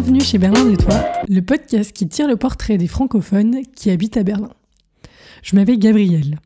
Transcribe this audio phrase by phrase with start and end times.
[0.00, 0.94] Bienvenue chez Berlin de Toi,
[1.28, 4.48] le podcast qui tire le portrait des francophones qui habitent à Berlin.
[5.42, 6.38] Je m'appelle Gabrielle.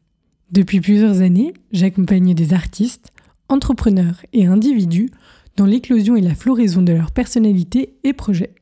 [0.51, 3.13] Depuis plusieurs années, j'accompagne des artistes,
[3.49, 5.09] entrepreneurs et individus
[5.57, 8.57] dans l'éclosion et la floraison de leur personnalité et projets.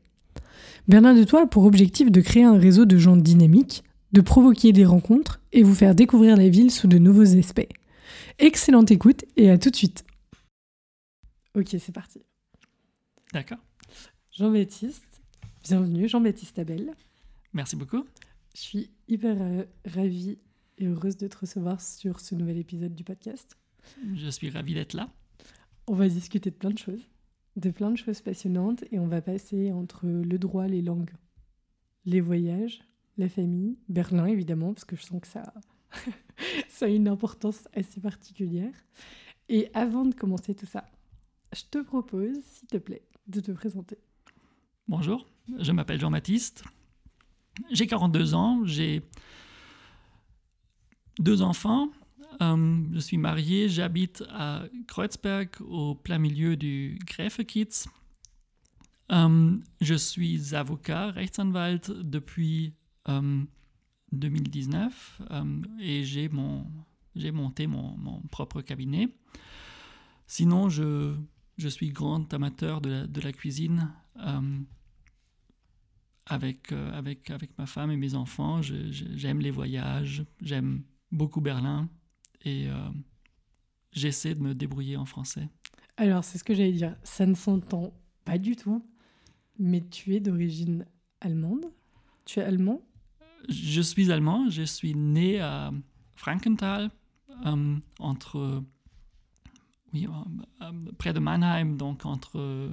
[0.89, 4.72] Berlin de Toi a pour objectif de créer un réseau de gens dynamiques, de provoquer
[4.72, 7.67] des rencontres et vous faire découvrir la ville sous de nouveaux aspects.
[8.39, 10.04] Excellente écoute et à tout de suite.
[11.54, 12.20] Ok, c'est parti.
[13.32, 13.56] D'accord.
[14.43, 15.23] Jean-Baptiste,
[15.63, 16.96] bienvenue, Jean-Baptiste Abel.
[17.53, 18.05] Merci beaucoup.
[18.57, 20.37] Je suis hyper euh, ravie
[20.79, 23.57] et heureuse de te recevoir sur ce nouvel épisode du podcast.
[24.17, 25.09] Je suis ravie d'être là.
[25.87, 27.09] On va discuter de plein de choses,
[27.55, 31.15] de plein de choses passionnantes et on va passer entre le droit, les langues,
[32.05, 32.81] les voyages,
[33.19, 35.55] la famille, Berlin évidemment, parce que je sens que ça,
[36.69, 38.75] ça a une importance assez particulière.
[39.49, 40.91] Et avant de commencer tout ça,
[41.55, 43.99] je te propose, s'il te plaît, de te présenter.
[44.95, 45.27] Bonjour,
[45.59, 46.65] je m'appelle Jean-Baptiste.
[47.71, 49.01] J'ai 42 ans, j'ai
[51.19, 51.89] deux enfants.
[52.43, 57.69] Euh, je suis marié, j'habite à Kreuzberg, au plein milieu du Gräfekiez.
[59.12, 62.75] Euh, je suis avocat, Rechtsanwalt depuis
[64.12, 66.67] 2019 euh, et j'ai mon
[67.17, 69.09] j'ai monté mon, propre cabinet.
[70.27, 71.17] Sinon, je,
[71.67, 73.91] suis grand amateur de la cuisine.
[76.31, 81.41] Euh, avec, euh, avec, avec ma femme et mes enfants, j'aime les voyages, j'aime beaucoup
[81.41, 81.89] Berlin
[82.45, 82.69] et
[83.92, 85.48] j'essaie de me débrouiller en français.
[85.97, 86.97] Alors, c'est ce que j'allais dire.
[87.05, 87.93] Ça ne s'entend
[88.25, 88.84] pas du tout,
[89.59, 90.87] mais tu es d'origine
[91.20, 91.67] allemande.
[92.25, 92.83] Tu es allemand?
[93.48, 95.73] Je suis allemand, je suis né à
[96.15, 96.91] Frankenthal,
[97.47, 98.62] euh, entre,
[99.93, 100.06] oui,
[100.62, 102.71] euh, près de Mannheim, donc entre,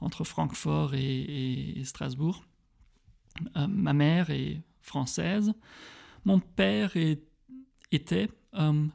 [0.00, 2.44] entre Francfort et, Strasbourg.
[3.56, 5.52] Euh, ma mère est française.
[6.24, 7.22] Mon père est,
[7.92, 8.28] était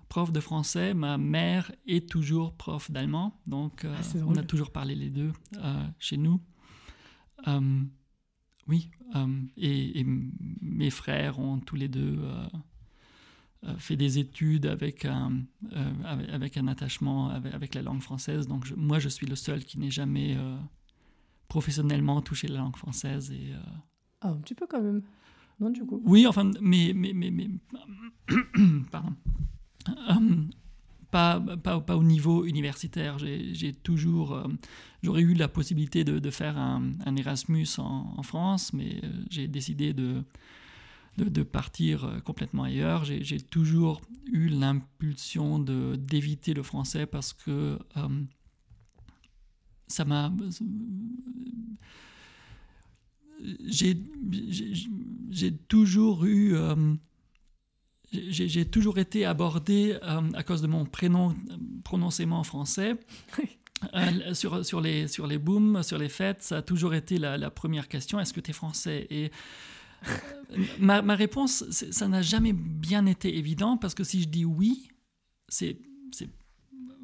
[0.09, 0.93] prof de français.
[0.93, 3.39] Ma mère est toujours prof d'allemand.
[3.47, 5.31] Donc, ah, on a toujours parlé les deux
[5.97, 6.41] chez nous.
[8.67, 10.03] Oui, euh, et,
[10.61, 12.47] mes frères ont tous les deux euh,
[13.65, 15.43] euh, fait des études avec un,
[16.03, 18.47] avec, un attachement avec, la langue française.
[18.47, 20.35] Donc moi, je suis le seul qui n'ait jamais
[21.47, 23.31] professionnellement touché la langue française.
[23.31, 23.53] Et,
[24.25, 25.03] Ah, un petit peu quand même.
[25.59, 26.01] Non, du coup.
[26.03, 26.93] Oui, enfin, mais...
[26.95, 27.49] mais, mais, mais
[28.91, 29.13] pardon
[31.15, 31.39] pas,
[31.79, 33.17] pas, au niveau universitaire.
[33.19, 34.47] J'ai toujours, euh,
[35.01, 40.23] j'aurais eu la possibilité de, faire un, Erasmus en, France, mais euh, j'ai décidé de,
[41.17, 43.05] de, partir euh, complètement ailleurs.
[43.05, 47.79] J'ai toujours eu l'impulsion d'éviter le français parce que
[49.87, 50.33] ça m'a
[53.41, 53.97] j'ai
[55.67, 56.55] toujours eu
[58.11, 61.35] j'ai toujours été abordé euh, à cause de mon prénom
[61.83, 62.95] prononcément français.
[63.93, 67.51] Euh, sur, sur, les, sur les booms, sur les fêtes, ça a toujours été la,
[67.51, 69.05] première question est-ce que tu es français?
[69.09, 69.31] Et
[70.07, 74.45] euh, ma, ma, réponse, ça n'a jamais bien été évident parce que si je dis
[74.45, 74.89] oui,
[75.49, 75.77] c'est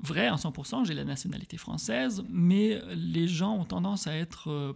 [0.02, 4.74] vrai à 100%, j'ai la nationalité française, mais les gens ont tendance à être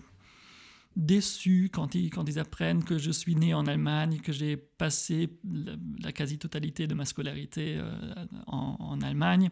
[0.95, 5.29] déçus quand ils, quand ils apprennent que je suis né en Allemagne, que j'ai passé
[6.01, 9.49] la, quasi-totalité de ma scolarité euh, en, Allemagne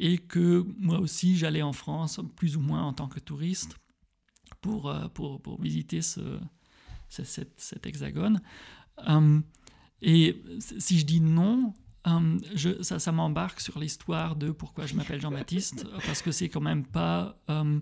[0.00, 3.76] et que moi aussi j'allais en France plus ou moins en tant que touriste
[4.60, 6.40] pour, euh, pour, pour visiter ce,
[7.08, 8.40] cet, hexagone.
[9.06, 9.44] Hum,
[10.02, 10.42] et
[10.78, 11.72] si je dis non,
[12.04, 16.48] hum, je, ça, ça m'embarque sur l'histoire de pourquoi je m'appelle Jean-Baptiste, parce que c'est
[16.48, 17.40] quand même pas...
[17.46, 17.80] Hum,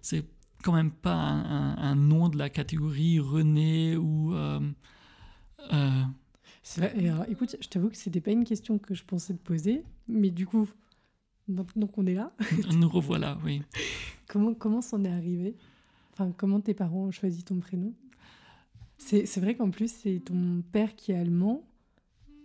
[0.00, 0.24] c'est
[0.66, 4.34] quand même pas un, nom de la catégorie René ou.
[4.34, 4.58] Euh,
[5.72, 6.02] euh,
[7.28, 10.44] écoute, je t'avoue que c'était pas une question que je pensais te poser, mais du
[10.44, 10.68] coup,
[11.46, 12.32] donc, on est là.
[12.74, 13.62] Nous revoilà, oui.
[14.26, 15.54] comment comment s'en est arrivé?
[16.12, 17.94] Enfin, comment tes parents ont choisi ton prénom?
[18.98, 21.62] C'est vrai qu'en plus, c'est ton père qui est allemand,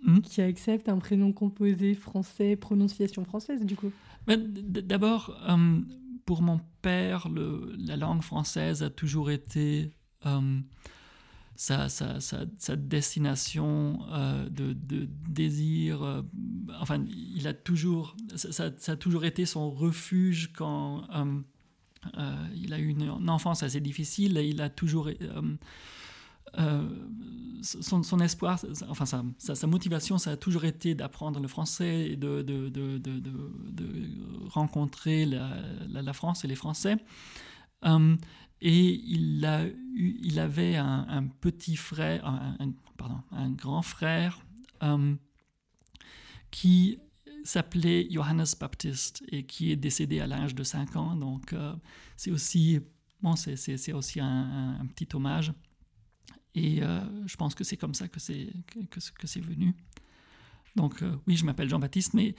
[0.03, 0.19] hmm?
[0.19, 3.91] qui accepte un prénom composé français, prononciation française, du coup.
[4.27, 5.79] D'abord, euh,
[6.25, 9.91] pour mon père, le, la langue française a toujours été
[10.25, 10.59] euh,
[11.55, 11.87] sa,
[12.75, 14.75] destination euh, de,
[15.29, 16.03] désir.
[16.03, 16.21] Euh,
[16.79, 21.07] enfin, il a toujours, ça, a toujours été son refuge quand
[22.53, 24.37] il a eu une, une, enfance assez difficile.
[24.37, 25.09] Il a toujours
[26.57, 26.89] euh,
[27.61, 28.59] son, espoir,
[28.89, 32.43] enfin sa, motivation, ça a toujours été d'apprendre le français et de,
[34.49, 36.97] rencontrer la, France et les Français.
[38.61, 39.45] et il,
[40.39, 42.57] avait un, petit frère,
[42.97, 44.39] pardon, un grand frère
[46.49, 46.99] qui
[47.43, 51.15] s'appelait Johannes Baptiste et qui est décédé à l'âge de 5 ans.
[51.15, 51.55] Donc
[52.17, 52.79] c'est aussi,
[53.21, 55.53] bon, c'est, aussi un, petit hommage.
[56.55, 56.81] Et
[57.25, 58.49] je pense que c'est comme ça que c'est,
[58.89, 59.73] que, que c'est venu.
[60.75, 62.35] Donc oui, je m'appelle Jean-Baptiste, mais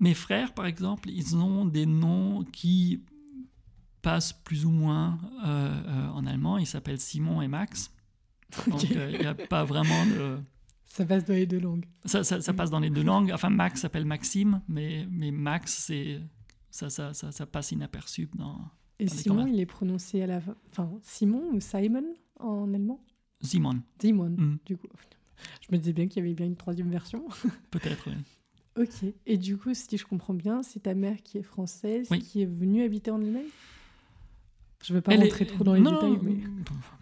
[0.00, 3.02] mes frères, par exemple, ils ont des noms qui
[4.02, 6.58] passent plus ou moins euh, euh, en allemand.
[6.58, 7.92] Ils s'appellent Simon et Max.
[8.66, 10.38] Donc, euh, il n'y a pas vraiment de...
[10.84, 11.86] Ça passe dans les deux langues.
[12.04, 13.32] Ça, ça, passe dans les deux langues.
[13.32, 16.20] Enfin, Max s'appelle Maxime, mais, mais Max, c'est
[16.70, 18.60] ça, ça, ça, ça, passe inaperçu dans.
[19.02, 20.40] Et Simon, il est prononcé à la
[20.70, 22.04] Enfin, Simon ou Simon
[22.38, 23.04] en allemand?
[23.40, 23.82] Simon.
[24.00, 24.58] Simon, mm.
[24.64, 24.86] du coup.
[25.60, 27.24] Je me disais bien qu'il y avait bien une troisième version.
[27.70, 28.14] Peut-être, oui.
[28.82, 29.12] Ok.
[29.26, 32.46] Et du coup, si je comprends bien, c'est ta mère qui est française, qui est
[32.46, 33.48] venue habiter en Allemagne?
[34.84, 36.38] Je ne veux pas rentrer trop dans les détails, mais...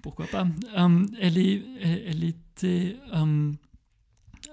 [0.03, 0.47] Pourquoi pas
[0.79, 3.53] euh, elle, est, elle, était euh,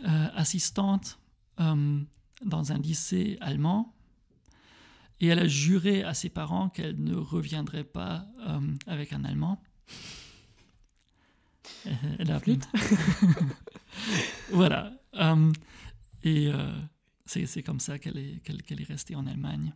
[0.04, 1.20] euh, assistante
[1.58, 3.97] dans un lycée allemand
[5.20, 8.28] et elle a juré à ses parents qu'elle ne reviendrait pas
[8.86, 9.62] avec un Allemand.
[12.20, 12.40] Elle a...
[14.52, 14.94] Voilà.
[16.24, 16.52] et
[17.26, 19.74] c'est comme ça qu'elle est, qu'elle est restée en Allemagne.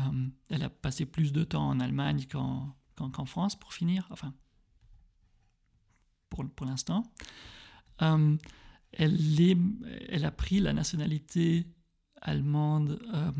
[0.00, 4.34] Euh, elle a passé plus de temps en Allemagne qu'en France, pour finir, enfin,
[6.28, 7.04] pour, pour l'instant.
[8.02, 8.36] Euh,
[8.92, 9.56] elle, est,
[10.08, 11.66] elle a pris la nationalité
[12.22, 13.32] allemande euh,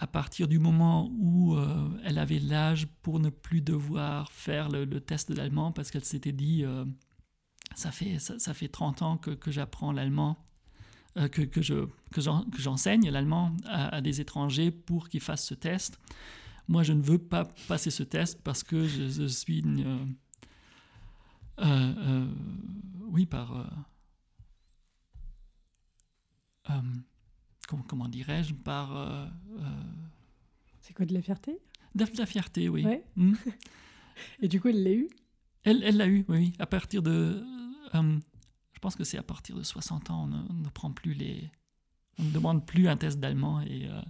[0.00, 1.56] à partir du moment où
[2.04, 6.32] elle avait l'âge pour ne plus devoir faire le, test de l'allemand parce qu'elle s'était
[6.32, 6.64] dit
[7.74, 10.36] ça, fait, ça, fait 30 ans que, j'apprends l'allemand
[11.16, 12.20] euh, que, je, que
[12.60, 15.98] j'enseigne l'allemand à, des étrangers pour qu'ils fassent ce test.
[16.66, 20.06] Moi, je ne veux pas passer ce test parce que je, suis euh,
[21.60, 22.26] euh,
[23.10, 23.66] oui, par...
[27.68, 29.30] comment, comment dirais-je Par...
[30.80, 31.60] C'est quoi de la fierté?
[31.94, 32.84] de, la fierté, oui.
[33.14, 33.34] Hmm.
[34.42, 35.08] Et du coup, elle l'a eu?
[35.62, 36.52] Elle l'a eu, oui.
[36.58, 37.44] À partir de...
[38.78, 41.50] Je pense que c'est à partir de 60 ans, on ne, prend plus les.
[42.20, 43.88] On ne demande plus un test d'allemand et.
[43.88, 44.00] Euh,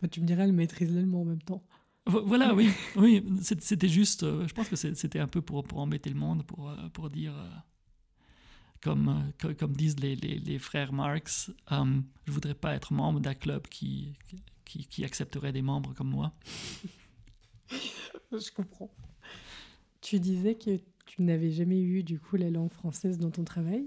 [0.00, 1.64] bah, tu me dirais, elle maîtrise l'allemand en même temps.
[2.06, 4.22] Voilà, oui, oui, c'était juste.
[4.22, 7.10] Euh, je pense que c'était un peu pour, pour embêter le monde, pour, euh, pour
[7.10, 7.34] dire.
[8.82, 13.34] Comme, comme, disent les, les, les frères Marx, je je voudrais pas être membre d'un
[13.34, 14.12] club qui,
[14.64, 16.32] qui, qui accepterait des membres comme moi.
[17.70, 18.90] je comprends.
[20.00, 23.86] Tu disais que tu n'avais jamais eu du coup la langue française dans ton travail.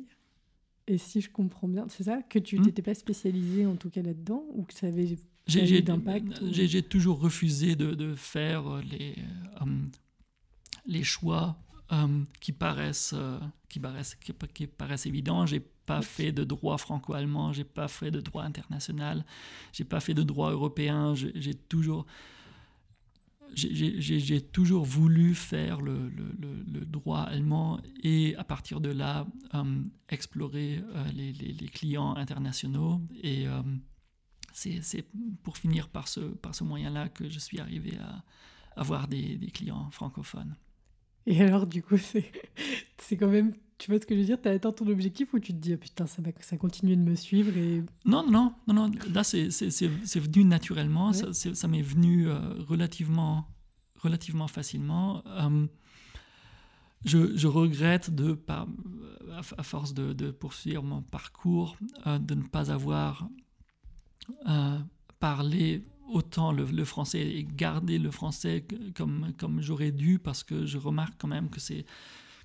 [0.88, 2.64] Et si je comprends bien, c'est ça Que tu hmm?
[2.64, 7.20] t'étais pas spécialisé en tout cas là-dedans ou que ça avait j'ai d'impact J'ai toujours
[7.20, 9.16] refusé de, de faire les,
[9.62, 9.66] euh,
[10.88, 11.56] les choix
[11.92, 13.40] euh, qui, paraissent, euh,
[13.76, 15.46] qui, paraissent, qui, paraissent évidents.
[15.46, 19.26] J'ai pas fait de droit franco-allemand, j'ai pas fait de droit international,
[19.74, 21.14] j'ai pas fait de droit européen.
[21.14, 22.06] J'ai toujours
[23.54, 30.82] j'ai toujours voulu faire le, le, droit allemand et à partir de là euh, explorer
[30.94, 33.02] euh, les, les, clients internationaux.
[33.22, 33.62] Et euh,
[34.52, 35.06] c'est
[35.44, 38.24] pour finir par ce, par ce moyen-là que je suis arrivé à
[38.82, 40.56] avoir des, des clients francophones.
[41.26, 44.42] Et alors, du coup, c'est quand même tu vois ce que je veux dire?
[44.42, 47.02] Tu as atteint ton objectif ou tu te dis oh, putain, ça, ça continue de
[47.02, 47.84] me suivre et...
[48.06, 48.92] Non, non, non, non.
[49.14, 51.12] Là, c'est venu naturellement.
[51.14, 53.48] Ça, ça m'est venu euh, relativement,
[54.00, 55.24] relativement facilement.
[55.28, 55.68] Euh,
[57.04, 58.68] je, je, regrette de, par,
[59.58, 61.76] à, force de, de, poursuivre mon parcours,
[62.08, 63.28] euh, de ne pas avoir
[65.20, 68.66] parlé autant le, le, français et garder le français
[68.96, 71.86] comme, comme j'aurais dû parce que je remarque quand même que c'est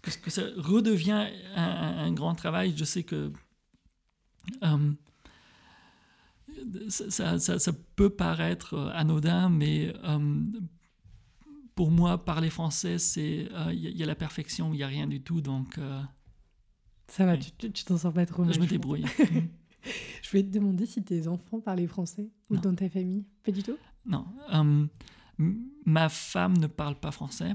[0.00, 2.75] que, ça redevient un, grand travail.
[2.76, 3.33] Je sais que
[4.62, 4.92] euh,
[6.88, 10.45] ça, ça, peut paraître anodin, mais euh,
[11.75, 15.07] pour moi, parler français, c'est il euh, y, a la perfection, il n'y a rien
[15.07, 15.78] du tout, donc.
[17.09, 18.54] ça va, tu t'en sors pas trop mal.
[18.54, 19.04] Je me débrouille.
[20.23, 23.25] je voulais te demander si tes enfants parlaient français ou dans ta famille.
[23.45, 23.76] Pas du tout?
[24.07, 24.26] Non.
[25.85, 27.54] ma femme ne parle pas français.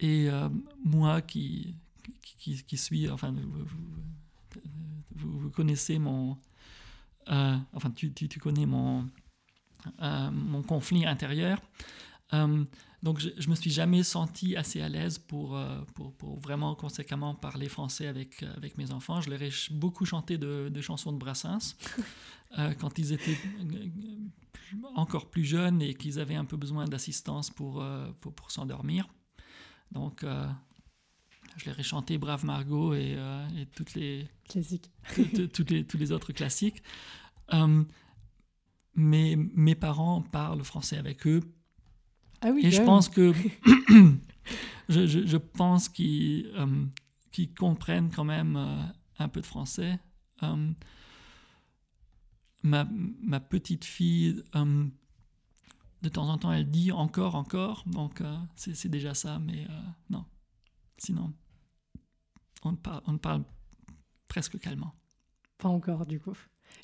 [0.00, 0.48] Et euh,
[0.84, 1.74] moi qui,
[2.22, 3.34] qui, qui, suis, enfin,
[5.16, 6.38] vous, vous, connaissez mon,
[7.28, 9.08] euh, enfin, tu, tu, tu, connais mon,
[10.00, 11.60] euh, mon conflit intérieur.
[13.00, 15.58] Donc, je, je me suis jamais senti assez à l'aise pour,
[15.94, 19.20] pour, pour, vraiment conséquemment parler français avec, avec mes enfants.
[19.20, 21.76] Je leur ai beaucoup chanté de, de chansons de Brassens
[22.80, 23.38] quand ils étaient
[24.96, 27.84] encore plus jeunes et qu'ils avaient un peu besoin d'assistance pour,
[28.20, 29.08] pour, pour s'endormir.
[29.92, 30.24] Donc,
[31.56, 33.16] je leur ai chanté Brave Margot et,
[33.56, 34.90] et toutes les classiques,
[35.52, 36.82] toutes les, tous les autres classiques.
[38.94, 41.40] mais mes parents parlent français avec eux
[42.40, 43.32] ah oui, et je pense que
[44.88, 46.84] je, je, je, pense qu'ils euh,
[47.32, 48.82] qu comprennent quand même euh,
[49.18, 49.98] un peu de français.
[50.42, 50.70] Euh,
[52.62, 52.86] ma,
[53.22, 54.86] ma, petite fille, euh,
[56.02, 59.80] de temps en temps, elle dit encore, encore, donc euh, c'est déjà ça, mais euh,
[60.10, 60.24] non.
[60.98, 61.32] Sinon,
[62.64, 63.44] on parle, on parle
[64.28, 64.94] presque calmement.
[65.58, 66.36] Pas encore, du coup.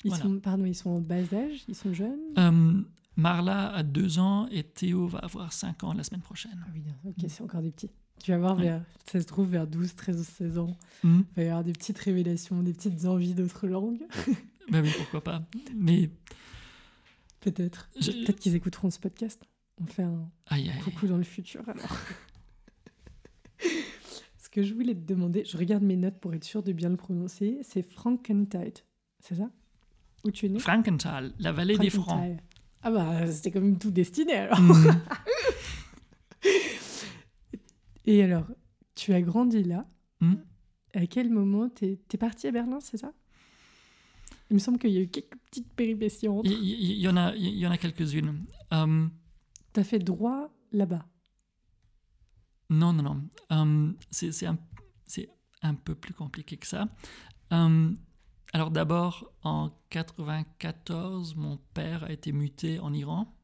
[0.03, 0.23] Ils Voilà.
[0.23, 2.19] sont, pardon, ils sont en bas âge, ils sont jeunes?
[2.37, 2.81] Euh,
[3.15, 6.57] Marla a deux ans et Théo va avoir cinq ans la semaine prochaine.
[6.67, 7.91] Ah oui, ok, c'est encore des petits.
[8.23, 8.63] Tu vas voir, Ouais.
[8.63, 11.21] vers, ça se trouve, vers 12, 13, 16 ans, Hmm.
[11.31, 14.01] il va y avoir des petites révélations, des petites envies d'autres langues.
[14.71, 15.41] Ben oui, pourquoi pas.
[15.75, 16.09] Mais
[17.45, 17.89] Peut-être.
[17.99, 19.41] Je- Peut-être qu'ils écouteront ce podcast.
[19.81, 20.81] On fait un aïe, aïe.
[20.81, 21.97] coucou dans le futur alors.
[24.39, 26.89] Ce que je voulais te demander, je regarde mes notes pour être sûr de bien
[26.89, 28.79] le prononcer, c'est Frankentide.
[29.19, 29.49] C'est ça?
[30.23, 30.59] Où tu es né?
[30.59, 32.37] Frankenthal, la vallée des Francs.
[32.81, 34.59] Ah bah, c'était quand même tout destiné alors.
[34.61, 35.01] Mhm.
[38.05, 38.45] Et alors,
[38.95, 39.85] tu as grandi là.
[40.21, 40.39] Mhm.
[40.93, 43.11] À quel moment t'es es parti à Berlin, c'est ça?
[44.49, 46.49] Il me semble qu'il y a eu quelques petites péripéties entre.
[46.49, 48.45] Il y, en a, il y en a quelques-unes.
[48.73, 49.07] Euh,
[49.73, 51.05] T'as fait droit là-bas.
[52.69, 53.23] non, non, non.
[53.51, 54.57] Euh, c'est un,
[55.05, 55.29] c'est
[55.61, 56.87] un peu plus compliqué que ça.
[57.53, 57.91] Euh,
[58.53, 63.35] alors d'abord, en 94, mon père a été muté en Iran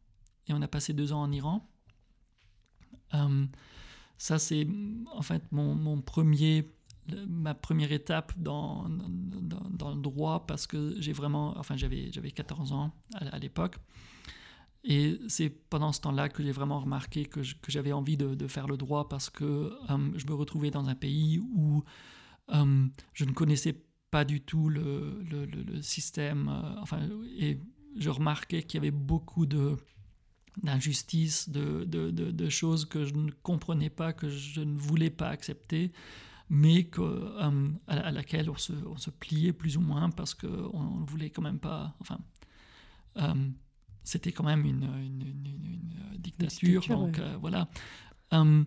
[0.47, 1.67] et on a passé deux ans en Iran.
[3.13, 3.45] Euh,
[4.17, 4.67] ça, c'est
[5.11, 6.69] en fait mon, mon premier,
[7.27, 8.87] ma première étape dans,
[9.81, 13.77] dans, le droit parce que j'ai vraiment, enfin j'avais, j'avais 14 ans à, l'époque.
[14.83, 18.77] Et c'est pendant ce temps-là que j'ai vraiment remarqué que, j'avais envie de, faire le
[18.77, 21.83] droit parce que euh, je me retrouvais dans un pays où
[22.53, 25.23] euh, je ne connaissais pas du tout le,
[25.81, 26.49] système.
[26.49, 27.07] euh, enfin,
[27.37, 27.59] et
[27.97, 29.77] je remarquais qu'il y avait beaucoup de
[30.63, 35.93] d'injustices, de, de choses que je ne comprenais pas, que je ne voulais pas accepter,
[36.53, 40.33] mais que, euh, à, à laquelle on se, on se pliait plus ou moins parce
[40.33, 41.95] qu'on ne voulait quand même pas.
[42.01, 42.19] Enfin,
[43.17, 43.33] euh,
[44.03, 47.23] c'était quand même une, une, une- une- une dictature, dictature, donc ouais.
[47.23, 47.69] euh, voilà.
[48.33, 48.63] Euh,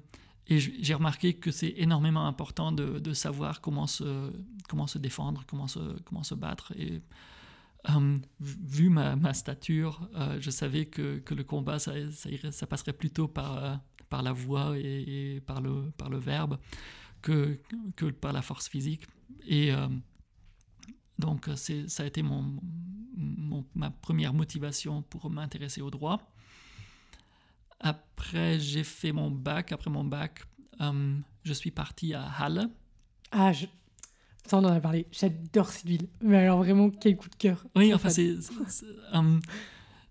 [0.47, 4.33] et j'ai remarqué que c'est énormément important de, de savoir comment se,
[4.69, 6.73] comment se défendre, comment se, comment se battre.
[6.77, 7.03] Et
[7.91, 12.53] euh, vu ma, ma stature, euh, je savais que, que le combat, ça, ça, irait-
[12.53, 13.75] ça passerait plutôt par, euh,
[14.09, 16.59] par la voix et, et par, le, par le verbe
[17.25, 17.59] que,
[17.97, 19.07] que par la force physique.
[19.47, 19.89] Et euh,
[21.19, 22.45] donc, ça a été mon,
[23.17, 26.19] mon- ma première motivation pour m'intéresser au droit.
[27.81, 29.73] Après, j'ai fait mon bac.
[29.73, 30.45] Après mon bac,
[30.81, 32.69] euh, je suis parti à Halle.
[33.31, 33.67] Ah, je...
[34.47, 35.07] ça on en a parlé.
[35.13, 36.09] J'adore cette ville.
[36.23, 37.67] Mais alors vraiment, quel coup de cœur.
[37.77, 38.37] Oui, enfin, c'est,
[38.69, 39.41] c'est- euh,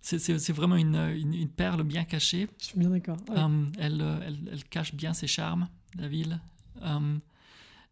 [0.01, 2.47] c'est- c'est- vraiment une, une- une perle bien cachée.
[2.59, 3.17] Je suis bien d'accord.
[3.29, 3.37] ouais.
[3.39, 6.39] Euh, elle, elle, elle cache bien ses charmes, la ville.
[6.81, 7.19] Euh,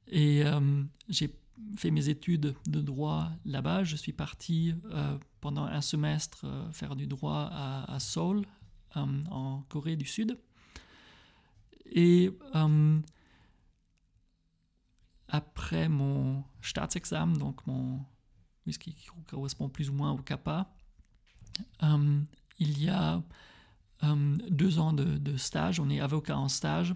[0.07, 1.33] et euh, j'ai
[1.77, 3.83] fait mes études de droit là-bas.
[3.83, 8.45] Je suis parti euh, pendant un semestre faire du droit à, Seoul,
[8.95, 10.37] en Corée du Sud.
[11.93, 12.31] Et
[15.27, 17.99] après mon Staatsexamen, donc mon,
[18.69, 18.95] ce qui
[19.27, 20.73] correspond plus ou moins au CAPA,
[22.59, 23.21] il y a
[24.49, 25.79] deux ans de stage.
[25.79, 26.95] On est avocat en stage.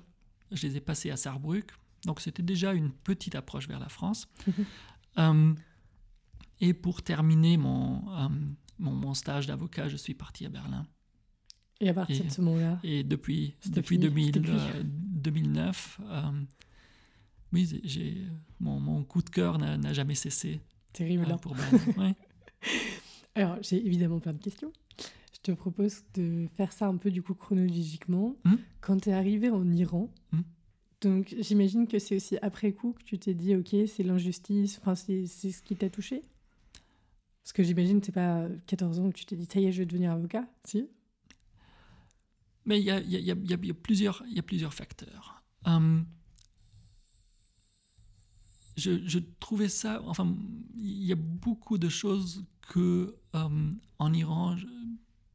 [0.55, 1.71] Je les ai passés à Saarbrück.
[2.05, 4.27] Donc c'était déjà une petite approche vers la France.
[4.47, 4.53] Mhm.
[5.17, 5.53] Euh,
[6.61, 8.29] et pour terminer mon, euh,
[8.79, 10.85] mon, mon stage d'avocat, je suis parti à Berlin.
[11.81, 14.51] Et à partir et- de ce moment-là, Et depuis, depuis fini, 2000, c'était plus.
[14.53, 16.21] euh, 2009, euh,
[17.51, 18.25] oui, j'ai-
[18.59, 20.61] mon, mon coup de cœur n'a n'a jamais cessé
[20.93, 21.25] terrible.
[21.29, 21.37] hein.
[21.37, 21.79] pour Berlin.
[21.97, 22.15] Ouais.
[23.35, 24.71] Alors, j'ai évidemment plein de questions.
[25.45, 28.35] Je te propose de faire ça un peu du coup chronologiquement.
[28.45, 28.55] Hmm.
[28.81, 30.41] Quand tu es arrivé en Iran, Hmm.
[31.01, 34.95] donc j'imagine que c'est aussi après coup que tu t'es dit, ok, c'est l'injustice, enfin,
[34.95, 36.23] c'est ce qui t'a touché
[37.43, 39.71] Parce que j'imagine que c'est pas 14 ans que tu t'es dit, ça y est,
[39.71, 40.87] je vais devenir avocat, si
[42.65, 44.73] Mais il y a, y a- y a- y a- plusieurs, il y a plusieurs
[44.73, 45.43] facteurs.
[45.67, 46.01] Euh,
[48.77, 50.35] je, je trouvais ça, enfin,
[50.75, 54.55] il y a beaucoup de choses que euh, en Iran,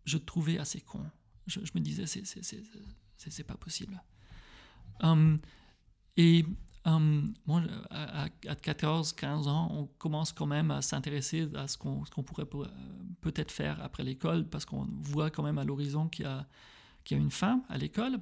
[0.04, 1.04] je, trouvais assez con.
[1.46, 4.02] je, me disais, c'est pas possible.
[5.02, 5.38] Um,
[6.16, 6.44] et
[6.84, 12.48] um, moi, à, 14-15 ans, on commence quand même à s'intéresser à ce qu'on pourrait
[13.20, 17.18] peut-être faire après l'école, parce qu'on voit quand même à l'horizon qu'il y, y, a
[17.18, 18.20] une fin à l'école.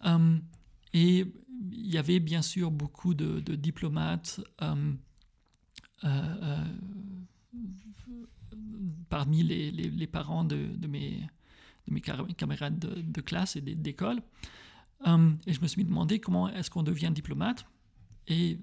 [0.00, 0.42] Um,
[0.92, 1.26] et
[1.72, 4.92] il y avait bien sûr beaucoup de, diplomates euh,
[6.04, 6.64] euh,
[9.08, 11.28] parmi les, les, parents de, de, mes,
[11.88, 14.22] de mes camarades de, classe et d'école.
[15.06, 17.66] Euh, et je me suis demandé comment est-ce qu'on devient diplomate.
[18.28, 18.58] Et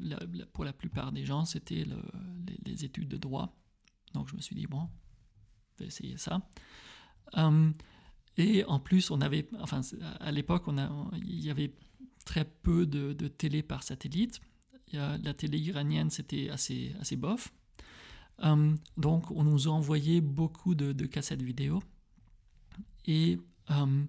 [0.52, 1.86] pour la plupart des gens, c'était
[2.66, 3.56] les, études de droit.
[4.14, 4.90] Donc je me suis dit, bon,
[5.76, 6.42] je vais essayer ça.
[8.38, 9.82] et en plus, on avait, enfin,
[10.20, 10.66] à l'époque,
[11.16, 11.74] il y avait
[12.26, 14.42] très peu de, de télé par satellite.
[14.92, 17.54] la télé iranienne, c'était assez, assez bof.
[18.42, 21.82] Euh, donc, on nous a envoyé beaucoup de, cassettes vidéo.
[23.06, 23.40] Et
[23.72, 24.04] euh,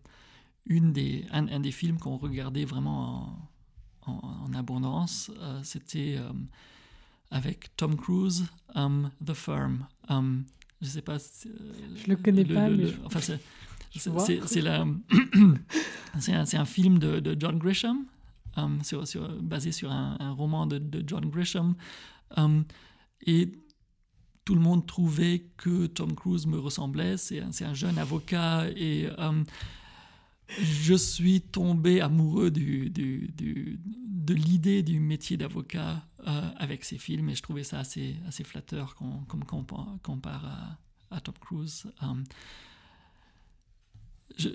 [0.67, 3.51] une des, un, des films qu'on regardait vraiment
[4.07, 6.19] en, abondance, euh, c'était
[7.31, 9.87] avec Tom Cruise, The Firm.
[10.09, 10.45] je ne
[10.83, 11.19] sais pas.
[11.19, 12.95] Je le connais pas, mais.
[13.05, 13.41] enfin, c'est
[14.69, 15.01] un,
[16.61, 18.05] un, film de, de John Grisham,
[18.83, 21.75] sur, sur, basé sur un, un roman de, de, John Grisham.
[23.27, 23.53] et
[24.45, 27.17] tout le monde trouvait que Tom Cruise me ressemblait.
[27.17, 29.45] C'est un, un, jeune avocat et euh,
[30.59, 36.99] je suis tombé amoureux du, du, du, de l'idée du métier d'avocat euh, avec ces
[36.99, 40.45] films et je trouvais ça assez, assez flatteur comme on, compare
[41.11, 41.87] à, à, Tom Cruise.
[42.03, 42.07] Euh,
[44.37, 44.49] je,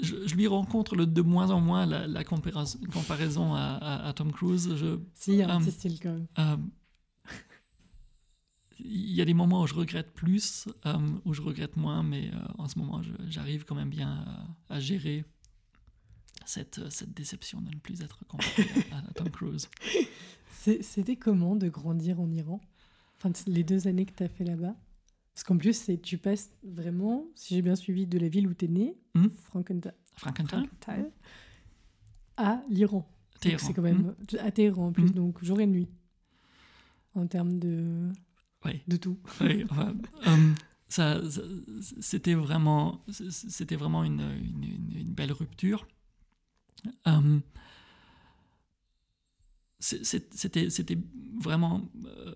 [0.00, 4.74] je, lui rencontre le, de moins en moins la, comparaison, à, à, Tom Cruise.
[4.74, 6.70] Je, si, il y a un petit style quand même
[8.84, 12.30] il y a des moments où je regrette plus, euh, où je regrette moins, mais
[12.32, 14.24] euh, en ce moment, j'arrive quand même bien
[14.68, 15.24] à, gérer
[16.46, 19.68] cette, euh, cette, déception de ne plus être comparé à, Tom Cruise.
[20.82, 22.60] C'était comment de grandir en Iran?
[23.16, 24.76] Enfin, Les deux années que tu as fait là-bas?
[25.32, 28.66] Parce qu'en plus, tu passes vraiment, si j'ai bien suivi, de la ville où tu
[28.66, 29.28] es né, mmh.
[29.42, 29.94] Frankenthal,
[32.36, 33.08] à l'Iran.
[33.40, 34.36] C'est quand même hmm?
[34.40, 35.14] à Téhéran en plus, hmm.
[35.14, 35.88] donc jour et nuit
[37.14, 38.12] en termes de
[38.86, 39.18] de tout.
[39.40, 40.52] Euh,
[40.88, 41.20] ça,
[42.00, 45.86] c'était vraiment, c'était vraiment une, une, belle rupture.
[49.78, 50.98] C'était, c'était
[51.42, 52.34] vraiment, euh,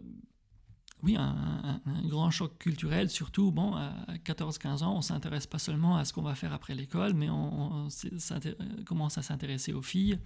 [1.05, 3.93] oui, un, grand choc culturel, surtout, bon, à
[4.25, 7.89] 14-15 ans, on s'intéresse pas seulement à ce qu'on va faire après l'école, mais on,
[8.87, 10.19] commence à s'intéresser aux filles,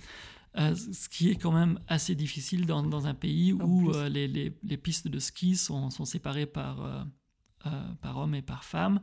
[0.57, 4.29] euh, ce qui est quand même assez difficile dans, dans un pays où euh, les,
[4.29, 7.07] les, les, pistes de ski sont, sont séparées par,
[7.67, 9.01] euh, par hommes et par femmes,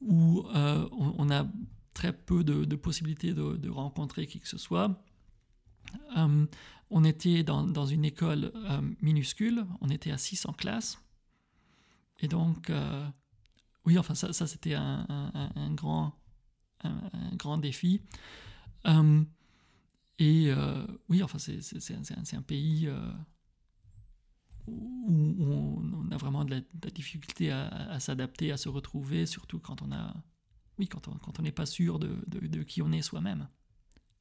[0.00, 1.46] où on, a
[1.94, 5.04] très peu de, de possibilités de, de, rencontrer qui que ce soit.
[6.92, 8.52] On était dans, dans une école
[9.00, 10.98] minuscule, on était à 600 classes.
[12.20, 12.70] Et donc,
[13.84, 15.06] oui, enfin, ça, c'était un,
[15.74, 16.14] grand,
[16.84, 18.02] un, grand défi.
[20.22, 23.12] Et euh, oui, enfin, c'est un, pays euh,
[24.68, 29.90] où, on, a vraiment de la, difficulté à, s'adapter, à se retrouver, surtout quand on
[29.90, 30.14] a,
[30.78, 33.48] oui, quand on quand n'est pas sûr de, de, qui on est soi-même.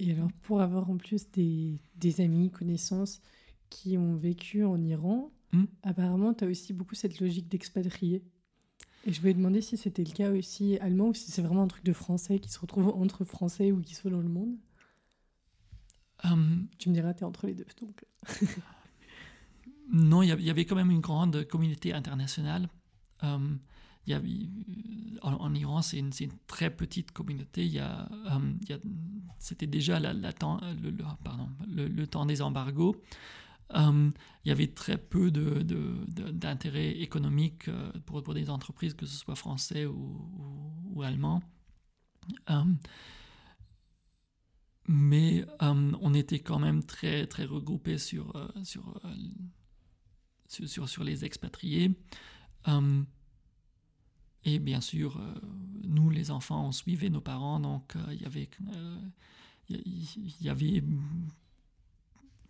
[0.01, 3.21] Et alors, pour avoir en plus des, des, amis, connaissances
[3.69, 5.65] qui ont vécu en Iran, hmm?
[5.83, 8.23] apparemment, tu as aussi beaucoup cette logique d'expatrié.
[9.05, 11.67] Et je voulais demander si c'était le cas aussi allemand ou si c'est vraiment un
[11.67, 14.57] truc de français qui se retrouve entre français ou qui soit dans le monde.
[16.23, 17.65] Um, tu me diras, tu es entre les deux.
[17.79, 18.03] Donc.
[19.93, 22.69] non, il y, avait quand même une grande communauté internationale.
[23.21, 23.59] Um,
[24.13, 24.21] a,
[25.21, 26.11] en, Iran, c'est une,
[26.47, 27.65] très petite communauté.
[27.65, 28.59] Il y a, um,
[29.39, 29.99] c'était déjà
[30.33, 30.59] temps,
[31.67, 32.95] le, temps des embargos.
[33.73, 34.11] il
[34.45, 41.01] y avait très peu d'intérêt économique euh, pour, des entreprises, que ce soit français ou,
[41.03, 41.41] allemand
[44.91, 48.63] mais euh, on était quand même très, très regroupés euh, euh,
[50.87, 51.91] sur, les expatriés.
[54.43, 55.19] Et bien sûr,
[55.83, 58.49] nous, les enfants, on suivait nos parents, donc il y avait...
[59.69, 60.83] il y avait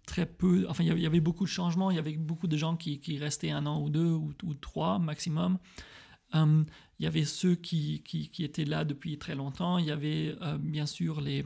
[0.06, 2.76] très peu, enfin il y avait beaucoup de changements, il y avait beaucoup de gens
[2.76, 5.58] qui, qui restaient un an ou deux ou, trois maximum.
[6.34, 6.66] il
[7.00, 10.86] y avait ceux qui, qui, qui, étaient là depuis très longtemps, il y avait bien
[10.86, 11.46] sûr les,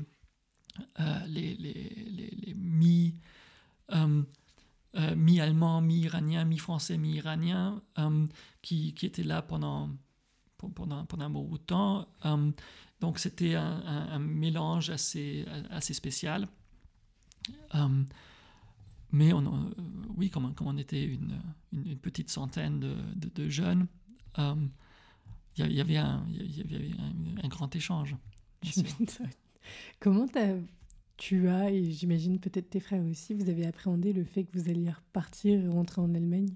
[1.00, 1.74] euh, les, les,
[2.08, 3.16] les, mi,
[3.92, 4.24] euh,
[4.96, 7.82] euh, mi-allemand, mi-iranien, mi-français, mi-iranien
[8.62, 9.90] qui, qui, étaient là pendant,
[10.58, 12.08] pendant, pendant un bon temps.
[12.24, 12.56] donc
[13.02, 16.48] donc c'était un, mélange assez, assez spécial.
[19.12, 19.72] mais on,
[20.16, 21.40] oui, comme, comme, on était une,
[21.74, 23.88] une, petite centaine de, de, jeunes,
[24.38, 26.92] il y, avait un, y avait
[27.44, 28.16] un, grand échange.
[30.00, 30.28] Comment
[31.18, 34.70] tu as, et j'imagine peut-être tes frères aussi, vous avez appréhendé le fait que vous
[34.70, 36.54] alliez repartir et rentrer en Allemagne?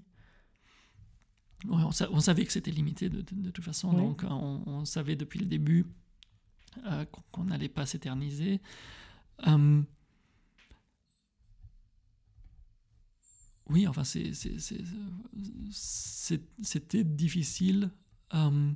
[1.68, 5.86] On, savait que c'était limité de, toute façon, donc on, savait depuis le début
[6.86, 8.60] euh, qu'on n'allait pas s'éterniser.
[9.44, 9.84] Hum,
[13.68, 14.02] oui, enfin,
[15.72, 17.90] c'était difficile
[18.32, 18.74] hum,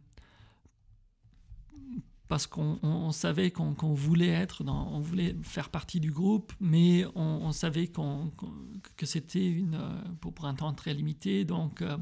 [2.28, 7.52] parce qu'on savait qu'on voulait être, dans, on voulait faire partie du groupe, mais on,
[7.52, 9.78] savait que c'était une
[10.20, 11.96] pour, pour, un temps très limité, donc euh,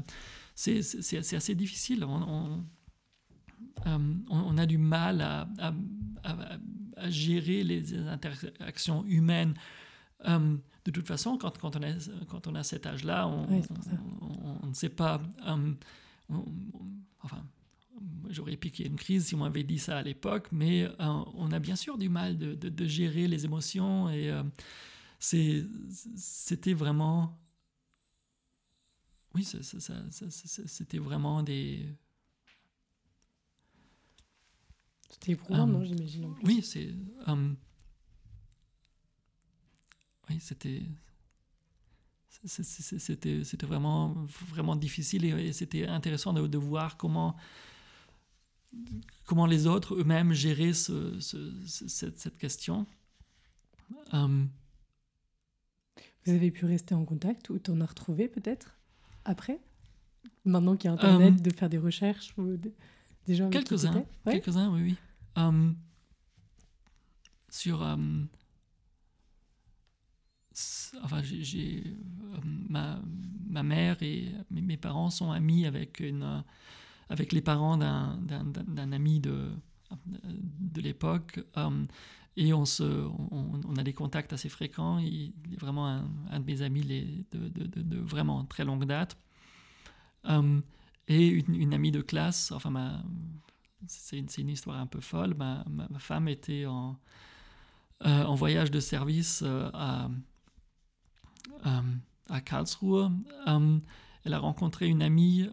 [0.55, 2.03] c'est assez difficile.
[2.03, 2.63] On,
[3.85, 5.47] on, a du mal à,
[6.23, 9.53] à, gérer les interactions humaines.
[10.25, 11.91] Euh, de toute façon, quand, quand, on, a,
[12.27, 13.63] quand on a cet âge-là, on,
[14.61, 15.21] on, ne sait pas.
[17.21, 17.43] enfin,
[18.29, 21.59] j'aurais piqué une crise si on m'avait dit ça à l'époque, mais euh, on a
[21.59, 24.43] bien sûr du mal de, de, gérer les émotions et euh,
[25.19, 27.37] c'était vraiment.
[29.35, 31.87] Oui, c'était vraiment des.
[35.09, 36.35] C'était éprouvant, non, j'imagine.
[36.43, 36.93] Oui, c'est.
[37.27, 37.53] Euh,
[40.29, 40.83] oui, c'était.
[42.45, 47.37] C'était vraiment, vraiment difficile et, c'était intéressant de, de, voir comment
[49.25, 52.85] comment les autres eux-mêmes géraient ce, cette, cette, question.
[54.13, 54.45] Euh,
[56.25, 58.77] Vous avez pu rester en contact ou t'en as retrouvé peut-être?
[59.25, 59.59] Après
[60.45, 62.57] Maintenant qu'il y a Internet, euh, de faire des recherches ou
[63.25, 64.95] des gens Quelques-uns, quelques-uns, oui, oui.
[65.37, 65.71] Euh,
[67.49, 67.81] sur...
[71.01, 71.97] enfin, j'ai...
[72.69, 73.01] Ma,
[73.47, 76.43] ma, mère et mes, mes parents sont amis avec une
[77.09, 79.51] avec les parents d'un ami de,
[80.05, 81.39] de l'époque.
[82.37, 82.83] Euh, et on, se,
[83.31, 84.99] on, a des contacts assez fréquents.
[84.99, 89.17] Il est vraiment un, de mes amis les, de, de, vraiment très longue date.
[90.25, 90.61] Euh,
[91.07, 93.03] et une, amie de classe, enfin,
[93.87, 95.33] c'est une, une, histoire un peu folle.
[95.35, 96.97] Ma, ma, femme était en,
[98.05, 99.43] euh, en voyage de service
[99.73, 100.09] à,
[102.29, 103.09] à Karlsruhe.
[104.23, 105.49] elle a rencontré une amie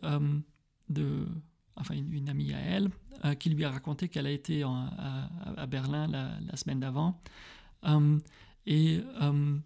[0.88, 1.26] de,
[1.76, 2.90] enfin une, amie à elle,
[3.24, 7.20] euh, qui lui a raconté qu'elle a été à, Berlin la, semaine d'avant.
[7.84, 8.18] Euh,
[8.66, 9.58] et euh,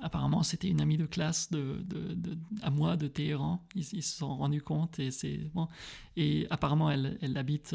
[0.00, 3.66] apparemment, c'était une amie de classe de, de, à moi de Téhéran.
[3.74, 5.68] Ils, se sont rendus compte et c'est bon.
[6.16, 7.74] Et apparemment, elle, elle habite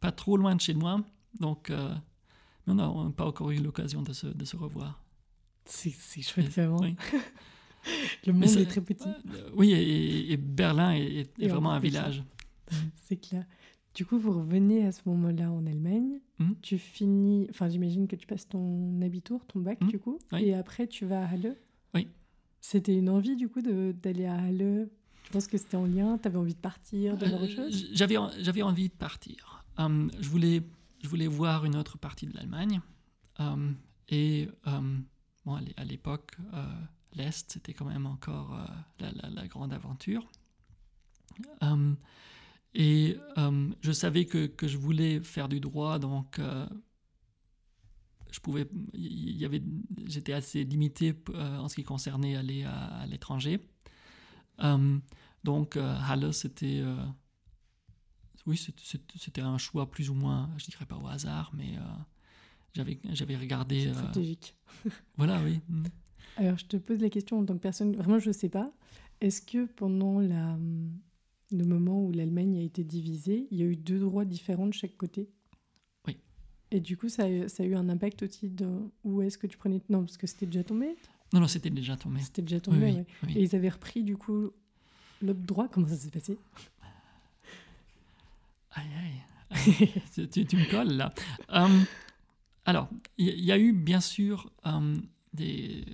[0.00, 1.00] pas trop loin de chez moi,
[1.40, 1.70] donc
[2.66, 5.02] mais on n'a pas encore eu l'occasion de se, de se revoir.
[5.64, 6.80] C'est chouette, vraiment.
[8.26, 9.08] Le monde est très petit.
[9.08, 12.22] Euh, oui, et, Berlin est, vraiment un village.
[13.04, 13.44] C'est clair.
[13.94, 16.20] Du coup, vous revenez à ce moment-là en Allemagne.
[16.38, 16.52] Hmm.
[16.62, 19.88] Tu finis, enfin, j'imagine que tu passes ton abitur, ton bac, hmm.
[19.88, 20.18] du coup.
[20.38, 21.56] Et après, tu vas à Halle.
[21.94, 22.08] Oui.
[22.60, 24.88] C'était une envie, du coup, d'aller à Halle.
[25.24, 26.18] Je pense que c'était en lien?
[26.18, 27.90] Tu avais envie de partir, de voir autre chose?
[27.92, 29.64] J'avais envie de partir.
[29.78, 30.62] Hum, je, voulais,
[31.02, 32.80] je voulais voir une autre partie de l'Allemagne.
[33.38, 33.76] Hum,
[34.08, 35.04] et hum,
[35.44, 36.64] bon, à l'époque, euh,
[37.14, 40.30] l'Est, c'était quand même encore euh, la, grande aventure.
[41.62, 41.94] Euh,
[42.74, 46.40] et euh, je savais que, que, je voulais faire du droit, donc
[48.30, 49.62] je pouvais, il y avait,
[50.06, 53.60] j'étais assez limité en ce qui concernait aller à, l'étranger.
[55.44, 56.82] donc Halle, c'était,
[58.46, 61.78] oui, c'était un choix plus ou moins, je dirais pas au hasard, mais
[62.72, 63.92] j'avais, j'avais regardé.
[63.92, 64.56] Stratégique.
[65.18, 65.60] voilà, oui.
[66.36, 68.72] Alors, je te pose la question en tant que personne, vraiment, je ne sais pas.
[69.20, 70.58] Est-ce que pendant la,
[71.52, 74.72] le moment où l'Allemagne a été divisée, il y a eu deux droits différents de
[74.72, 75.28] chaque côté?
[76.06, 76.16] Oui.
[76.70, 78.66] Et du coup, ça a, ça a eu un impact aussi de
[79.04, 79.80] où est-ce que tu prenais.
[79.88, 80.96] Non, parce que c'était déjà tombé?
[81.32, 82.20] Non, non, c'était déjà tombé.
[82.20, 84.50] C'était déjà tombé, oui, Et ils avaient repris, du coup,
[85.20, 85.68] l'autre droit?
[85.68, 86.38] Comment ça s'est passé?
[88.72, 89.88] Aïe, aïe.
[90.30, 91.12] tu, tu, me colles là.
[91.48, 91.84] Hum,
[92.64, 95.84] alors, il y, a eu bien sûr hum, des,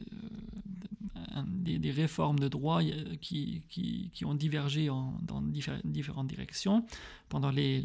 [1.45, 2.81] des, réformes de droit
[3.21, 6.85] qui, qui, qui ont divergé en, dans différentes directions
[7.29, 7.83] pendant les,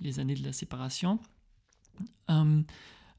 [0.00, 1.20] les, années de la séparation.
[2.28, 2.64] Hum,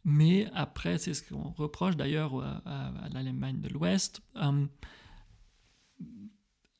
[0.03, 4.21] mais après, c'est ce qu'on reproche d'ailleurs à, l'Allemagne de l'Ouest.
[4.35, 4.69] Hum,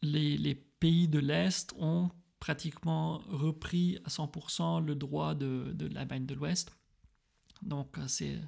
[0.01, 6.27] les, les, pays de l'Est ont pratiquement repris à 100% le droit de, de l'Allemagne
[6.27, 6.71] de l'Ouest.
[7.63, 8.39] Donc c'est...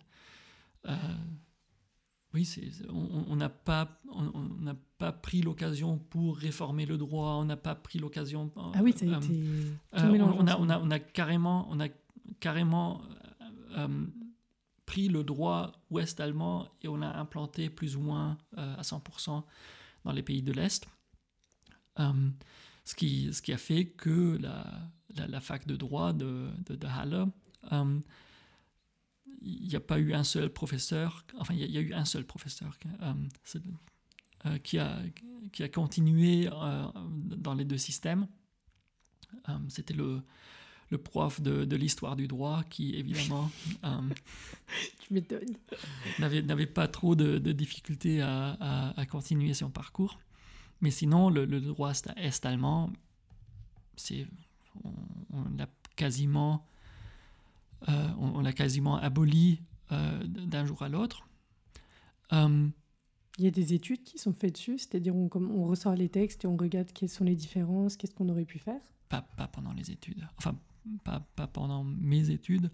[2.33, 2.47] oui,
[2.89, 7.75] on n'a pas, on, n'a pas pris l'occasion pour réformer le droit, on n'a pas
[7.75, 8.51] pris l'occasion...
[8.55, 9.33] ah oui, ça a été...
[9.93, 11.87] on, a, on, a, on, a, carrément, on a
[12.39, 13.01] carrément
[14.89, 19.43] pris le droit ouest-allemand et on l'a implanté plus ou moins euh, à 100%
[20.03, 20.87] dans les pays de l'Est.
[21.99, 22.11] Euh,
[22.85, 24.65] ce, qui, ce qui a fait que la,
[25.27, 27.27] la, fac de droit de, de, Halle,
[27.71, 27.99] euh,
[29.41, 32.25] il n'y a pas eu un seul professeur, enfin il y, a eu un seul
[32.25, 32.77] professeur
[34.63, 34.99] qui, a,
[35.51, 36.49] qui a continué
[37.13, 38.27] dans les deux systèmes.
[39.69, 40.21] C'était le,
[40.89, 43.49] le prof de, l'histoire du droit qui, évidemment,
[43.83, 45.21] euh,
[46.19, 50.19] n'avait pas trop de, difficultés à, continuer son parcours.
[50.81, 52.91] Mais sinon, le, droit est-allemand,
[53.95, 54.27] c'est,
[54.83, 56.65] on, l'a quasiment,
[57.87, 59.61] euh, on, l'a quasiment aboli
[59.91, 61.27] euh, d'un jour à l'autre.
[62.31, 66.43] Il y a des études qui sont faites dessus, c'est-à-dire on, on ressort les textes
[66.43, 69.73] et on regarde quelles sont les différences, qu'est-ce qu'on aurait pu faire pas, pas pendant
[69.73, 70.25] les études.
[70.37, 70.55] Enfin,
[71.03, 72.71] pas, pendant mes études.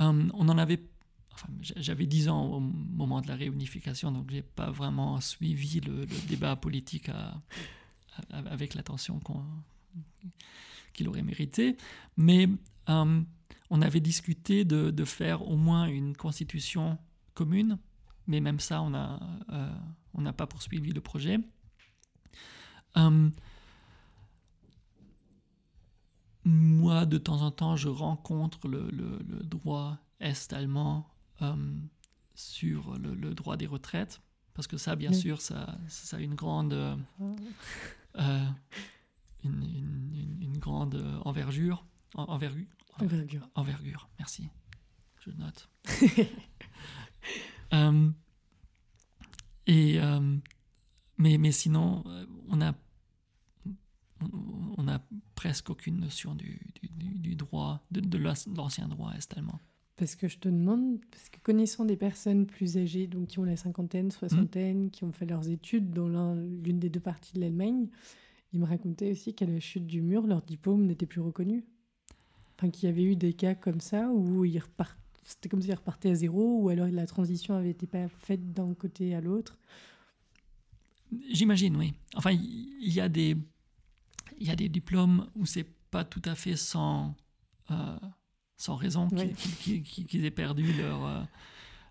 [0.00, 0.82] Euh, on en avait,
[1.32, 6.06] enfin, j'avais 10 ans au moment de la réunification, donc j'ai pas vraiment suivi le,
[6.28, 7.10] débat politique
[8.30, 9.20] avec l'attention
[10.92, 11.76] qu'il aurait mérité.
[12.16, 12.48] Mais
[12.88, 13.22] euh,
[13.70, 16.98] on avait discuté de, faire au moins une constitution
[17.34, 17.78] commune,
[18.26, 19.72] mais même ça, on n'a euh,
[20.14, 21.38] on n'a pas poursuivi le projet.
[26.44, 28.90] moi, de temps en temps, je rencontre le,
[29.44, 31.06] droit est-allemand
[31.42, 31.54] euh,
[32.34, 34.20] sur le, droit des retraites,
[34.54, 36.96] parce que ça, bien sûr, ça, ça, a une grande, euh,
[38.18, 38.46] euh,
[39.44, 41.86] une, grande envergure.
[42.14, 42.66] envergure,
[43.02, 43.48] envergure.
[43.54, 44.48] Envergure, merci.
[45.20, 45.68] Je note.
[49.66, 50.00] et,
[51.18, 52.04] mais, mais sinon,
[52.48, 52.74] on a
[54.76, 55.02] on n'a
[55.34, 59.58] presque aucune notion du, du, droit, de, de l'ancien droit est-allemand.
[59.96, 63.44] Parce que je te demande, parce que connaissant des personnes plus âgées, donc qui ont
[63.44, 64.90] la cinquantaine, soixantaine, hmm.
[64.90, 67.88] qui ont fait leurs études dans l'une des deux parties de l'Allemagne,
[68.52, 71.64] ils me racontaient aussi qu'à la chute du mur, leur diplôme n'était plus reconnu.
[72.60, 74.62] Enfin, qu'il y avait eu des cas comme ça où ils
[75.24, 78.74] c'était comme s'ils repartaient à zéro, ou alors la transition avait été pas faite d'un
[78.74, 79.56] côté à l'autre.
[81.30, 81.94] J'imagine, oui.
[82.14, 83.34] Enfin, il y a des
[84.38, 87.16] il y a des diplômes où c'est pas tout à fait sans,
[87.70, 87.98] euh,
[88.58, 91.22] sans raison qu'ils aient perdu leur, euh,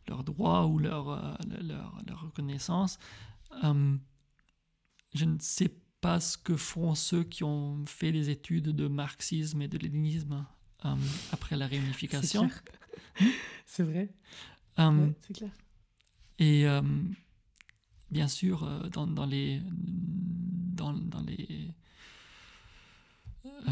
[0.08, 3.00] leur droit ou leur, euh, leur, leur, reconnaissance.
[3.64, 9.64] je ne sais pas ce que font ceux qui ont fait des études de marxisme
[9.64, 10.46] et de léninisme
[11.32, 12.50] après la réunification.
[13.66, 14.10] C'est vrai.
[14.78, 15.52] c'est clair.
[16.40, 16.66] Et
[18.12, 21.72] bien sûr, dans, dans, les, dans, dans les
[23.68, 23.72] euh,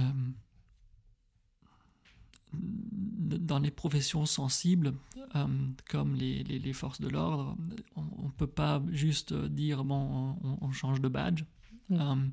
[2.54, 4.94] dans les professions sensibles,
[5.36, 5.46] euh,
[5.90, 7.58] comme les, les, forces de l'ordre,
[7.96, 11.44] on ne peut pas juste dire bon, on, change de badge.
[11.90, 12.30] Mm.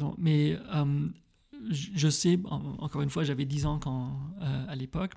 [0.00, 0.58] Euh, mais
[1.70, 5.14] je sais, encore une fois, j'avais 10 ans quand, à l'époque,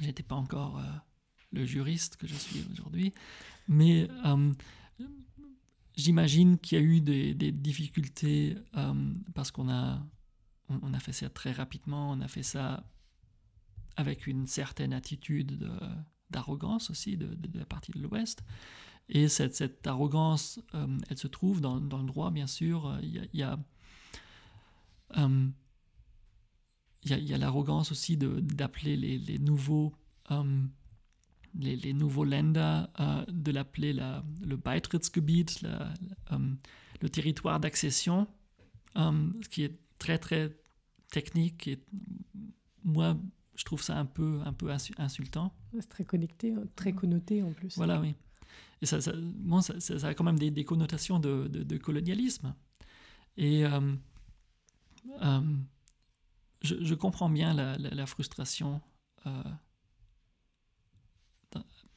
[0.00, 0.80] j'étais pas encore
[1.52, 3.12] le juriste que je suis aujourd'hui,
[3.68, 4.08] mais
[5.96, 8.56] j'imagine qu'il y a eu des, difficultés
[9.34, 10.02] parce qu'on a
[10.68, 12.84] on, a fait ça très rapidement, on a fait ça
[13.96, 15.68] avec une certaine attitude
[16.30, 18.42] d'arrogance aussi de, la partie de l'Ouest.
[19.08, 22.98] Et cette, arrogance, euh, elle se trouve dans, le droit, bien sûr.
[23.02, 23.58] Il y a,
[25.16, 25.52] il
[27.04, 29.94] y a, l'arrogance aussi d'appeler les, nouveaux
[30.30, 30.62] euh,
[31.54, 35.46] les, les, nouveaux Länder, euh, de l'appeler le Beitrittsgebiet,
[37.00, 38.26] le territoire d'accession,
[38.94, 40.56] ce qui est très très
[41.10, 41.78] technique et
[42.84, 43.16] moi
[43.54, 45.52] je trouve ça un peu un peu insultant.
[45.72, 47.76] C'est très connecté, hein, très connoté en plus.
[47.76, 48.14] Voilà oui.
[48.80, 52.54] Et ça, ça, bon, ça, ça, a quand même des, des connotations de, de, colonialisme.
[53.36, 53.94] Et euh,
[55.22, 55.40] euh,
[56.62, 58.80] je, comprends bien la, frustration
[59.26, 59.42] euh,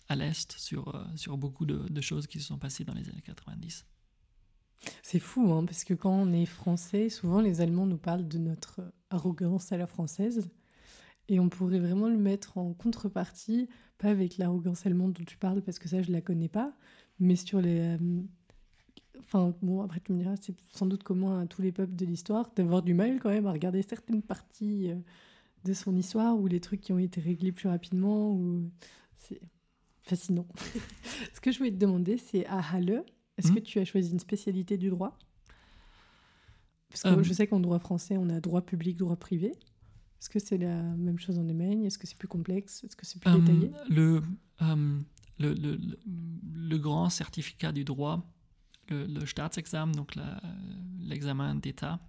[0.08, 3.86] à l'Est sur, sur beaucoup de, choses qui se sont passées dans les années 90.
[5.04, 8.40] C'est fou, hein, parce que quand on est français, souvent les Allemands nous parlent de
[8.40, 10.50] notre arrogance à la française.
[11.28, 15.62] Et on pourrait vraiment le mettre en contrepartie, pas avec l'arrogance allemande dont tu parles,
[15.62, 16.74] parce que ça, je la connais pas,
[17.20, 18.22] mais sur les, euh,
[19.20, 22.06] Enfin, bon, après, tu me diras, c'est sans doute commun à tous les peuples de
[22.06, 24.96] l'histoire d'avoir du mal quand même à regarder certaines parties euh,
[25.66, 28.34] de son histoire ou les trucs qui ont été réglés plus rapidement.
[28.34, 28.72] Ou...
[29.18, 29.42] C'est
[30.04, 30.48] fascinant.
[31.34, 33.06] Ce que je voulais te demander, c'est à Halle,
[33.38, 33.56] est-ce Hmm?
[33.56, 35.18] que tu as choisi une spécialité du droit?
[36.90, 39.50] Parce que Euh, je sais qu'en droit français, on a droit public, droit privé.
[40.20, 41.86] Est-ce que c'est la même chose en Allemagne?
[41.86, 42.84] Est-ce que c'est plus complexe?
[42.84, 43.72] Est-ce que c'est plus Euh, détaillé?
[43.90, 44.22] le,
[44.62, 45.00] euh,
[45.40, 46.00] le, le, le-
[46.54, 48.26] le grand certificat du droit,
[48.92, 50.14] le, le Staatsexamen, donc
[51.00, 52.00] l'examen d'État,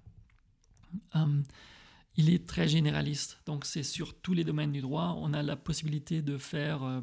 [1.16, 1.42] euh,
[2.16, 3.40] il est très généraliste.
[3.47, 5.14] Donc c'est sur tous les domaines du droit.
[5.18, 7.01] On a la possibilité de faire euh,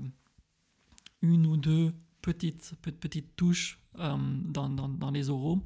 [1.22, 5.60] une ou deux petites, pe- petites touches euh, dans, dans, les oraux,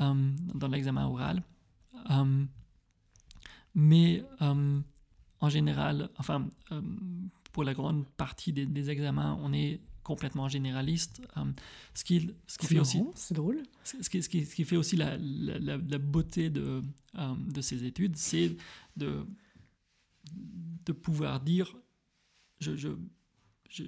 [0.00, 1.42] euh, dans l'examen oral.
[3.74, 6.48] Mais en général, enfin,
[7.52, 11.20] pour la grande partie des examens, on est complètement généraliste.
[11.36, 11.44] euh,
[11.94, 13.62] ce qui, ce qui fait aussi, c'est drôle.
[13.84, 16.82] ce qui, ce qui- ce qui fait aussi la, la- la- la beauté de,
[17.18, 18.56] euh, de ces études, c'est
[18.96, 19.24] de,
[20.84, 21.76] de pouvoir dire
[22.60, 22.88] je, je,
[23.68, 23.84] je,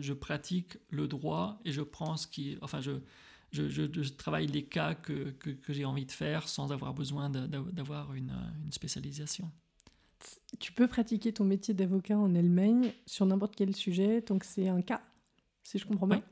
[0.00, 2.58] je- pratique le droit et je prends ce qui.
[2.62, 2.92] Enfin, je,
[3.52, 6.92] je, je- je travaille les cas que, que, que j'ai envie de faire sans avoir
[6.94, 8.32] besoin d'avoir une,
[8.64, 9.50] une spécialisation.
[10.58, 14.82] Tu peux pratiquer ton métier d'avocat en Allemagne sur n'importe quel sujet, donc c'est un
[14.82, 15.00] cas,
[15.70, 16.22] si je comprends bien.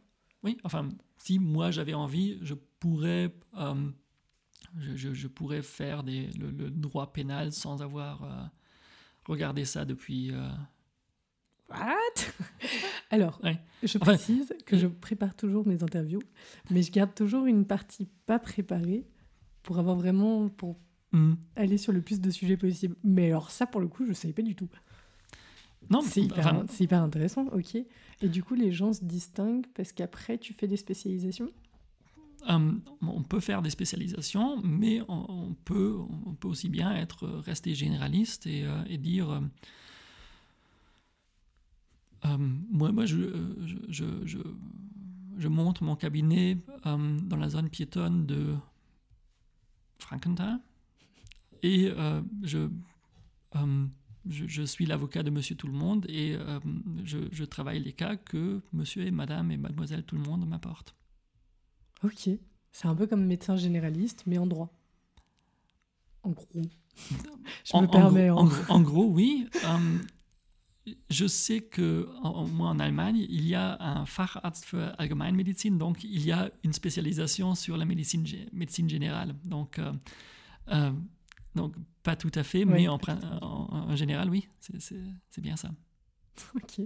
[0.42, 3.90] Oui, enfin, si moi j'avais envie, je pourrais, euh,
[4.76, 8.44] je, je- je pourrais faire des, le, le droit pénal sans avoir euh,
[9.26, 10.32] regardé ça depuis.
[10.32, 10.48] euh,
[11.70, 12.32] What?
[13.10, 13.60] Alors, Ouais.
[13.82, 16.22] je Enfin, précise que je prépare toujours mes interviews,
[16.70, 19.06] mais je garde toujours une partie pas préparée
[19.62, 20.78] pour avoir vraiment pour
[21.12, 21.34] hmm.
[21.56, 22.96] aller sur le plus de sujets possible.
[23.04, 24.68] Mais alors ça, pour le coup, je savais pas du tout.
[25.90, 27.76] Non, C'est hyper, intéressant, ok.
[28.20, 31.50] Et du coup, les gens se distinguent parce qu'après, tu fais des spécialisations?
[32.48, 32.72] Euh,
[33.02, 35.96] on peut faire des spécialisations, mais on, on peut,
[36.26, 39.30] on peut aussi bien être resté généraliste et, euh, et dire.
[39.30, 39.40] euh,
[42.24, 42.36] euh,
[42.70, 43.16] moi, moi je,
[43.88, 44.38] je, je,
[45.36, 48.54] je, monte mon cabinet euh, dans la zone piétonne de
[49.98, 50.58] Frankenthal
[51.62, 52.68] et euh, je,
[53.56, 53.86] euh,
[54.28, 56.60] je, je suis l'avocat de Monsieur Tout le Monde et euh,
[57.04, 60.94] je, je travaille les cas que Monsieur et Madame et Mademoiselle Tout le Monde m'apportent.
[62.04, 62.30] Ok.
[62.72, 64.70] C'est un peu comme médecin généraliste, mais en droit.
[66.22, 66.46] En gros.
[67.64, 68.28] Je En- me en permets.
[68.28, 68.38] gros-.
[68.40, 69.46] En, gros- en gros, oui.
[69.64, 69.98] Euh,
[71.10, 72.08] je sais que
[72.52, 76.72] moi en Allemagne, il y a un Facharzt für Allgemeinmedizin, donc il y a une
[76.72, 79.34] spécialisation sur la médecine, gé- médecine générale.
[79.44, 79.92] Donc, euh,
[80.72, 80.92] euh,
[81.54, 82.98] donc pas tout à fait, mais Ouais,
[83.42, 85.70] en, général, oui, c'est- bien ça.
[86.54, 86.80] Ok.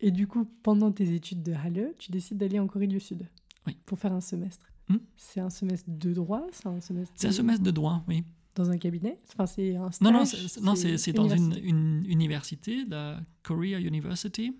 [0.00, 3.28] Et du coup, pendant tes études de Halle, tu décides d'aller en Corée du Sud
[3.66, 3.76] Oui.
[3.84, 4.66] pour faire un semestre.
[4.88, 4.96] Hmm?
[5.16, 8.24] C'est un semestre de droit C'est un semestre C'est un semestre de droit, oui.
[8.54, 9.20] dans un cabinet?
[9.32, 14.56] Enfin, c'est un stage Non, non, c'est- dans une, université une université, la Korea University.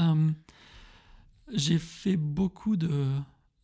[0.00, 0.30] Euh,
[1.52, 3.10] j'ai fait beaucoup de,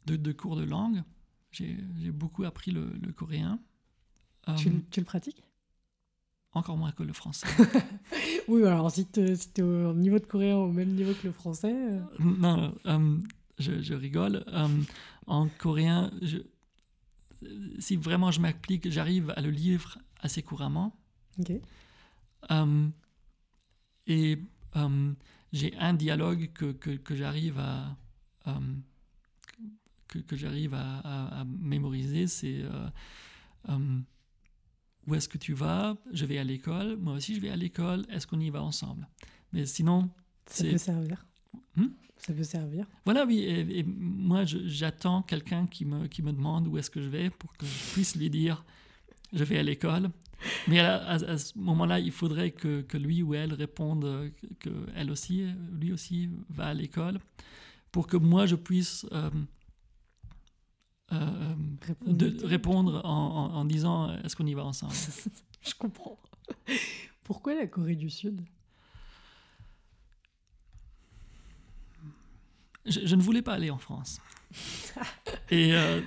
[0.07, 1.03] de, de cours de langue.
[1.51, 3.61] J'ai j'ai beaucoup appris le, le coréen.
[4.51, 5.43] Euh, Tu, le- tu le pratiques?
[6.53, 7.47] Encore moins que le français.
[8.49, 11.73] Oui, alors si tu es au niveau de coréen au même niveau que le français.
[11.73, 13.19] euh, non, euh,
[13.61, 14.45] je, je rigole.
[15.29, 16.39] En coréen, je,
[17.79, 20.97] si vraiment je m'applique, j'arrive à le lire assez couramment.
[21.39, 21.53] Ok.
[22.51, 22.89] Euh,
[24.09, 24.39] et
[25.53, 27.97] j'ai un dialogue que, que, que j'arrive à
[30.09, 32.89] que, que j'arrive à, à- à mémoriser, c'est euh,
[35.07, 35.97] où est-ce que tu vas?
[36.13, 36.97] Je vais à l'école.
[36.97, 38.05] Moi aussi, je vais à l'école.
[38.11, 39.09] Est-ce qu'on y va ensemble?
[39.53, 40.11] Mais sinon,
[40.47, 41.27] Ça peut servir.
[41.77, 41.87] Hmm?
[42.17, 42.87] Ça peut servir.
[43.05, 43.39] voilà, oui.
[43.39, 47.31] Et, et moi, j'attends quelqu'un qui me, qui me demande où est-ce que je vais
[47.31, 48.65] pour que je puisse lui dire
[49.33, 50.11] je vais à l'école.
[50.69, 54.31] Mais à, à- à ce moment-là, il faudrait que, que lui ou elle réponde euh,
[54.61, 55.45] que, que elle aussi,
[55.79, 57.19] lui aussi va à l'école
[57.93, 59.31] pour que moi je puisse euh,
[61.13, 61.55] euh,
[62.07, 63.11] de- répondre en,
[63.51, 64.95] en- en disant euh, est-ce qu'on y va ensemble?
[65.63, 66.19] Je comprends.
[67.25, 68.43] Pourquoi la Corée du Sud?
[72.87, 74.21] Je, je ne voulais pas aller en France.
[75.51, 76.01] Et euh,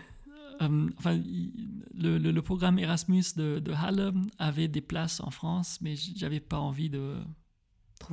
[0.61, 5.79] euh, enfin, le, le- le programme Erasmus de, de Halle avait des places en France,
[5.81, 7.17] mais j'avais pas envie de.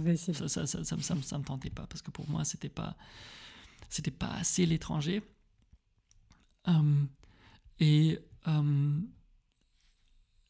[0.04, 0.34] Facile.
[0.34, 2.44] Ça, ça, ça, ça, me- ça me- ça me tentait pas parce que pour moi,
[2.44, 2.96] c'était pas,
[3.88, 5.22] c'était pas assez l'étranger.
[6.68, 7.04] Euh,
[7.78, 9.00] et euh,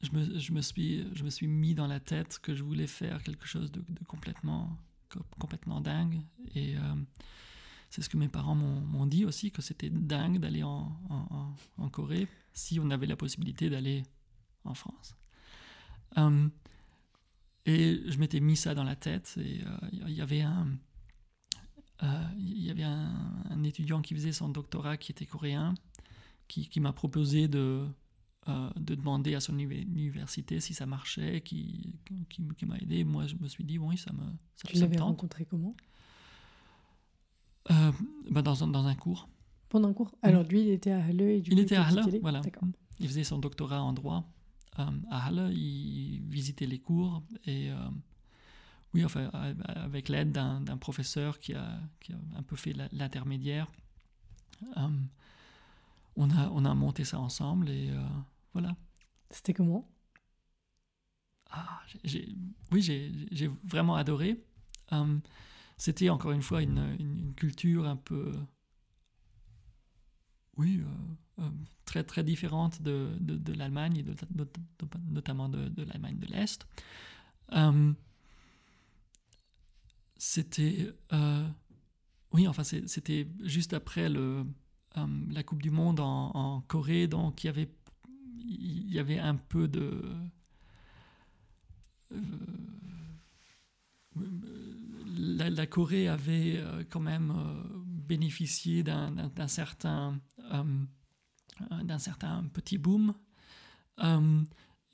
[0.01, 2.87] je, me, je, me suis, je me suis mis dans la tête que je voulais
[2.87, 4.77] faire quelque chose de, complètement,
[5.09, 6.21] co- complètement dingue.
[6.55, 6.95] Et euh,
[7.91, 10.93] c'est ce que mes parents m'ont dit aussi, que c'était dingue d'aller en,
[11.79, 14.05] en, Corée si on avait la possibilité d'aller
[14.65, 15.17] en France.
[17.67, 19.35] Et je m'étais mis ça dans la tête.
[19.39, 19.61] Et
[19.93, 20.69] il y avait un,
[22.39, 25.75] il y avait un, étudiant qui faisait son doctorat qui était coréen,
[26.51, 27.87] qui, qui m'a proposé de,
[28.49, 31.95] euh, de demander à son université si ça marchait, qui,
[32.29, 33.05] qui, qui m'a aidé.
[33.05, 34.25] Moi, je me suis dit, oui, ça me
[34.57, 35.77] ça, Tu l'avais rencontré comment?
[37.71, 37.93] Euh,
[38.31, 39.29] bah dans, un, dans un cours.
[39.69, 40.11] Pendant un cours?
[40.23, 42.43] Alors, lui, il était à Halle et du Il était à Halle, voilà.
[42.99, 44.29] Il faisait son doctorat en droit
[44.81, 45.53] euh, à Halle.
[45.55, 47.71] Il visitait les cours et...
[48.93, 49.31] oui, enfin,
[49.67, 53.69] avec l'aide d'un professeur qui a, qui a, un peu fait l'intermédiaire
[56.21, 58.03] on a, on a monté ça ensemble et euh,
[58.53, 58.77] voilà.
[59.31, 59.91] C'était comment?
[61.51, 61.81] Ah,
[62.71, 64.45] Oui, j'ai vraiment adoré.
[64.91, 65.23] Hum,
[65.79, 68.33] c'était encore une fois une, une, culture un peu.
[70.57, 71.51] Oui, euh, euh,
[71.87, 74.15] très, très différente de, de, de l'Allemagne, et de,
[75.09, 76.67] notamment de, l'Allemagne de l'Est.
[77.53, 77.95] Hum,
[80.19, 80.93] c'était.
[82.33, 84.45] oui, enfin, c'était juste après le
[84.99, 87.71] euh, la Coupe du Monde en, Corée, donc il y avait,
[88.45, 90.03] il y avait un peu de...
[92.13, 92.19] Euh,
[95.17, 97.33] la, Corée avait euh, quand même
[97.87, 100.19] bénéficié d'un certain,
[101.83, 103.15] d'un certain petit boom.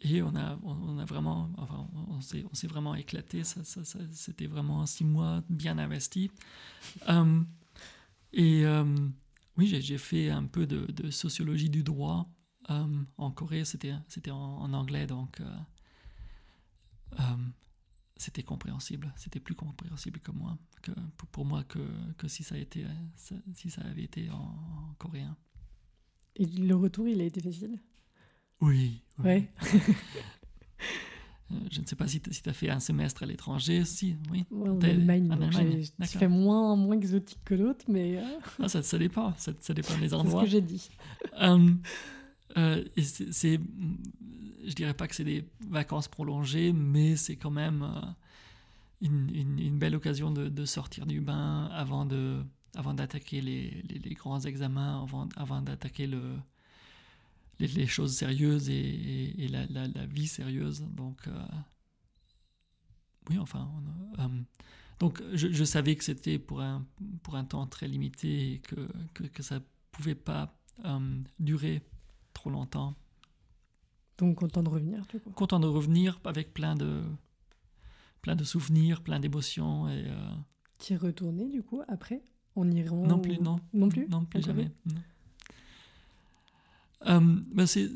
[0.01, 3.45] et on a, on a vraiment, enfin, on s'est vraiment éclaté.
[3.45, 3.63] Ça,
[4.13, 6.29] C'était vraiment six mois bien investis.
[8.35, 8.65] et
[9.57, 12.29] oui, j'ai fait un peu de, sociologie du droit
[12.71, 13.65] euh, en Corée.
[13.65, 13.93] C'était
[14.31, 15.57] en, anglais, donc euh,
[17.21, 17.37] euh,
[18.17, 19.13] c'était compréhensible.
[19.17, 20.93] C'était plus compréhensible que moi, que,
[21.33, 21.79] pour, moi que,
[22.19, 22.85] que, si, ça a été,
[23.55, 25.37] si ça avait été en, coréen.
[26.37, 27.79] Et le retour, il a été facile?
[28.61, 29.03] Oui.
[29.19, 29.25] oui.
[29.25, 29.51] Ouais.
[31.53, 33.85] Euh, je ne sais pas si tu as fait un semestre à l'étranger.
[33.85, 34.45] Si, oui.
[34.53, 35.31] en Allemagne.
[35.31, 35.87] En Allemagne.
[36.05, 38.19] fait moins, moins exotique que l'autre, mais.
[38.19, 38.23] Euh,
[38.63, 39.33] ah, ça, ça, dépend.
[39.37, 40.43] Ça, ça dépend des endroits.
[40.45, 40.89] C'est ce que j'ai dit.
[41.39, 41.81] Um,
[42.57, 43.61] euh, c'est,
[44.65, 47.85] je dirais pas que c'est des vacances prolongées, mais c'est quand même
[49.03, 52.43] une, une, belle occasion de, de, sortir du bain avant, de,
[52.75, 56.23] avant d'attaquer les, les, les, grands examens, avant, avant d'attaquer le,
[57.59, 60.85] les, choses sérieuses et, la, la, vie sérieuse.
[60.93, 61.47] Donc, euh,
[63.31, 63.71] oui, enfin,
[64.19, 64.29] euh,
[64.99, 66.87] donc je, je, savais que c'était pour un,
[67.23, 71.83] pour un temps très limité et que, que, que ça pouvait pas euh, durer
[72.33, 72.95] trop longtemps.
[74.19, 77.03] Donc content de revenir, tu Content de revenir avec plein de,
[78.23, 80.07] plein de souvenirs, plein d'émotions et.
[80.79, 82.23] Tu es retourné du coup après?
[82.55, 83.61] En Iran Non plus, non.
[83.75, 84.09] Non plus?
[84.09, 84.71] Non plus jamais.
[87.05, 87.91] Ben c'est,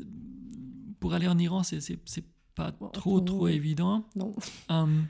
[0.99, 2.25] pour aller en Iran, c'est, c'est, c'est
[2.55, 4.07] pas trop, trop évident.
[4.15, 4.35] Non.
[4.69, 5.01] Euh,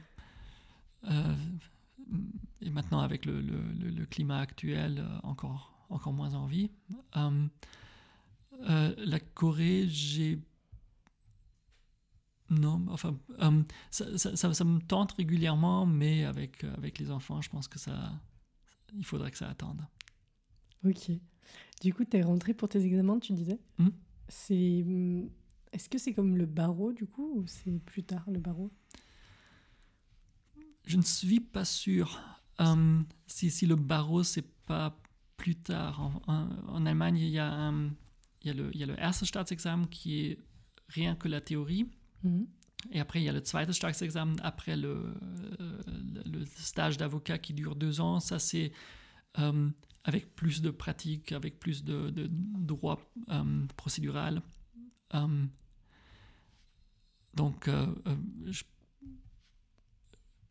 [1.06, 1.36] euh,
[2.62, 6.72] et maintenant, avec le, le, le, climat actuel, encore, encore moins envie.
[8.62, 10.40] la Corée, j'ai.
[12.50, 13.18] Non, enfin,
[13.90, 18.14] ça, ça, ça, me tente régulièrement, mais avec, avec les enfants, je pense que ça.
[18.94, 19.86] Il faudrait que ça attende.
[20.84, 21.12] Ok.
[21.82, 23.90] Du coup, tu es rentré pour tes examens, tu disais hmm
[24.30, 25.30] C'est hmm,
[25.74, 28.72] Est-ce que c'est comme le barreau, du coup, ou c'est plus tard, le barreau?
[30.86, 32.20] Je ne suis pas sûr.
[32.60, 34.96] Hum, si, si, le barreau, c'est pas
[35.38, 36.22] plus tard.
[36.28, 37.74] En, Allemagne, il y, a,
[38.44, 40.38] il, y a le, il y a le Erste Staatsexamen qui est
[40.88, 41.90] rien que la théorie.
[42.24, 42.48] Mhm.
[42.92, 45.14] Et après, il y a le Zweite Staatsexamen, après le,
[45.60, 45.82] euh,
[46.26, 48.20] le, stage d'avocat qui dure deux ans.
[48.20, 48.72] Ça, c'est
[49.38, 49.74] hum,
[50.04, 53.00] avec plus de pratique, avec plus de, de droit
[53.30, 54.42] euh, procédural.
[55.14, 55.46] Euh,
[57.34, 57.86] donc, euh,
[58.46, 58.64] je,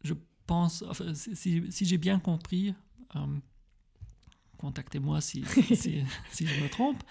[0.04, 0.14] je,
[0.46, 0.84] pense,
[1.14, 2.74] si, si j'ai bien compris,
[4.56, 7.02] contactez-moi si, si, si, je me trompe.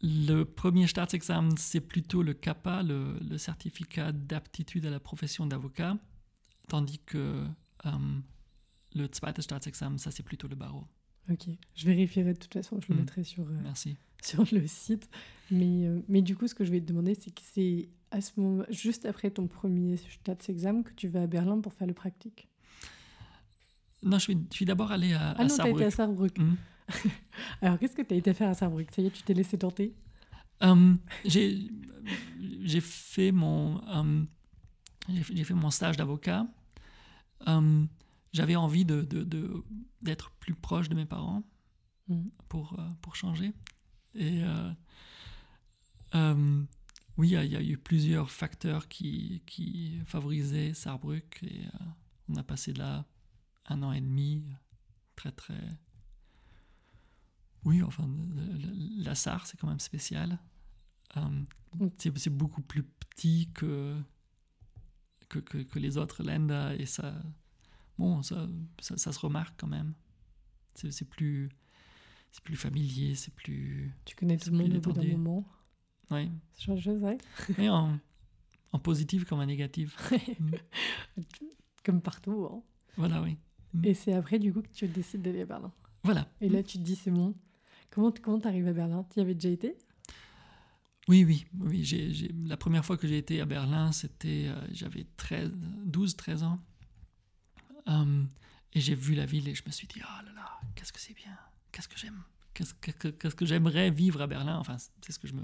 [0.00, 5.96] le premier Staatsexamen, c'est plutôt le CAPA, le, le certificat d'aptitude à la profession d'avocat,
[6.68, 7.44] tandis que
[8.94, 10.84] le zweite Staatsexamen, ça c'est plutôt le barreau.
[11.30, 12.98] Ok, je vérifierai de toute façon, je le mm.
[13.00, 13.96] mettrai sur, euh, Merci.
[14.22, 15.08] sur le site.
[15.50, 18.20] Mais, euh, mais du coup, ce que je vais te demander, c'est que c'est à
[18.20, 21.94] ce moment, juste après ton premier Staatsexamen, que tu vas à Berlin pour faire le
[21.94, 22.48] pratique.
[24.02, 26.38] Non, je suis, je suis d'abord allé à, ah à non, tu été à Saarbrück.
[26.38, 26.56] Mm.
[27.62, 28.90] Alors, qu'est-ce que tu as été faire à Saarbrück?
[28.92, 29.94] Ça y est, tu t'es laissé tenter?
[30.60, 33.80] Um, J'ai fait mon...
[33.86, 34.26] Um,
[35.08, 36.46] j'ai fait mon stage d'avocat.
[37.46, 37.88] Um,
[38.32, 39.02] j'avais envie de,
[40.02, 41.42] d'être plus proche de mes parents
[42.08, 42.30] Mhm.
[42.48, 43.52] pour, euh, pour changer.
[44.14, 44.72] Et euh,
[46.14, 46.64] euh,
[47.18, 51.66] oui, il y, a- il y a eu plusieurs facteurs qui, qui favorisaient Saarbrück et
[51.66, 51.78] euh,
[52.28, 53.04] on a passé là
[53.66, 54.42] un an et demi,
[55.16, 55.60] très très.
[57.64, 58.08] Oui, enfin,
[58.98, 60.38] la Sarre, c'est quand même spécial.
[61.16, 61.44] Mm.
[61.98, 64.00] c'est, c'est beaucoup plus petit que,
[65.28, 67.14] que, que, que les autres Länder et ça,
[67.98, 68.48] bon, ça,
[68.80, 69.94] ça, ça se remarque quand même.
[70.74, 71.48] C'est, c'est plus,
[72.32, 75.46] c'est plus familier, c'est plus, Tu connais tout le monde au bout d'un moment.
[76.10, 77.18] ouais, Ce genre de choses, ouais.
[77.58, 77.98] mais en,
[78.72, 79.96] en positif comme en négatif.
[80.40, 80.50] Mm.
[81.84, 82.46] Comme partout.
[82.52, 82.62] hein.
[82.96, 83.38] Voilà, oui.
[83.84, 85.72] Et c'est après, du coup, que tu décides d'aller à Berlin.
[86.04, 86.30] Voilà.
[86.40, 87.34] Et là, tu te dis, c'est bon.
[87.90, 89.06] Comment comment t'arrives à Berlin?
[89.10, 89.74] Tu y avais déjà été?
[91.08, 91.84] Oui, oui, oui.
[91.84, 95.50] J'ai, j'ai- la première fois que j'ai été à Berlin, c'était, euh, j'avais 13,
[95.86, 96.58] 12, 13 ans.
[97.88, 98.24] Euh,
[98.72, 101.00] et j'ai vu la ville et je me suis dit, oh là là, qu'est-ce que
[101.00, 101.36] c'est bien,
[101.72, 102.22] qu'est-ce que j'aime,
[102.54, 104.58] qu'est-ce que, j'aimerais vivre à Berlin.
[104.58, 105.42] Enfin, c'est ce que je me,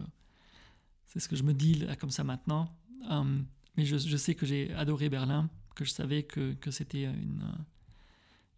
[1.07, 2.77] c'est ce que je me dis comme ça maintenant.
[3.11, 3.43] Euh,
[3.77, 7.55] mais je, sais que j'ai adoré Berlin, que je savais que, que c'était une,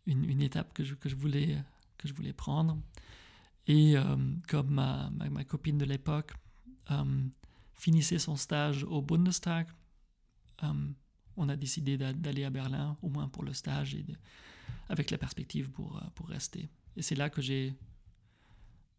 [0.07, 1.57] une, étape que je, que, je voulais,
[1.97, 2.79] que je voulais prendre.
[3.67, 4.17] Et euh,
[4.49, 6.33] comme ma, ma, copine de l'époque
[7.75, 9.69] finissait son stage au Bundestag,
[11.37, 14.05] on a décidé d'a- d'aller à Berlin, au moins pour le stage, et
[14.89, 16.69] avec la perspective pour, euh, pour rester.
[16.97, 17.75] Et c'est là que j'ai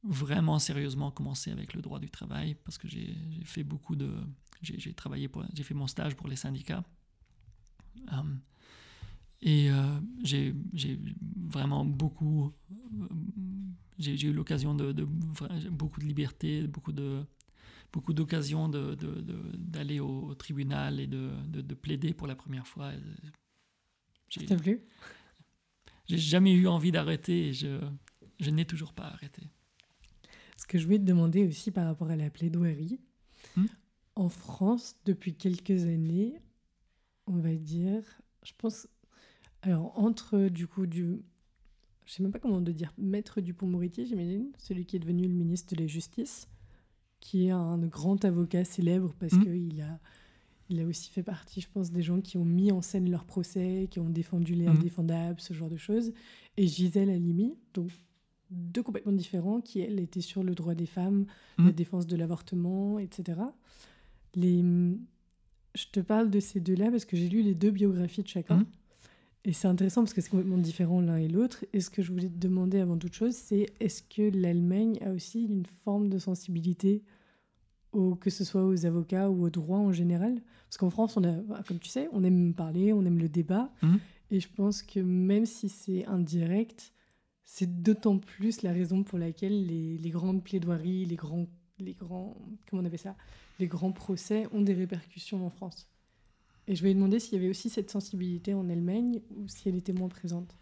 [0.03, 4.11] vraiment sérieusement commencé avec le droit du travail, parce que j'ai fait beaucoup de...
[4.61, 5.29] J'ai travaillé.
[5.53, 6.83] J'ai fait mon stage pour les syndicats.
[8.11, 8.35] Euh,
[9.41, 10.55] et euh, j'ai
[11.35, 12.53] vraiment beaucoup...
[12.71, 13.07] euh,
[13.99, 15.03] j'ai eu l'occasion de, de
[15.71, 17.23] beaucoup de liberté, beaucoup de
[17.93, 22.27] beaucoup d'occasions de, de- de- d'aller au, au tribunal et de, de- de plaider pour
[22.27, 22.91] la première fois.
[24.29, 24.81] J'ai Ça t'a plu?
[26.07, 27.79] J'ai jamais eu envie d'arrêter et je,
[28.39, 29.43] je n'ai toujours pas arrêté.
[30.57, 32.99] Ce que je voulais te demander aussi par rapport à la plaidoirie.
[33.55, 33.65] Hmm?
[34.15, 36.41] En France, depuis quelques années,
[37.27, 38.03] on va dire,
[38.43, 38.87] je pense,
[39.61, 41.21] alors entre du coup du,
[42.05, 45.33] je sais même pas comment de dire, maître Dupont-Moretti, j'imagine, celui qui est devenu le
[45.33, 46.47] ministre de la Justice,
[47.19, 49.43] qui est un grand avocat célèbre parce Hmm.
[49.43, 49.99] qu'il a,
[50.69, 53.25] il a aussi fait partie, je pense, des gens qui ont mis en scène leur
[53.25, 54.75] procès, qui ont défendu les Mhm.
[54.77, 56.13] indéfendables, ce genre de choses.
[56.57, 57.89] Et Gisèle Halimi, donc
[58.51, 61.25] deux complètement différents, qui elle était sur le droit des femmes,
[61.57, 61.71] la Mhm.
[61.73, 63.41] défense de l'avortement, etc.
[64.35, 64.61] Les...
[65.75, 68.65] Je te parle de ces deux-là parce que j'ai lu les deux biographies de chacun.
[69.45, 71.65] Et c'est intéressant parce que c'est complètement différent l'un et l'autre.
[71.73, 75.11] Et ce que je voulais te demander avant toute chose, c'est est-ce que l'Allemagne a
[75.11, 77.03] aussi une forme de sensibilité,
[78.19, 80.41] que ce soit aux avocats ou au droit en général?
[80.65, 83.71] Parce qu'en France, on a, comme tu sais, on aime parler, on aime le débat.
[83.81, 83.99] Mhm.
[84.31, 86.91] Et je pense que même si c'est indirect,
[87.45, 91.47] c'est d'autant plus la raison pour laquelle les, les grandes plaidoiries, les grands,
[91.79, 92.35] les grands,
[92.69, 93.15] comment on appelle ça,
[93.59, 95.87] les grands procès ont des répercussions en France.
[96.67, 99.75] Et je vais demander s'il y avait aussi cette sensibilité en Allemagne ou si elle
[99.75, 100.55] était moins présente.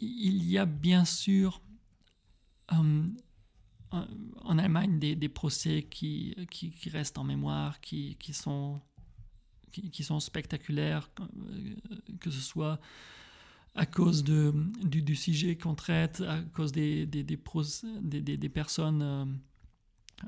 [0.00, 1.62] Il y a bien sûr
[2.72, 3.02] euh,
[3.92, 6.34] en Allemagne des, procès qui,
[6.90, 8.80] restent en mémoire, qui sont
[10.20, 11.74] spectaculaires, euh,
[12.20, 12.80] que ce soit
[13.76, 14.52] à cause de,
[14.82, 19.24] du, du sujet qu'on traite, à cause des, des, des, personnes euh,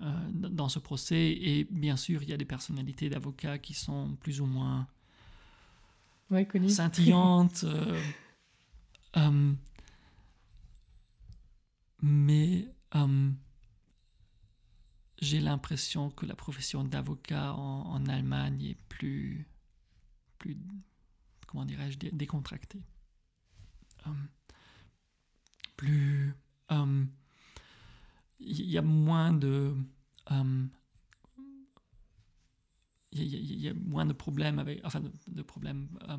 [0.02, 1.30] euh, dans ce procès.
[1.40, 4.86] Et bien sûr, il y a des personnalités d'avocats qui sont plus ou moins
[6.30, 6.68] Ouais, connu.
[6.68, 7.64] scintillante.
[7.64, 8.00] euh,
[9.16, 9.52] euh,
[12.02, 12.68] mais
[15.20, 19.46] j'ai l'impression que la profession d'avocat en, en Allemagne est plus,
[20.38, 20.56] plus
[21.46, 22.82] comment dirais-je, dé- décontractée.
[24.06, 24.10] Euh,
[25.76, 26.34] plus.
[26.72, 27.04] euh,
[28.40, 29.74] Il y a moins de.
[30.30, 30.64] euh,
[33.12, 36.16] il y, a- il y a moins de problèmes avec enfin de, de problèmes euh,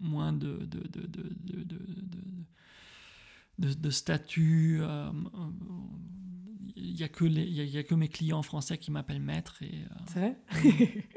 [0.00, 2.44] moins de de de de de, de, de-
[3.58, 5.50] de- de statut euh, euh,
[6.76, 8.78] il y a que les il y a- il y a que mes clients français
[8.78, 10.36] qui m'appellent maître et euh, C'est vrai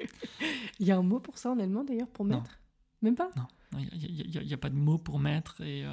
[0.80, 2.38] Il y a un mot pour ça en allemand d'ailleurs, pour Non.
[2.38, 2.60] maître?
[3.02, 3.30] Même pas?
[3.36, 3.48] Non non,
[3.78, 5.92] il y a- pas de mot pour maître et euh,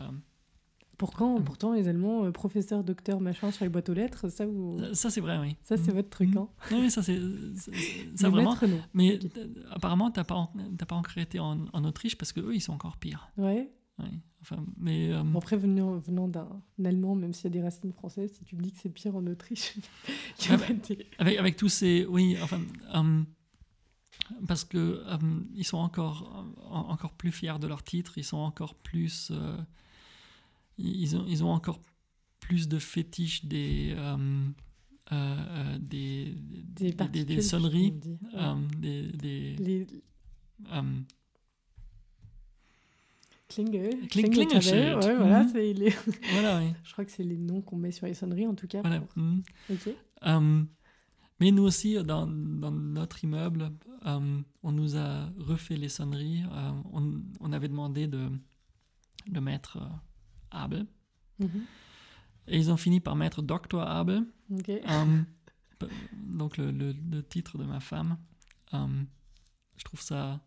[0.98, 1.44] Pourtant, Mm.
[1.44, 4.78] pourtant les Allemands, euh, professeur, docteur, machin sur les boîtes aux lettres, ça, vous...
[4.92, 5.94] ça c'est vrai oui ça c'est Mm.
[5.96, 6.32] votre truc.
[6.34, 6.38] Mm.
[6.38, 6.48] Hein.
[6.70, 7.18] oui ça c'est
[8.14, 8.80] ça Mais vraiment non.
[8.94, 10.52] mais euh, apparemment t'as pas
[10.86, 13.68] pas encore été en, en Autriche parce que eux ils sont encore pires Ouais.
[13.98, 14.20] oui.
[14.42, 16.48] Enfin, mais, euh, après, venant, venant d'un
[16.84, 19.14] Allemand, même s'il y a des racines françaises, si tu me dis que c'est pire
[19.14, 19.76] en Autriche,
[20.50, 22.04] Ah, des- avec, avec tous ces.
[22.08, 22.60] Oui, enfin.
[22.92, 23.22] euh,
[24.46, 25.18] parce que euh,
[25.54, 29.30] ils sont encore, en- encore plus fiers de leur titre, ils sont encore plus.
[29.30, 29.56] euh,
[30.78, 31.80] ils, ont, ils ont encore
[32.40, 33.94] plus de fétiches des.
[33.96, 37.94] euh, des, des, des, particules, des sonneries,
[38.34, 39.86] euh, des, des, Les
[43.48, 45.04] Klingel, Kling- Klingeltabelle, Klingelschild.
[45.04, 45.90] ouais, voilà, c'est les...
[46.32, 46.72] voilà, oui.
[46.84, 48.80] je crois que c'est les noms qu'on met sur les sonneries en tout cas.
[48.80, 49.00] Voilà.
[49.00, 50.66] pour- mhm.
[51.40, 53.70] Mais nous aussi, dans, dans notre immeuble,
[54.06, 56.42] euh, on nous a refait les sonneries.
[56.44, 58.30] Euh, on, on avait demandé de,
[59.26, 59.86] de mettre euh,
[60.52, 60.86] Abel.
[61.40, 61.62] Mhm.
[62.48, 63.80] Et ils ont fini par mettre Dr.
[63.80, 64.24] Abel.
[64.88, 65.22] Euh,
[66.28, 68.18] donc le, le- le titre de ma femme.
[68.72, 70.40] Je trouve ça...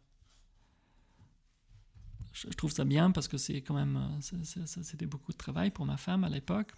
[2.34, 4.20] Je trouve ça bien parce que c'est quand même...
[4.22, 6.74] C'était beaucoup de travail pour ma femme à l'époque.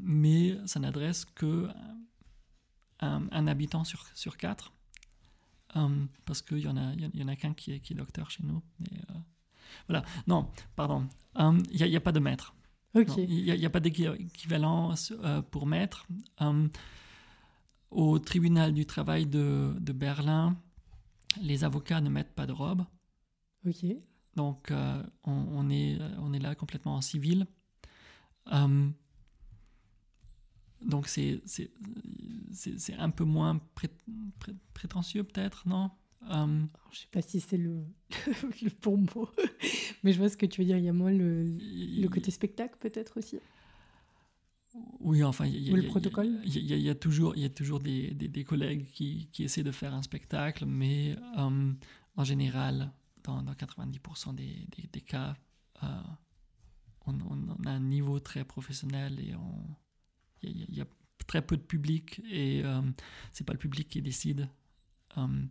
[0.00, 1.68] Mais ça n'adresse que
[3.04, 4.72] un, un habitant sur, sur quatre.
[5.76, 8.30] Euh, parce qu'il y en a, y en- a qu'un qui est, qui est docteur
[8.30, 8.62] chez nous.
[8.80, 9.14] Mais, euh,
[9.88, 10.04] voilà.
[10.26, 11.08] Non, pardon.
[11.38, 12.54] Euh, Il n'y a, il y a pas de maître.
[13.18, 16.06] Il n'y a, il y a pas d'équivalent euh, pour maître.
[16.40, 16.68] Euh,
[17.90, 20.56] au tribunal du travail de, de Berlin,
[21.40, 22.84] les avocats ne mettent pas de robe.
[23.66, 23.84] Ok.
[24.36, 27.46] Donc, euh, on, on est, on est là complètement en civil.
[28.52, 28.88] Euh,
[30.84, 31.40] donc, c'est
[32.98, 33.90] un peu moins pré-
[34.38, 35.90] pré- prétentieux, peut-être, non?
[36.26, 36.48] Alors,
[36.92, 37.84] je sais pas si c'est le,
[38.62, 39.28] le bon mot,
[40.02, 40.78] mais je vois ce que tu veux dire.
[40.78, 43.38] Il y a moins le, le côté spectacle peut-être aussi?
[45.00, 46.40] Oui, enfin, il y, a- le il y a- protocole?
[46.44, 48.12] il y a- il y a- il y a toujours, il y a toujours des,
[48.14, 51.72] des- des collègues qui, qui essaient de faire un spectacle, mais euh,
[52.16, 52.90] en général,
[53.22, 55.34] dans, dans 90% des, des- cas,
[55.82, 55.86] euh,
[57.06, 59.76] on, on- on a un niveau très professionnel et on,
[60.50, 60.86] il y, a- il y a
[61.26, 62.82] très peu de public et euh,
[63.32, 64.48] c'est pas le public qui décide.
[65.16, 65.44] Euh,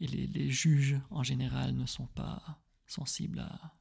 [0.00, 3.74] et les, les juges, en général, ne sont pas sensibles à-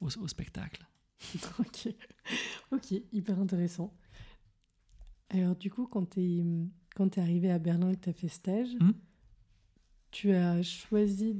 [0.00, 0.86] au, au spectacle.
[1.58, 1.94] ok.
[2.72, 3.94] Ok, hyper intéressant.
[5.30, 6.44] Alors du coup, quand tu es,
[6.94, 8.92] quand t'es arrivé à Berlin et que tu as fait stage, Hmm?
[10.10, 11.36] tu as choisi...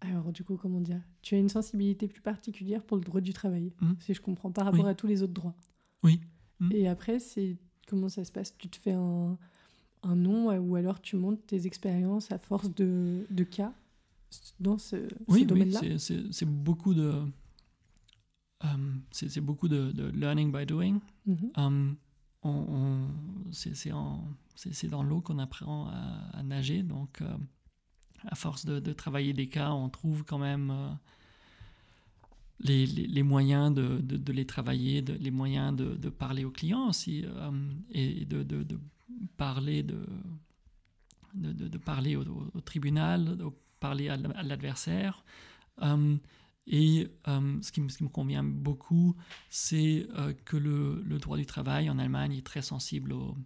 [0.00, 3.32] Alors du coup, comment dire Tu as une sensibilité plus particulière pour le droit du
[3.32, 3.94] travail, Hmm?
[4.00, 4.90] si je comprends, par rapport Oui.
[4.90, 5.54] à tous les autres droits.
[6.02, 6.20] Oui.
[6.60, 6.72] Hmm.
[6.72, 8.56] Et après, c'est comment ça se passe?
[8.58, 9.36] Tu te fais un,
[10.02, 13.72] un nom euh, ou alors tu montes tes expériences à force de, de cas
[14.60, 14.96] dans ce,
[15.28, 15.80] Oui, oui, domaine-là?
[15.98, 17.12] c'est- c'est beaucoup de.
[18.64, 18.68] euh,
[19.10, 21.00] c'est beaucoup de, de learning by doing.
[21.26, 21.50] Mhm.
[21.58, 21.92] Euh,
[22.42, 23.08] on, on-
[23.52, 26.82] c'est dans l'eau qu'on apprend à, à nager.
[26.82, 27.36] Donc, euh,
[28.26, 30.90] à force de, de travailler des cas, on trouve quand même euh,
[32.60, 37.50] les, moyens de, les travailler, les moyens de, parler aux clients aussi, euh,
[37.90, 38.78] et de,
[39.36, 39.98] parler de,
[41.78, 43.44] parler au, tribunal, de
[43.80, 45.24] parler à l'adversaire.
[45.82, 46.16] Euh,
[46.68, 49.14] et euh, ce, qui, me- convient beaucoup,
[49.50, 50.08] c'est
[50.44, 53.36] que le, droit du travail en Allemagne est très sensible au,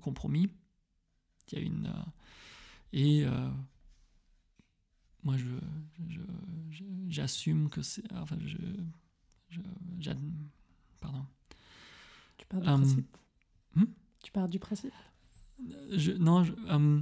[0.00, 0.50] compromis.
[1.52, 1.92] Il y a une.
[2.92, 3.24] et
[5.24, 5.46] moi, je,
[7.08, 8.10] j'assume que c'est.
[8.12, 8.56] Enfin, je.
[9.50, 9.60] je
[9.98, 10.18] j'ad-
[11.00, 11.24] pardon.
[12.36, 13.16] Tu pars du Euh, principe.
[13.74, 13.84] hmm
[14.22, 14.92] Tu pars du principe.
[15.90, 17.00] Je, non, je, euh,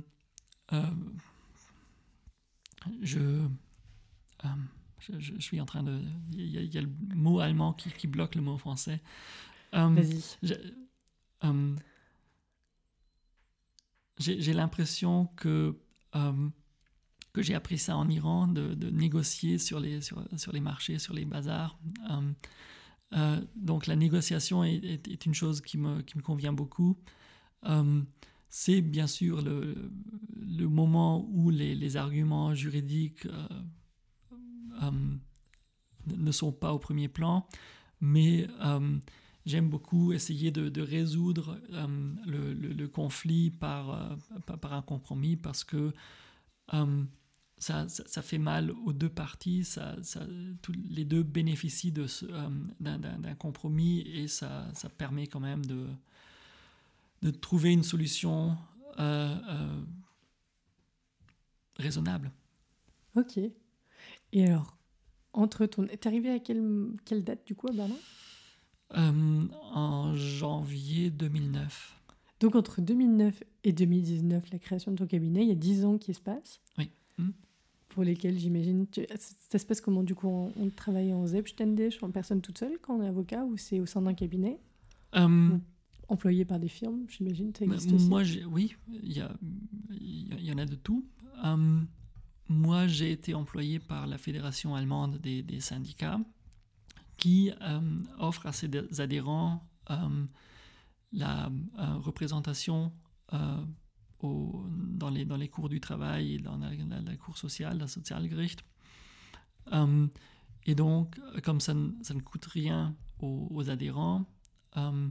[0.73, 0.91] euh,
[3.03, 4.49] je, euh,
[5.19, 6.01] je, suis en train de.
[6.33, 9.03] Il y, a- il y a le mot allemand qui, qui bloque le mot français.
[9.73, 10.23] Vas-y.
[14.19, 15.79] j'ai j'ai l'impression que,
[17.37, 21.13] que j'ai appris ça en Iran, de, négocier sur les, sur, sur les marchés, sur
[21.13, 21.79] les bazars.
[22.11, 22.33] Euh,
[23.13, 26.97] euh, donc la négociation est, une chose qui me, qui me convient beaucoup.
[27.67, 28.01] Euh,
[28.49, 29.93] c'est bien sûr le,
[30.35, 33.29] le moment où les, arguments juridiques
[36.07, 37.47] ne sont pas au premier plan,
[38.01, 38.49] mais
[39.45, 41.61] j'aime beaucoup essayer de, résoudre
[42.25, 44.17] le, conflit par,
[44.47, 45.93] par, un compromis parce que
[47.59, 50.27] ça, ça, ça fait mal aux deux parties, ça, ça,
[50.63, 52.49] tous les deux bénéficient de euh,
[52.81, 55.87] d'un, compromis et ça, ça permet quand même de,
[57.23, 58.57] de trouver une solution
[58.99, 59.81] euh, euh,
[61.77, 62.31] raisonnable.
[63.15, 63.39] Ok.
[64.33, 64.77] Et alors,
[65.33, 65.87] entre ton...
[65.87, 67.97] T'es arrivé à quelle, quelle date du coup à Berlin?
[68.91, 71.97] En janvier 2009.
[72.41, 75.99] Donc entre 2009 et 2019, la création de ton cabinet, il y a 10 ans
[75.99, 76.61] qui se passent.
[76.79, 76.91] Oui.
[77.19, 77.31] Hmm.
[77.97, 78.87] Pour lesquels j'imagine.
[79.49, 82.99] Ça se passe comment du coup On, travaille en Selbstständig, en personne toute seule quand
[82.99, 84.61] on est avocat ou c'est au sein d'un cabinet?
[86.07, 88.07] Employé par des firmes, j'imagine, ça existe aussi?
[88.11, 91.07] Moi, oui, il y, y, en a de tout.
[92.51, 96.21] moi, j'ai été employé par la Fédération allemande des, des syndicats
[97.17, 97.51] qui
[98.19, 98.69] offre à ses
[99.01, 99.67] adhérents
[101.13, 101.51] la
[102.03, 102.93] représentation
[104.23, 108.65] dans, les, cours du travail et dans la, la, cour sociale, la Sozialgericht.
[109.73, 110.07] Euh,
[110.67, 114.25] et donc, comme ça, ne coûte rien aux, adhérents,
[114.77, 115.09] euh,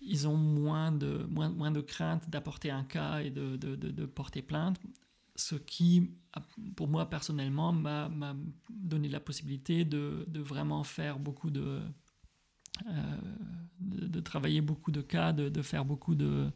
[0.00, 4.42] ils ont moins de, moins, de crainte d'apporter un cas et de, de, de, porter
[4.42, 4.78] plainte,
[5.34, 6.10] ce qui,
[6.76, 8.36] pour moi personnellement, m'a
[8.70, 11.80] donné la possibilité de, vraiment faire beaucoup de,
[12.88, 13.16] euh,
[13.80, 16.50] de, travailler beaucoup de cas, de, faire beaucoup de,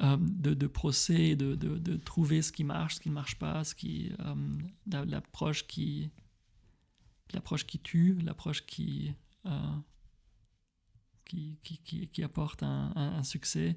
[0.00, 3.74] euh, de, procès, de, de, trouver ce qui marche, ce qui ne marche pas, ce
[3.74, 6.10] qui, euh, l'approche qui,
[7.32, 9.12] l'approche qui tue, l'approche qui,
[9.46, 9.76] euh,
[11.24, 13.76] qui, qui, qui, apporte un, un, succès.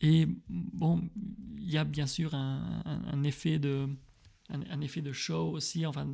[0.00, 1.10] Et bon,
[1.58, 3.88] il y a bien sûr un, un effet de
[4.50, 6.08] un, effet de show aussi, enfin,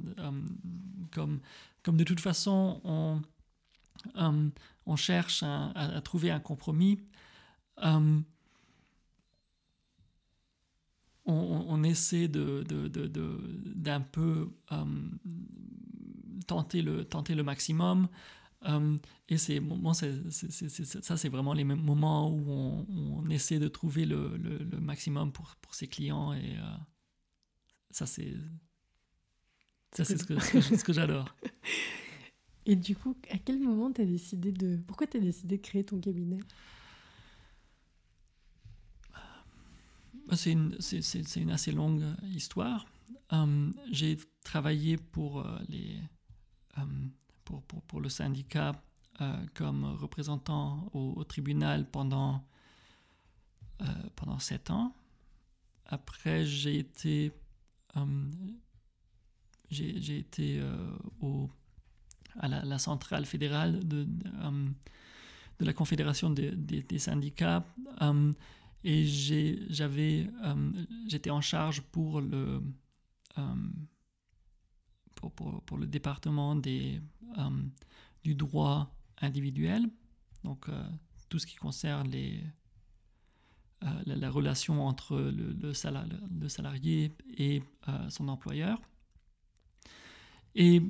[1.11, 1.41] comme,
[1.83, 3.21] comme de toute façon on,
[4.87, 7.01] on cherche à, trouver un compromis
[11.27, 12.65] on, essaie de,
[13.75, 14.85] d'un peu euh,
[16.47, 18.09] tenter, le, tenter le maximum.
[18.65, 18.97] Euh,
[19.29, 19.61] et c'est,
[20.31, 24.39] ça, c'est vraiment les moments où on, essaie de trouver le,
[24.81, 26.33] maximum pour, pour ses clients.
[26.33, 26.77] Et euh,
[27.91, 28.35] ça, c'est,
[29.93, 31.35] ça, c'est ce que, ce que j'adore.
[32.69, 34.77] Et du coup, à quel moment tu as décidé de...
[34.89, 36.41] Pourquoi tu as décidé de créer ton cabinet?
[40.33, 42.03] C'est une, assez longue
[42.35, 42.87] histoire.
[43.33, 45.59] Euh, j'ai travaillé pour, euh,
[46.79, 46.83] euh,
[47.89, 48.73] pour, le syndicat
[49.55, 52.45] comme représentant au, tribunal pendant,
[54.39, 54.95] sept ans.
[55.87, 57.33] Après, j'ai été,
[61.21, 61.49] au,
[62.39, 64.07] à la, centrale fédérale de,
[65.61, 67.65] la Confédération des syndicats
[68.85, 70.73] et j'avais, euh,
[71.09, 72.63] j'étais en charge pour le,
[73.39, 73.55] euh,
[75.15, 77.01] pour, le département des,
[77.39, 77.51] euh,
[78.23, 79.89] du droit individuel,
[80.45, 80.69] donc
[81.29, 82.45] tout ce qui concerne les,
[84.05, 85.73] la, relation entre le, le,
[86.39, 87.63] le salarié et
[88.09, 88.81] son employeur.
[90.55, 90.81] Et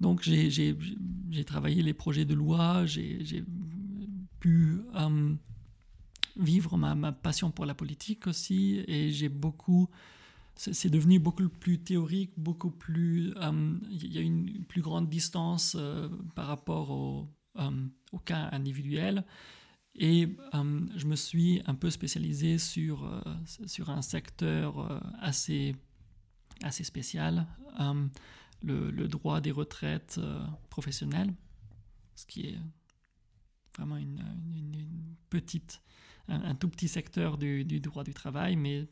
[0.00, 3.44] donc j'ai travaillé les projets de loi, j'ai
[4.40, 4.80] pu
[6.36, 8.84] vivre ma, passion pour la politique aussi.
[8.86, 9.88] Et j'ai beaucoup.
[10.54, 13.32] C'est devenu beaucoup plus théorique, beaucoup plus.
[13.36, 17.28] Euh, il y a une plus grande distance euh, par rapport au,
[17.58, 19.24] euh, au, cas individuel.
[19.94, 23.22] Et je me suis un peu spécialisé sur,
[23.66, 25.76] sur un secteur assez,
[26.62, 27.46] assez spécial,
[28.62, 30.18] le, droit des retraites
[30.70, 31.34] professionnelles,
[32.14, 32.58] ce qui est
[33.76, 34.24] vraiment une
[35.28, 35.82] petite
[36.32, 38.86] un, tout petit secteur du, droit du travail, mais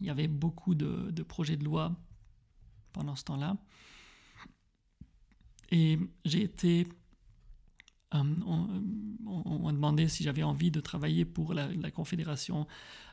[0.00, 1.94] il y avait beaucoup de, projets de loi
[2.92, 3.56] pendant ce temps-là.
[5.70, 6.86] Et j'ai été...
[8.14, 8.22] Euh,
[9.26, 12.66] on, m'a demandé si j'avais envie de travailler pour la, Confédération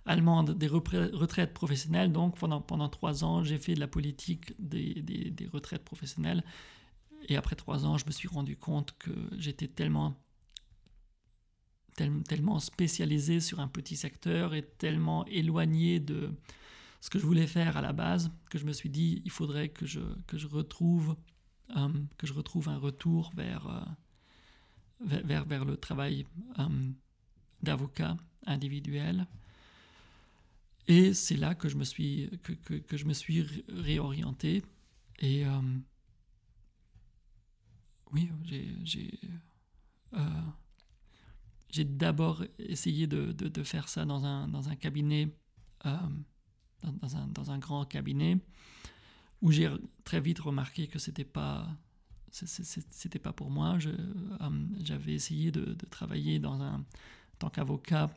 [0.06, 2.12] allemande des retraites professionnelles.
[2.12, 6.44] Donc pendant, pendant trois ans, j'ai fait de la politique des, des retraites professionnelles.
[7.30, 10.16] Et après trois ans, je me suis rendu compte que j'étais tellement
[11.96, 16.32] tellement spécialisé sur un petit secteur et tellement éloigné de
[17.04, 19.70] ce que je voulais faire à la base que je me suis dit il faudrait
[19.70, 21.18] que je, que je, retrouve,
[21.76, 26.26] euh, que je retrouve un retour vers, euh, vers, vers, le travail
[26.60, 26.92] euh,
[27.62, 29.28] d'avocat individuel.
[30.88, 34.64] Et c'est là que je me suis, que, que, que je me suis réorienté.
[35.20, 35.44] Et
[38.12, 38.30] oui,
[38.84, 39.20] j'ai
[41.74, 45.36] j'ai d'abord essayé de, de, faire ça dans un, dans un cabinet,
[45.88, 45.98] euh,
[46.84, 48.38] dans, un, dans, un, grand cabinet,
[49.42, 49.72] où j'ai
[50.04, 51.68] très vite remarqué que c'était pas
[52.30, 53.78] c'était pas pour moi.
[53.86, 58.12] Euh, j'avais essayé de, travailler dans un, en tant qu'avocat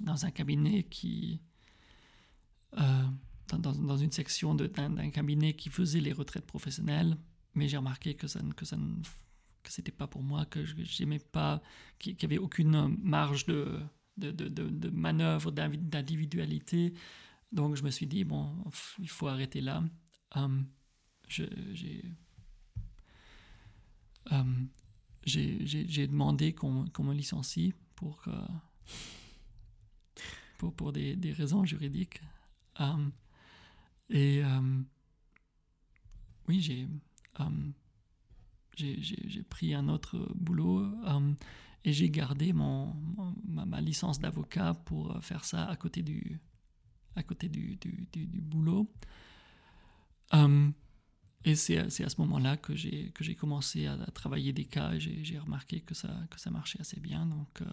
[0.00, 1.40] dans un cabinet qui
[2.78, 3.04] euh,
[3.48, 7.16] dans, dans, une section d'un cabinet qui faisait les retraites professionnelles,
[7.54, 9.02] mais j'ai remarqué que ça, que ça ne
[9.66, 11.60] que c'était pas pour moi, que j'aimais pas,
[11.98, 13.80] qu'il n'y avait aucune marge de,
[14.16, 16.94] de, de, manœuvre, d'individualité.
[17.50, 18.64] donc je me suis dit, bon,
[19.00, 19.82] il faut arrêter là.
[21.26, 21.50] j'ai
[25.26, 28.24] j'ai demandé qu'on me licencie pour,
[30.58, 32.20] pour, pour des, des, raisons juridiques.
[34.10, 34.42] et
[36.48, 36.86] oui, j'ai
[38.76, 41.32] j'ai pris un autre boulot euh,
[41.84, 42.94] et j'ai gardé mon,
[43.44, 46.40] ma, licence d'avocat pour faire ça à côté du,
[47.14, 48.92] à côté du, du, du, boulot.
[50.34, 50.70] Euh,
[51.44, 55.80] et c'est à ce moment-là que j'ai commencé à, travailler des cas et j'ai remarqué
[55.80, 57.24] que ça, que ça marchait assez bien.
[57.26, 57.66] Donc, euh,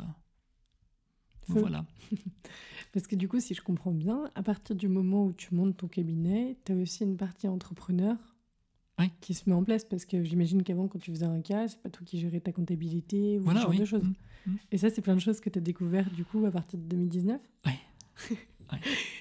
[1.47, 1.85] voilà.
[2.93, 5.77] Parce que du coup, si je comprends bien, à partir du moment où tu montes
[5.77, 8.15] ton cabinet, tu as aussi une partie entrepreneur
[9.21, 11.81] qui se met en place parce que j'imagine qu'avant, quand tu faisais un cas, c'est
[11.81, 14.03] pas toi qui gérais ta comptabilité ou ce genre de choses.
[14.03, 14.57] Mm, mm.
[14.71, 16.85] Et ça, c'est plein de choses que tu as découvert du coup à partir de
[16.85, 18.37] 2019 Oui.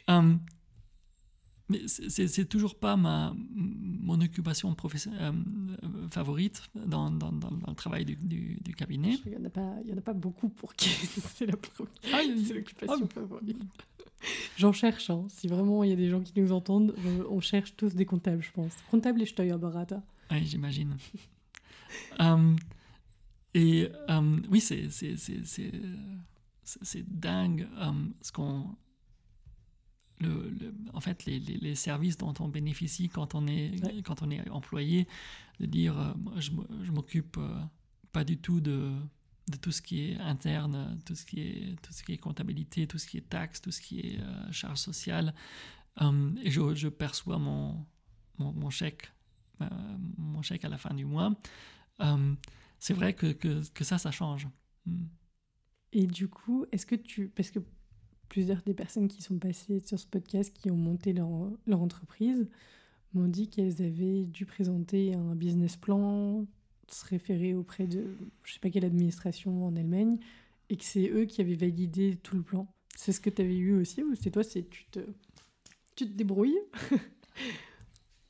[0.08, 0.38] Hum,
[1.68, 5.32] mais c'est toujours pas ma, mon occupation euh,
[6.10, 9.18] favorite dans, dans, dans, le travail du, du, cabinet.
[9.24, 10.88] Il n'y en, a pas, y en a pas beaucoup pour qui
[11.34, 13.58] c'est l'occupation ah, favorite.
[14.56, 15.26] J'en cherche, hein.
[15.28, 16.94] si vraiment il y a des gens qui nous entendent,
[17.30, 18.72] on cherche tous des comptables, je pense.
[18.90, 19.98] Comptable et Steuerberater.
[20.30, 20.96] Oui, j'imagine.
[22.18, 22.56] um,
[23.54, 24.88] et um, oui, c'est
[27.08, 28.76] dingue um, ce qu'on.
[30.20, 33.72] Le, le, en fait, les, les, les, services dont on bénéficie quand on est,
[34.04, 35.08] quand on est employé,
[35.58, 36.52] de dire euh, je,
[36.84, 37.58] je m'occupe euh,
[38.12, 38.92] pas du tout de
[39.48, 42.86] de tout ce qui est interne, tout ce qui est, tout ce qui est comptabilité,
[42.86, 45.34] tout ce qui est taxes, tout ce qui est euh, charges sociales.
[46.00, 47.84] Um, et je, perçois mon,
[48.38, 49.12] mon, chèque,
[49.60, 49.66] euh,
[50.16, 51.34] mon chèque à la fin du mois.
[51.98, 52.36] Um,
[52.78, 54.48] c'est vrai que, que, que, ça, ça change.
[54.86, 55.04] Hmm.
[55.92, 57.28] Et du coup, est-ce que tu...
[57.28, 57.58] Parce que
[58.28, 61.28] plusieurs des personnes qui sont passées sur ce podcast, qui ont monté leur,
[61.66, 62.48] leur entreprise,
[63.12, 66.46] m'ont dit qu'elles avaient dû présenter un business plan,
[66.94, 70.18] se référer auprès de je sais pas quelle administration en Allemagne
[70.68, 72.66] et que c'est eux qui avaient validé tout le plan.
[72.96, 75.00] C'est ce que tu avais eu aussi ou c'est toi, c'est tu te,
[75.96, 76.58] tu te débrouilles?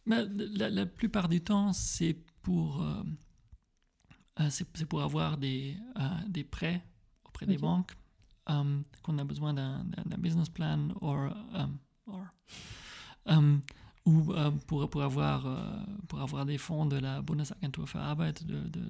[0.05, 3.03] Bah, la, plupart du temps, c'est pour, euh,
[4.41, 6.85] euh, c'est pour avoir des, euh, des prêts
[7.25, 7.93] auprès des banques
[8.45, 9.85] qu'on a besoin d'un
[10.19, 11.33] business plan or,
[12.07, 12.27] or
[14.05, 18.45] ou euh, pour, pour, avoir, euh, pour avoir des fonds de la Bundesagentur für Arbeit,
[18.45, 18.81] de, de,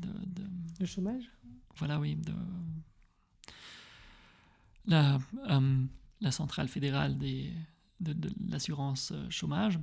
[0.00, 0.42] de, de
[0.80, 1.30] le chômage?
[1.76, 2.16] Voilà, oui.
[2.16, 2.32] De,
[4.86, 5.18] la,
[5.50, 5.84] euh,
[6.20, 7.52] la centrale fédérale des,
[8.00, 9.78] de, l'assurance chômage.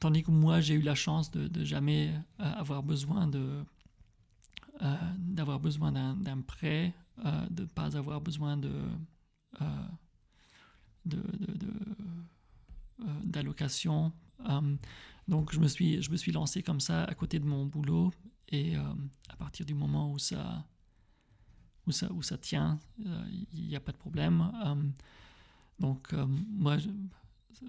[0.00, 3.64] tandis que moi, j'ai eu la chance de, de jamais avoir besoin de
[5.18, 6.94] d'avoir besoin d'un prêt,
[7.50, 8.72] de ne pas avoir besoin de
[13.24, 14.12] d'allocation.
[14.38, 14.76] De, de, euh,
[15.28, 18.12] donc je me, suis, je me suis lancé comme ça à côté de mon boulot
[18.48, 18.82] et euh,
[19.28, 20.64] à partir du moment où ça,
[21.86, 24.50] où ça, où ça tient, euh, il n'y a pas de problème.
[25.78, 26.76] donc moi,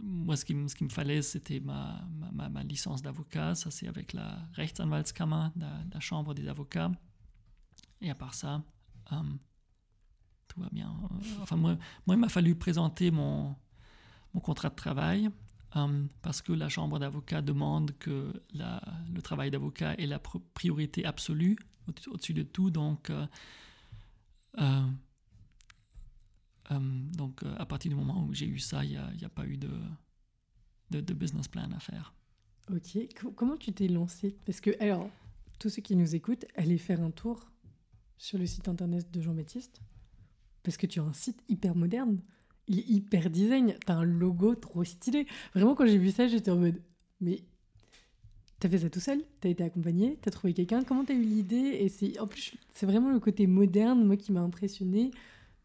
[0.01, 2.01] moi, ce qu'il ce qui me fallait, c'était ma,
[2.32, 3.55] ma, ma, licence d'avocat.
[3.55, 6.91] Ça, c'est avec la Rechtsanwaltskammer, la, la, chambre des avocats.
[7.99, 8.63] Et à part ça,
[10.51, 10.93] tout va bien.
[11.41, 11.77] Enfin, moi,
[12.09, 13.55] il m'a fallu présenter mon,
[14.43, 15.29] contrat de travail
[15.77, 21.57] euh, parce que la chambre d'avocat demande que le travail d'avocat est la priorité absolue
[22.07, 22.69] au-dessus de tout.
[22.69, 23.25] Donc, euh,
[24.59, 24.89] euh,
[26.69, 29.71] donc à partir du moment où j'ai eu ça, il n'y a, pas eu de,
[30.89, 32.13] de, de, business plan à faire.
[32.69, 32.97] Ok.
[33.35, 34.35] Comment tu t'es lancé?
[34.45, 35.09] Parce que, alors,
[35.59, 37.49] tous ceux qui nous écoutent, allez faire un tour
[38.17, 39.81] sur le site internet de Jean-Baptiste
[40.64, 42.20] parce que tu as un site hyper moderne.
[42.68, 43.76] Il est hyper design.
[43.86, 45.28] T'as un logo trop stylé.
[45.53, 46.82] Vraiment, quand j'ai vu ça, j'étais en mode.
[47.20, 47.43] Mais
[48.59, 49.24] t'as fait ça tout seul?
[49.39, 50.18] T'as été accompagné?
[50.22, 50.84] T'as trouvé quelqu'un?
[50.84, 51.78] Comment t'as eu l'idée?
[51.80, 55.12] Et c'est en plus, c'est vraiment le côté moderne, moi, qui m'a impressionné.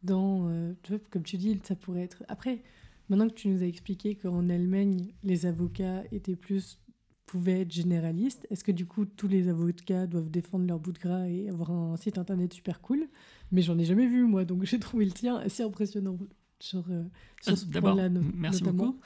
[0.02, 0.72] Dans, euh,
[1.10, 2.22] comme tu dis, ça pourrait être.
[2.28, 2.62] Après,
[3.08, 6.78] maintenant que tu nous as expliqué qu'en Allemagne, les avocats étaient plus
[7.26, 8.46] pouvait être généraliste.
[8.50, 11.70] Est-ce que du coup tous les avocats doivent défendre leur bout de gras et avoir
[11.70, 13.08] un site internet super cool?
[13.52, 16.18] Mais j'en ai jamais vu moi, donc j'ai trouvé le tien assez impressionnant
[16.60, 17.04] sur, euh,
[17.42, 18.08] sur euh, ce point-là.
[18.08, 18.98] merci beaucoup.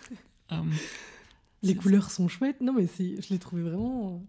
[0.50, 0.70] Um,
[1.62, 2.60] les couleurs sont chouettes.
[2.60, 4.22] Non mais je l'ai trouvé vraiment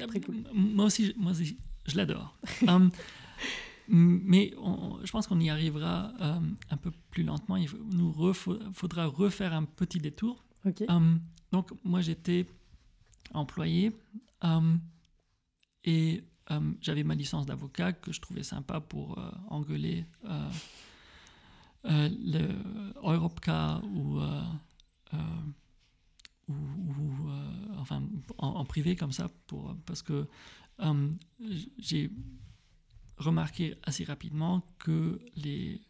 [0.00, 0.36] euh, très cool.
[0.52, 2.36] Moi aussi, moi aussi je l'adore.
[2.68, 2.90] um,
[3.88, 4.52] mais
[5.04, 7.56] je pense qu'on y arrivera un peu plus lentement.
[7.56, 8.12] Il nous
[8.72, 10.44] faudra refaire un petit détour.
[10.88, 11.20] Um,
[11.52, 12.44] donc moi j'étais
[13.34, 13.92] employé.
[14.44, 14.76] Euh,
[15.84, 20.04] et euh, j'avais ma licence d'avocat que je trouvais sympa pour euh, engueuler
[21.84, 22.48] le
[22.96, 24.20] Europcar ou,
[26.48, 27.30] ou,
[27.76, 28.02] enfin,
[28.38, 30.26] en, privé comme ça, pour, parce que
[31.78, 32.10] j'ai
[33.18, 35.80] remarqué assez rapidement que les,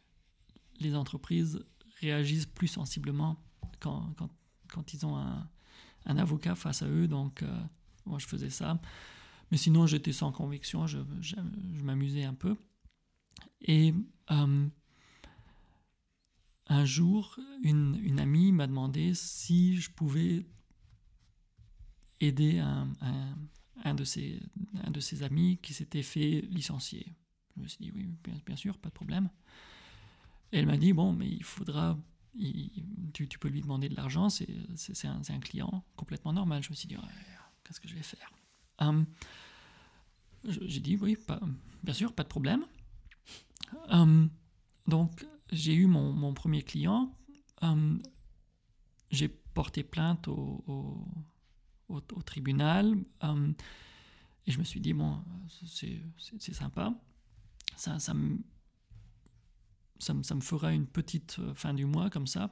[0.80, 1.64] les entreprises
[2.01, 3.37] réagissent plus sensiblement
[3.80, 4.30] quand, quand,
[4.68, 5.49] quand ils ont un,
[6.07, 7.09] un, avocat face à eux.
[7.09, 7.44] Donc,
[8.04, 8.80] moi, je faisais ça.
[9.50, 11.36] Mais sinon, j'étais sans conviction, je, je,
[11.82, 12.57] m'amusais un peu.
[13.61, 13.94] Et
[14.30, 14.68] euh,
[16.66, 20.46] un jour, une, une amie m'a demandé si je pouvais
[22.20, 22.88] aider un,
[23.84, 24.40] un, de, ses,
[24.82, 27.14] un de ses amis qui s'était fait licencier.
[27.57, 29.30] Je me suis dit, oui, bien, bien sûr, pas de problème.
[30.52, 31.96] Et elle m'a dit, bon, mais il faudra,
[33.12, 34.49] tu, peux lui demander de l'argent, c'est
[35.05, 36.62] un, client complètement normal.
[36.62, 36.97] Je me suis dit,
[37.64, 38.30] qu'est-ce que je vais faire?
[38.78, 39.07] Hum,
[40.45, 41.16] j'ai dit oui,
[41.82, 42.64] bien sûr, pas de problème.
[43.89, 44.30] Hum,
[44.87, 47.12] donc, j'ai eu mon, premier client.
[47.62, 48.03] Hum,
[49.11, 51.05] j'ai porté plainte au,
[52.24, 52.97] tribunal.
[54.47, 55.22] et je me suis dit, bon,
[55.66, 56.95] c'est sympa.
[57.76, 58.39] Ça, ça, me,
[59.99, 62.51] ça, ça, me fera une petite euh, fin du mois comme ça.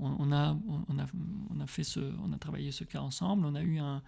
[0.00, 0.56] On, on, a,
[0.88, 1.06] on, a,
[1.50, 3.44] on, a, fait ce, on a travaillé ce cas ensemble.
[3.44, 4.02] On a eu un,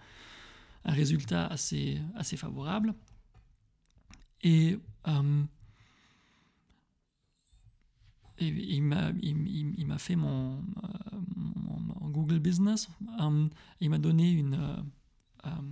[0.85, 2.93] un résultat assez, assez favorable.
[4.43, 4.77] Et,
[5.07, 5.43] euh,
[8.39, 12.89] il m'a il, m'a fait mon, euh, mon, Google Business.
[13.21, 13.47] Euh,
[13.79, 14.83] il m'a donné une,
[15.43, 15.63] un,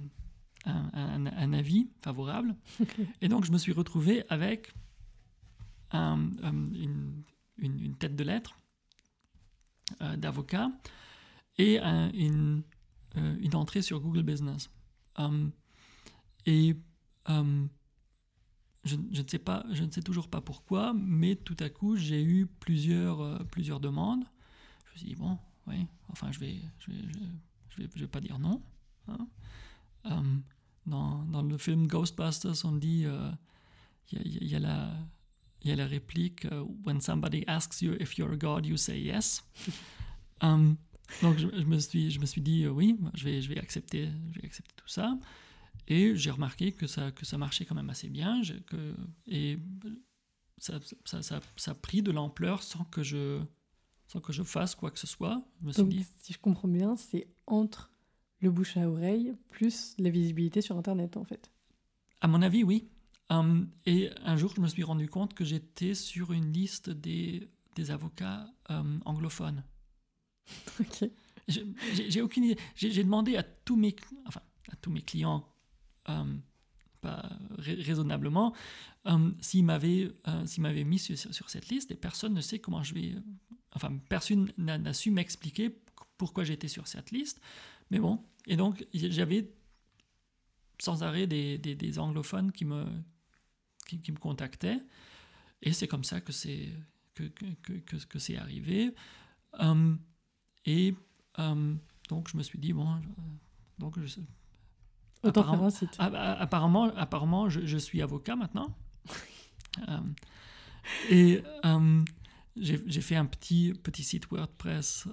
[0.66, 2.56] un, avis favorable.
[3.22, 4.72] Et donc, je me suis retrouvé avec
[5.92, 7.24] une,
[7.58, 8.60] une, tête de lettre
[10.18, 10.72] d'avocat
[11.58, 12.64] et une,
[13.16, 14.70] une entrée sur Google Business.
[15.18, 15.52] Hum,
[16.46, 16.76] et
[17.28, 17.70] hum,
[18.84, 22.24] je, ne sais pas, je ne sais toujours pas pourquoi, mais tout à coup, j'ai
[22.24, 24.24] eu plusieurs, euh, plusieurs demandes.
[24.86, 25.38] Je me suis dit, bon,
[25.68, 27.02] oui, enfin, je vais, je vais,
[27.70, 28.62] je vais, je vais, pas dire non.
[29.08, 29.28] Hein.
[30.06, 30.44] Hum,
[30.86, 33.32] dans, dans, le film Ghostbusters, on dit, euh,
[34.12, 34.92] il y, a la...
[35.62, 38.78] Il y a la réplique uh, When somebody asks you if you're a god, you
[38.78, 39.44] say yes.
[41.22, 44.10] Donc je, me suis, je me suis dit, euh, oui, je vais, je, vais accepter,
[44.32, 45.18] je vais accepter tout ça.
[45.88, 48.42] Et j'ai remarqué que ça, que ça marchait quand même assez bien.
[48.68, 48.96] que,
[49.28, 49.58] et
[50.58, 53.42] ça, ça, ça, ça, a pris de l'ampleur sans que, je,
[54.08, 55.44] sans que je fasse quoi que ce soit.
[55.62, 57.92] Je me Donc, si je comprends bien, c'est entre
[58.40, 61.52] le bouche à oreille plus la visibilité sur Internet, en fait.
[62.22, 62.88] À mon avis, oui.
[63.30, 67.48] Hum, et un jour, je me suis rendu compte que j'étais sur une liste des,
[67.76, 69.64] des avocats hum, anglophones.
[70.80, 71.10] Ok.
[71.48, 72.58] J'ai aucune idée.
[72.76, 75.48] J'ai demandé à tous mes, enfin, à tous mes clients,
[76.10, 76.38] euh,
[77.02, 78.54] pas raisonnablement,
[79.08, 82.94] euh, s'ils m'avaient euh, mis sur, sur, cette liste et personne ne sait comment je
[82.94, 83.16] vais.
[83.74, 85.76] Enfin, personne n'a su m'expliquer
[86.18, 87.40] pourquoi j'étais sur cette liste.
[87.92, 89.52] Mais bon, et donc j'avais
[90.80, 92.86] sans arrêt des, des, des, anglophones qui me,
[93.90, 94.80] qui, qui me contactaient.
[95.62, 96.70] Et c'est comme ça que c'est
[97.16, 98.94] que, que, que, que c'est arrivé.
[99.60, 99.96] Euh,
[100.66, 100.94] et
[101.40, 101.76] euh,
[102.10, 103.02] donc, je me suis dit, bon,
[103.80, 104.20] donc je,
[105.24, 105.96] Autant faire un site.
[106.00, 108.74] Apparemment, apparemment je, suis avocat maintenant.
[109.90, 109.98] Euh,
[111.10, 112.06] et euh,
[112.56, 115.08] j'ai fait un petit, petit site WordPress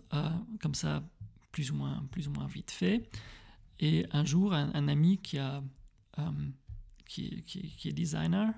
[0.61, 1.03] comme ça,
[1.51, 3.09] plus ou, moins, plus ou moins vite fait.
[3.81, 5.63] Et un jour, un, ami qui, a,
[7.07, 7.45] qui,
[7.85, 8.53] est designer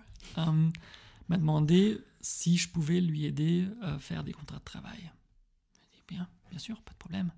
[1.28, 5.10] m'a demandé si je pouvais lui aider à faire des contrats de travail.
[5.74, 7.32] J'ai dit, bien, bien sûr, pas de problème.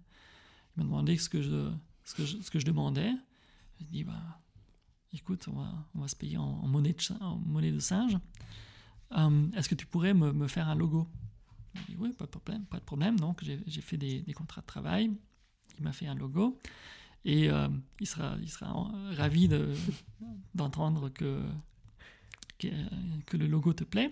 [0.77, 1.73] Il m'a demandé ce que je,
[2.05, 3.13] ce que je, ce que je demandais.
[3.79, 4.41] J'ai dit, bah,
[5.13, 8.17] écoute, on va, on va se payer en, monnaie, de, en monnaie de singe.
[9.11, 11.09] Hum, est-ce que tu pourrais me, me faire un logo?
[11.75, 12.65] Il dit, oui, pas de problème.
[12.67, 13.19] Pas de problème.
[13.19, 15.11] Donc, j'ai fait des, des, contrats de travail.
[15.79, 16.61] Il m'a fait un logo.
[17.25, 17.69] Et euh,
[18.01, 19.49] il, sera, il sera ravi
[20.55, 21.43] d'entendre que,
[22.59, 22.69] que,
[23.27, 24.11] que, le logo te plaît.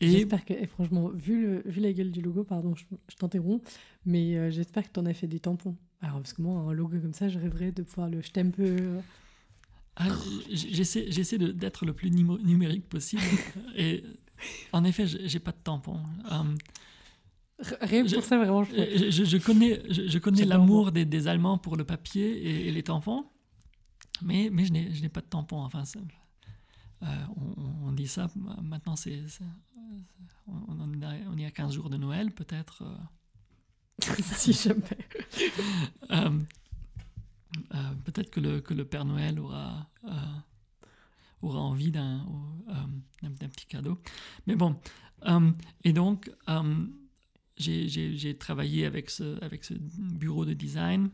[0.00, 3.62] J'espère que, et franchement, vu, le, vu la gueule du logo, pardon, je, t'interromps,
[4.06, 5.76] mais euh, j'espère que tu en as fait des tampons.
[6.00, 8.50] Alors, parce que moi, un logo comme ça, je rêverais de pouvoir le jeter un
[8.50, 8.64] peu.
[8.64, 9.00] Euh.
[9.96, 10.08] Ah,
[10.50, 13.22] j'essaie, d'être le plus numérique possible.
[13.76, 14.02] et
[14.72, 16.00] en effet, j'ai pas de tampons.
[16.30, 16.56] Um,
[17.80, 18.64] Rien pour ça, vraiment.
[18.64, 23.26] Je, je, connais, je, connais l'amour des, des, Allemands pour le papier et, les tampons,
[24.22, 25.60] mais, mais je n'ai pas de tampons.
[25.60, 25.82] Enfin,
[27.02, 27.06] euh,
[27.36, 28.28] on, on, dit ça,
[28.62, 29.22] maintenant c'est
[30.46, 32.82] on, on, est à 15 jours de Noël, peut-être.
[32.82, 34.14] Euh.
[34.22, 34.82] si jamais.
[36.10, 36.40] Euh,
[37.74, 39.88] euh, peut-être que le, que le Père Noël aura,
[41.42, 42.24] aura envie d'un
[43.22, 44.00] petit cadeau.
[44.46, 44.76] Mais bon,
[45.84, 46.30] et donc,
[47.60, 51.10] j'ai travaillé avec ce, avec ce bureau de design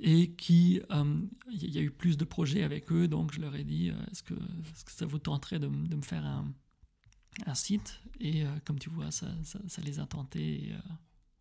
[0.00, 0.80] et qui
[1.50, 4.22] il y a eu plus de projets avec eux donc je leur ai dit est-ce
[4.22, 6.52] que, est que, ça vous tenterait de, de me faire un,
[7.46, 8.00] un, site?
[8.20, 10.72] Et comme tu vois ça, ça, les a tentés et,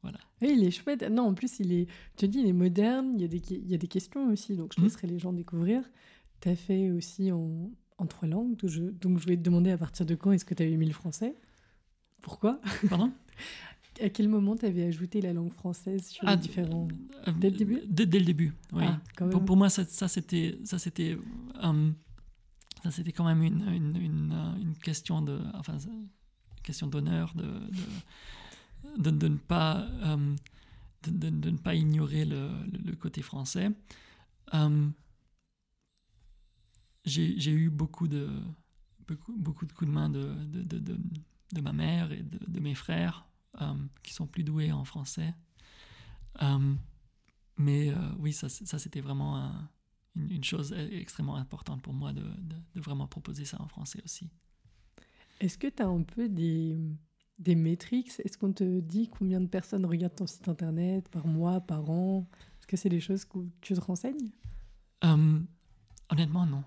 [0.02, 0.20] voilà.
[0.42, 1.04] Il est chouette.
[1.04, 3.42] Non, en plus, il est, tu te dis, il est moderne, il y, a des,
[3.50, 4.84] il y a des questions aussi, donc je mmh.
[4.84, 5.84] laisserai les gens découvrir.
[6.42, 9.72] Tu as fait aussi en, en trois langues, donc je, donc je vais te demander
[9.72, 11.36] à partir de quand est-ce que tu avais mis le français?
[12.22, 12.62] Pourquoi?
[12.90, 13.12] Pardon?
[14.02, 16.88] À quel moment tu avais ajouté la langue française sur ah, les différents...
[17.28, 18.84] Euh, dès le début dès, le début, oui.
[18.86, 20.60] Ah, pour, moi, ça, ça c'était...
[20.66, 21.18] Ça, c'était
[21.64, 21.92] euh,
[22.84, 25.40] ça, c'était quand même une, une, une, une, question de...
[25.56, 25.78] Enfin,
[26.62, 27.48] question d'honneur, de,
[29.00, 29.88] de, de, ne pas...
[30.04, 30.36] Euh,
[31.08, 32.52] de, de, ne pas ignorer le,
[32.86, 33.72] le, côté français.
[37.04, 38.30] j'ai eu beaucoup de,
[39.08, 40.98] beaucoup, beaucoup de coups de main de, de, de,
[41.54, 43.27] de ma mère et de, mes frères euh,
[44.04, 45.34] qui sont plus doués en français.
[46.42, 46.76] Euh,
[47.58, 49.52] mais euh, oui, ça, ça c'était vraiment
[50.16, 54.30] une, chose extrêmement importante pour moi de, de, vraiment proposer ça en français aussi.
[55.40, 56.78] Est-ce que tu as un peu des,
[57.40, 58.12] des métriques?
[58.24, 62.28] Est-ce qu'on te dit combien de personnes regardent ton site internet par mois, par an?
[62.60, 64.32] Est-ce que c'est des choses que tu te renseignes?
[66.10, 66.64] Honnêtement, non.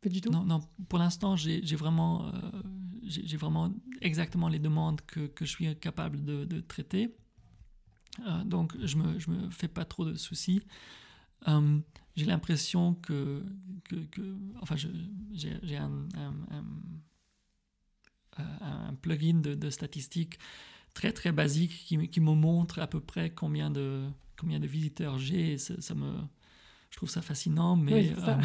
[0.00, 2.30] Pas du tout Non, non pour l'instant, j'ai vraiment
[3.08, 7.14] j'ai vraiment exactement les demandes que, que je suis capable de, de traiter.
[8.26, 10.62] Euh, donc, je ne me, je me fais pas trop de soucis.
[11.46, 11.78] Euh,
[12.16, 13.44] j'ai l'impression que,
[13.84, 16.34] que, que, Enfin, j'ai un, un,
[18.60, 20.38] un, plugin de, de, statistiques
[20.94, 25.18] très, très basique qui, qui, me montre à peu près combien de, combien de visiteurs
[25.18, 25.58] j'ai.
[25.58, 26.12] Ça, me,
[26.90, 27.92] je trouve ça fascinant, mais...
[27.92, 28.40] Oui, ça.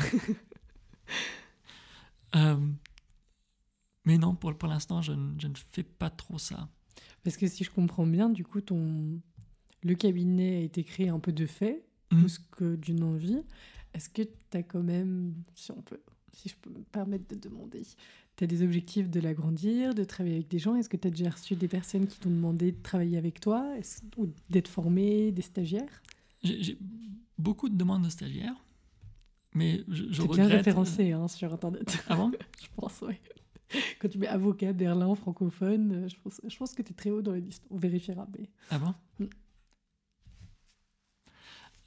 [2.35, 2.57] Euh,
[4.05, 6.69] mais non, pour, pour l'instant, je, je, ne fais pas trop ça.
[7.23, 9.19] Parce que si je comprends bien, du coup, ton...
[9.83, 12.19] le cabinet a été créé un peu de fait, mmh.
[12.19, 13.41] plus que d'une envie.
[13.93, 16.01] Est-ce que tu as quand même, si, on peut,
[16.33, 17.83] si je peux me permettre de demander,
[18.35, 20.75] tu as des objectifs de l'agrandir, de travailler avec des gens?
[20.75, 23.65] Est-ce que tu as déjà reçu des personnes qui t'ont demandé de travailler avec toi?
[24.17, 26.01] Ou d'être formé, des stagiaires?
[26.43, 26.77] J'ai
[27.37, 28.55] beaucoup de demandes de stagiaires.
[29.53, 30.47] Mais je, je regrette...
[30.47, 32.03] bien référencé hein, sur Internet.
[32.07, 32.31] Ah bon?
[32.61, 33.13] Je pense, oui.
[33.99, 37.09] Quand tu mets avocat, Berlin, francophone, euh, je pense, je pense que tu es très
[37.09, 37.63] haut dans la liste.
[37.69, 38.27] On vérifiera.
[38.37, 38.49] Mais...
[38.69, 39.29] Ah bon mm.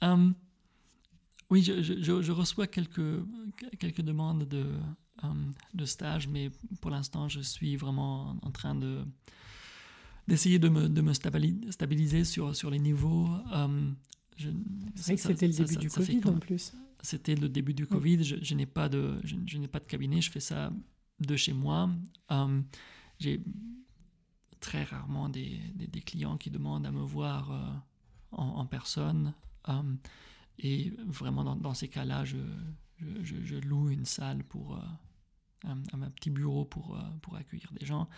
[0.01, 0.35] hum,
[1.49, 3.23] Oui, je, je, je, reçois quelques,
[3.79, 4.65] quelques demandes de,
[5.23, 9.03] um, de stage, mais pour l'instant, je suis vraiment en train de
[10.27, 13.29] d'essayer de me, de me stabiliser sur, sur les niveaux.
[13.49, 13.95] Um,
[14.37, 16.73] c'est vrai que c'était le début du Covid en plus.
[17.01, 18.23] C'était le début du Covid.
[18.25, 20.19] Je, je n'ai pas de, je, je n'ai pas de cabinet.
[20.19, 20.71] Je fais ça
[21.19, 21.89] de chez moi.
[22.31, 22.61] Euh,
[23.19, 23.41] j'ai
[24.59, 27.71] très rarement des, des, clients qui demandent à me voir euh,
[28.31, 29.33] en, personne.
[29.69, 29.95] Euh,
[30.59, 32.37] et vraiment, dans, ces cas-là, je,
[33.21, 34.79] je, loue une salle pour
[35.63, 38.09] un, un, petit bureau pour, pour accueillir des gens.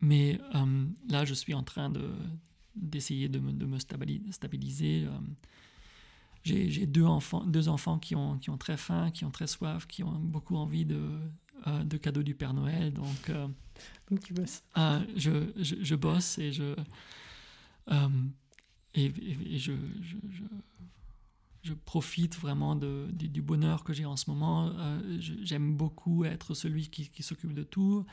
[0.00, 0.40] mais
[1.08, 2.10] là, je suis en train de,
[2.74, 5.06] d'essayer de de me stabiliser
[6.46, 9.86] j'ai deux enfants, deux enfants qui ont, qui ont très faim, qui ont très soif,
[9.86, 11.00] qui ont beaucoup envie de,
[11.66, 12.92] euh, de cadeaux du Père Noël.
[12.92, 13.48] Donc, euh,
[14.08, 14.62] donc tu bosses.
[14.78, 16.76] Euh, je, je, je, bosse et je,
[18.94, 20.16] et, et, je, je,
[21.62, 24.72] je, profite vraiment de, du, bonheur que j'ai en ce moment.
[25.18, 28.06] J'aime beaucoup être celui qui, qui s'occupe de tout.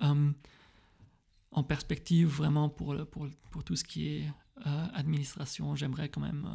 [0.00, 4.24] en perspective, vraiment, pour, pour, pour tout ce qui est
[4.64, 6.48] administration, j'aimerais quand même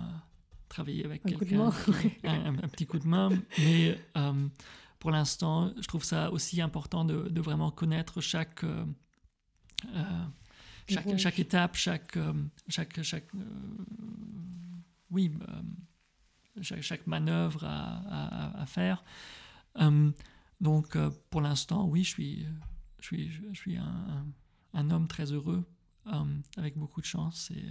[0.76, 1.72] travailler avec quelqu'un,
[2.26, 3.30] un, un, petit coup de main.
[3.60, 4.48] Mais euh,
[5.00, 8.86] pour l'instant, je trouve ça aussi important de, de vraiment connaître chaque, euh,
[9.96, 10.26] euh,
[10.90, 12.18] chaque, chaque, étape, chaque,
[12.68, 13.30] chaque, chaque
[15.12, 15.32] oui,
[16.62, 19.04] chaque, chaque, manœuvre à, à, à faire.
[20.60, 20.98] donc,
[21.30, 22.46] pour l'instant, oui, je suis,
[23.00, 24.26] je suis, je suis un,
[24.74, 25.64] un homme très heureux,
[26.58, 27.50] avec beaucoup de chance.
[27.52, 27.64] Et,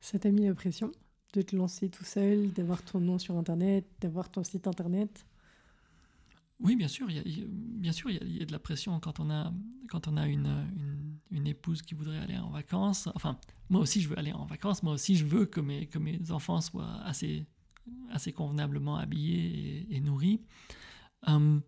[0.00, 0.90] ça t'a mis la pression?
[1.32, 5.24] De te lancer tout seul, d'avoir ton nom sur Internet, d'avoir ton site Internet
[6.60, 7.10] Oui, bien sûr.
[7.10, 9.52] Il y a, bien sûr, y, de la pression quand on a,
[9.88, 10.68] quand on a une,
[11.30, 13.08] une, épouse qui voudrait aller en vacances.
[13.14, 13.38] Enfin,
[13.70, 14.82] moi aussi, je veux aller en vacances.
[14.82, 17.46] Moi aussi, je veux que mes, que mes enfants soient assez,
[18.10, 20.40] assez convenablement habillés et, nourris.
[21.26, 21.62] Hum,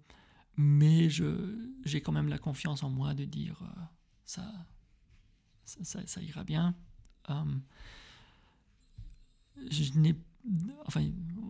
[0.57, 3.81] mais j'ai quand même la confiance en moi de dire euh,
[4.25, 4.53] ça,
[5.65, 6.75] ça, ça, ira bien.
[7.29, 7.63] Hum,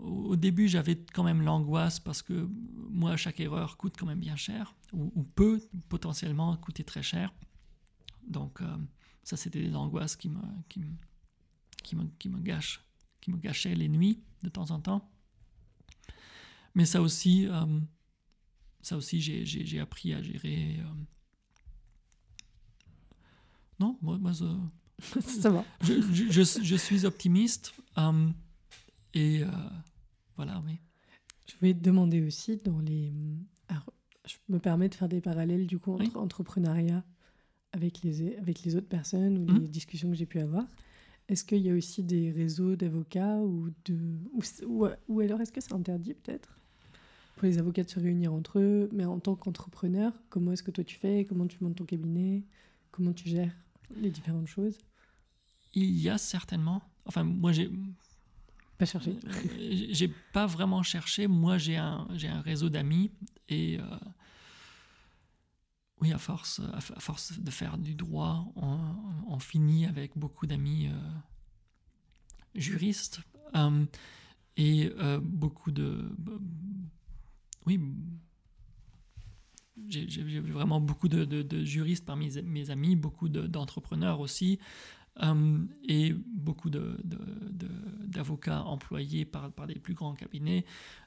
[0.02, 2.48] au début, j'avais quand même l'angoisse parce que
[2.90, 7.34] moi, chaque erreur coûte quand même bien cher, ou, peut potentiellement coûter très cher.
[8.26, 8.60] Donc,
[9.22, 10.86] ça, c'était des angoisses qui me, qui, me,
[11.82, 12.30] qui, me, qui
[13.20, 15.10] qui me gâchaient les nuits de temps en temps.
[16.74, 17.48] Mais ça aussi,
[18.82, 20.80] ça aussi, j'ai appris à gérer.
[23.80, 24.32] Non, moi, moi
[25.20, 25.64] ça va.
[25.82, 26.00] Je,
[26.30, 27.74] je, je, suis optimiste.
[29.14, 29.42] et
[30.36, 30.78] voilà, oui.
[31.46, 33.12] Je voulais te demander aussi dans les.
[34.26, 37.04] je me permets de faire des parallèles du coup entre entrepreneuriat
[37.72, 39.68] avec les, avec les autres personnes ou les mmh.
[39.68, 40.64] discussions que j'ai pu avoir.
[41.28, 43.98] Est-ce qu'il y a aussi des réseaux d'avocats ou de
[44.66, 46.58] ou, ou, alors est-ce que c'est interdit peut-être
[47.36, 48.88] pour les avocats de se réunir entre eux?
[48.92, 51.24] Mais en tant qu'entrepreneur, comment est-ce que toi tu fais?
[51.24, 52.44] Comment tu montes ton cabinet?
[52.90, 53.56] Comment tu gères?
[53.96, 54.78] Les différentes choses
[55.74, 56.82] Il y a certainement.
[57.06, 57.70] Enfin, moi j'ai
[58.78, 59.16] pas cherché.
[59.24, 61.26] Euh, j'ai pas vraiment cherché.
[61.26, 63.12] Moi, j'ai un, j'ai un réseau d'amis
[63.48, 63.98] et euh,
[66.00, 70.94] oui, à force, à force de faire du droit, on, finit avec beaucoup d'amis euh,
[72.54, 73.20] juristes
[74.56, 74.90] et
[75.22, 76.10] beaucoup de,
[77.66, 77.80] oui,
[79.88, 84.58] j'ai vraiment beaucoup de, de, juristes parmi mes amis, beaucoup d'entrepreneurs aussi.
[85.22, 90.64] Euh, et beaucoup d'avocats employés par, par des plus grands cabinets.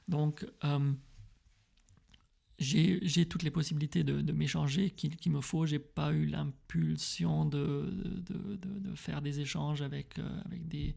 [0.08, 0.92] Donc, euh,
[2.58, 5.66] j'ai toutes les possibilités de, m'échanger qu'il me faut.
[5.66, 7.92] J'ai pas eu l'impulsion de,
[8.94, 10.96] faire des échanges avec, euh, avec des,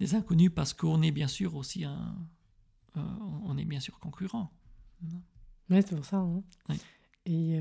[0.00, 2.16] des inconnus parce qu'on est bien sûr aussi un,
[2.96, 4.50] on est bien sûr concurrent.
[5.70, 6.18] Oui, c'est pour ça.
[6.18, 6.42] Hein.
[7.24, 7.58] Et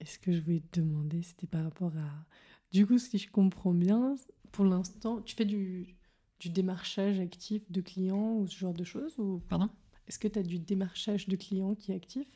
[0.00, 2.26] est-ce que je voulais te demander, c'était par rapport à
[2.74, 4.16] du coup, si je comprends bien,
[4.50, 5.94] pour l'instant, tu fais du,
[6.40, 9.40] du démarchage actif de clients ou ce genre de choses ou...
[9.48, 9.70] Pardon?
[10.08, 12.26] Est-ce que tu as du démarchage de clients qui est actif?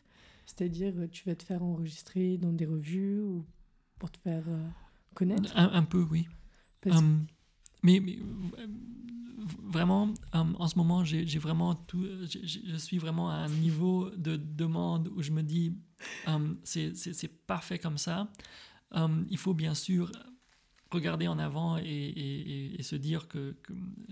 [0.47, 3.45] C'est-à-dire, euh, tu vas te faire enregistrer dans des revues ou
[3.99, 4.69] pour te faire euh,
[5.15, 5.53] connaître?
[5.57, 6.29] Un, peu, oui.
[6.87, 7.27] Hum,
[7.83, 8.67] mais, euh,
[9.65, 12.07] vraiment, hum, en ce moment, j'ai vraiment tout.
[12.25, 15.73] Je, suis vraiment à un niveau de demande où je me dis,
[16.27, 18.29] um, c'est parfait comme ça.
[18.93, 20.11] Hum, il faut bien sûr
[20.91, 23.57] regarder en avant et, se dire que,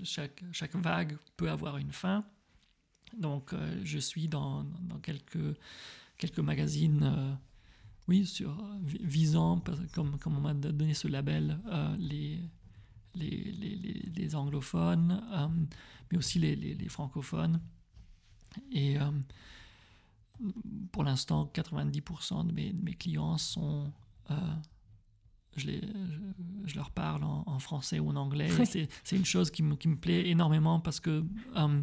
[0.02, 2.24] chaque, chaque, vague peut avoir une fin.
[3.16, 5.56] Donc euh, je suis dans, dans, quelques,
[6.18, 7.34] quelques magazines, euh,
[8.08, 9.62] oui, sur, visant,
[9.94, 12.40] comme, comme on m'a donné ce label, euh, les,
[13.16, 13.76] les, les,
[14.14, 15.66] les, anglophones, hum,
[16.10, 17.60] mais aussi les, francophones.
[18.72, 19.24] Et hum,
[20.92, 23.92] pour l'instant, 90% de mes, de mes, clients sont
[25.56, 25.80] je, les,
[26.64, 28.48] je, leur parle en, français ou en anglais.
[28.64, 31.24] C'est une chose qui me, qui me, plaît énormément parce que
[31.56, 31.82] euh,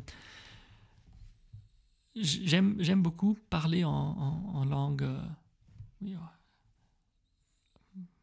[2.15, 5.03] j'aime beaucoup parler en, en, langue.
[5.03, 5.21] Euh,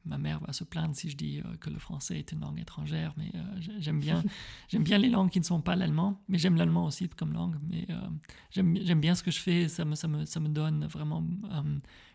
[0.04, 2.58] ma mère va se plaindre si je dis euh, que le français est une langue
[2.58, 4.22] étrangère, mais euh, j'aime bien,
[4.68, 7.56] j'aime bien les langues qui ne sont pas l'allemand, mais j'aime l'allemand aussi comme langue.
[7.68, 8.08] Mais euh,
[8.50, 11.24] j'aime bien ce que je fais, ça me, ça me, ça me donne vraiment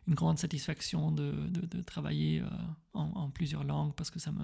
[0.07, 2.44] une grande satisfaction de, de, travailler
[2.94, 4.44] en, plusieurs langues parce que ça me,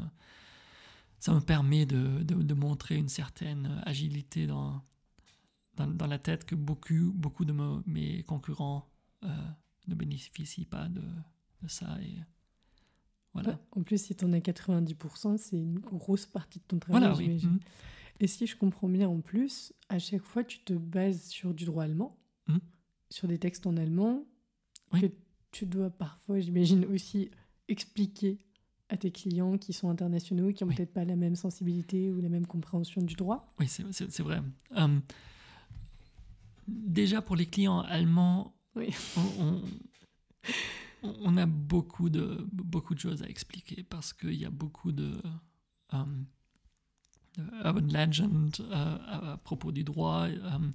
[1.20, 4.82] ça me permet de, de montrer une certaine agilité dans,
[5.78, 7.54] dans, la tête que beaucoup, beaucoup de
[7.86, 8.88] mes concurrents
[9.24, 11.04] ne bénéficient pas de,
[11.68, 11.98] ça.
[13.34, 13.60] Voilà.
[13.72, 17.02] En plus, si tu en as 90%, c'est une grosse partie de ton travail.
[17.02, 17.45] Voilà, oui.
[17.45, 17.60] Mmh.
[18.20, 21.66] Et si je comprends bien en plus, à chaque fois, tu te bases sur du
[21.66, 22.58] droit allemand, mmh.
[23.10, 24.26] sur des textes en allemand,
[24.91, 25.08] que
[25.52, 27.32] tu dois parfois, j'imagine, aussi
[27.68, 28.40] expliquer
[28.90, 32.28] à tes clients qui sont internationaux, qui n'ont peut-être pas la même sensibilité ou la
[32.28, 33.53] même compréhension du droit.
[33.60, 34.41] Oui, c'est vrai.
[34.76, 35.02] Hum,
[36.68, 38.90] déjà, pour les clients allemands, oui.
[39.18, 39.62] on on
[41.03, 45.22] a beaucoup de, beaucoup de choses à expliquer parce qu'il y a beaucoup de,
[45.91, 46.26] um,
[47.64, 50.72] urban legend euh, à, propos du droit um,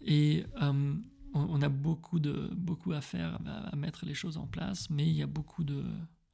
[0.00, 1.02] et um,
[1.32, 5.14] on, a beaucoup, de, beaucoup à faire à, mettre les choses en place, mais il
[5.14, 5.84] y a beaucoup de.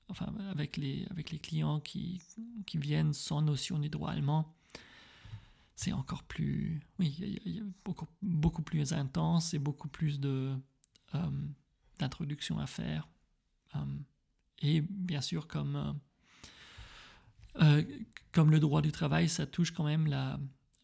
[0.08, 2.20] Enfin, avec les, avec les clients qui,
[2.66, 4.52] qui viennent sans notion du droit allemand,
[5.76, 6.82] c'est encore plus.
[6.98, 10.52] Oui, il y a, beaucoup, beaucoup plus intense et beaucoup plus de
[12.00, 13.08] d'introduction à faire.
[13.76, 13.78] Euh,
[14.62, 15.92] et bien sûr, comme, euh,
[17.62, 17.84] euh,
[18.32, 20.38] comme le droit du travail, ça touche quand même la,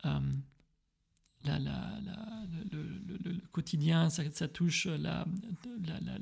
[0.04, 2.00] la, la,
[2.70, 5.26] le, quotidien, ça, touche la,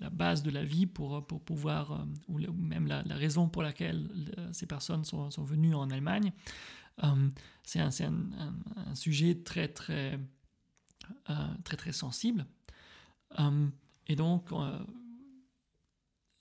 [0.00, 4.08] la, base de la vie pour, pour pouvoir, ou même la, raison pour laquelle
[4.52, 6.32] ces personnes sont, sont venues en Allemagne.
[7.64, 10.18] c'est un, un, un, sujet très, très
[11.64, 12.46] très très sensible.
[14.06, 14.50] Et donc,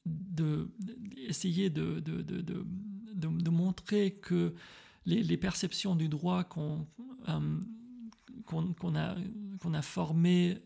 [0.05, 0.71] de,
[1.17, 4.53] essayer de, de, de, montrer que
[5.05, 6.87] les, perceptions du droit qu'on
[8.45, 9.15] qu'on a,
[9.61, 10.57] qu'on a formées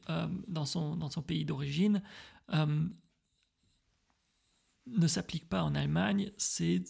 [0.48, 2.02] dans, son, dans son pays d'origine
[4.96, 6.84] ne s'applique pas en Allemagne, c'est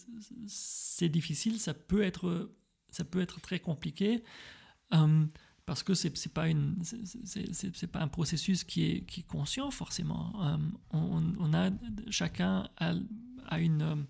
[1.02, 2.54] difficile, ça peut, être,
[2.90, 4.22] ça peut être très compliqué.
[4.94, 5.26] Euh,
[5.68, 6.46] parce que ce n'est pas,
[7.92, 10.32] pas un processus qui est, qui conscient forcément.
[10.46, 10.56] Euh,
[10.92, 11.70] on, a,
[12.08, 14.06] chacun a, une,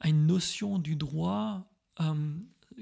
[0.00, 1.66] a une notion du droit
[2.00, 2.36] euh,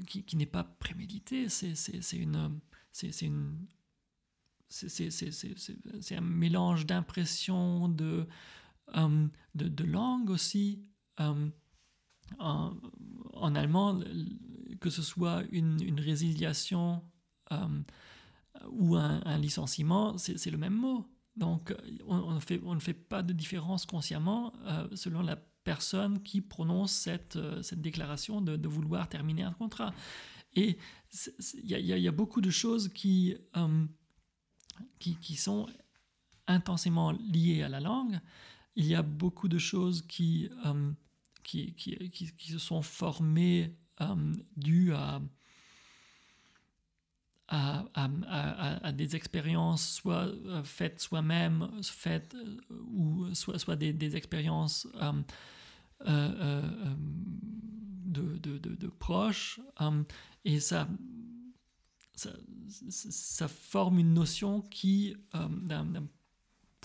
[0.09, 2.59] qui, qui n'est pas préméditée, c'est une...
[2.91, 3.59] C'est une
[4.69, 8.27] c'est un mélange d'impressions, de,
[8.97, 10.83] euh, de, langue aussi.
[11.21, 11.49] Euh,
[12.41, 14.01] en, allemand,
[14.85, 17.03] que ce soit une, résiliation
[17.53, 17.57] euh,
[18.69, 21.07] ou un, licenciement, c'est le même mot.
[21.37, 21.75] Donc,
[22.07, 24.53] on, ne fait pas de différence consciemment
[24.95, 29.95] selon la personne qui prononce cette, cette déclaration de, vouloir terminer un contrat.
[30.55, 30.77] Et
[31.63, 33.35] il y, a beaucoup de choses qui,
[35.35, 35.67] sont
[36.47, 38.21] intensément liées à la langue,
[38.77, 40.93] il y a beaucoup de choses euh,
[41.43, 41.75] qui,
[42.39, 45.21] se sont formées euh, dues à,
[47.49, 52.37] à, à, à, des expériences soit euh, faites soi-même, faites
[52.71, 54.89] ou soit, soit des, des expériences
[56.01, 56.63] de,
[58.39, 59.61] de, de, proches.
[60.45, 60.89] et ça,
[62.15, 62.31] ça,
[62.69, 66.07] ça, forme une notion qui, d'un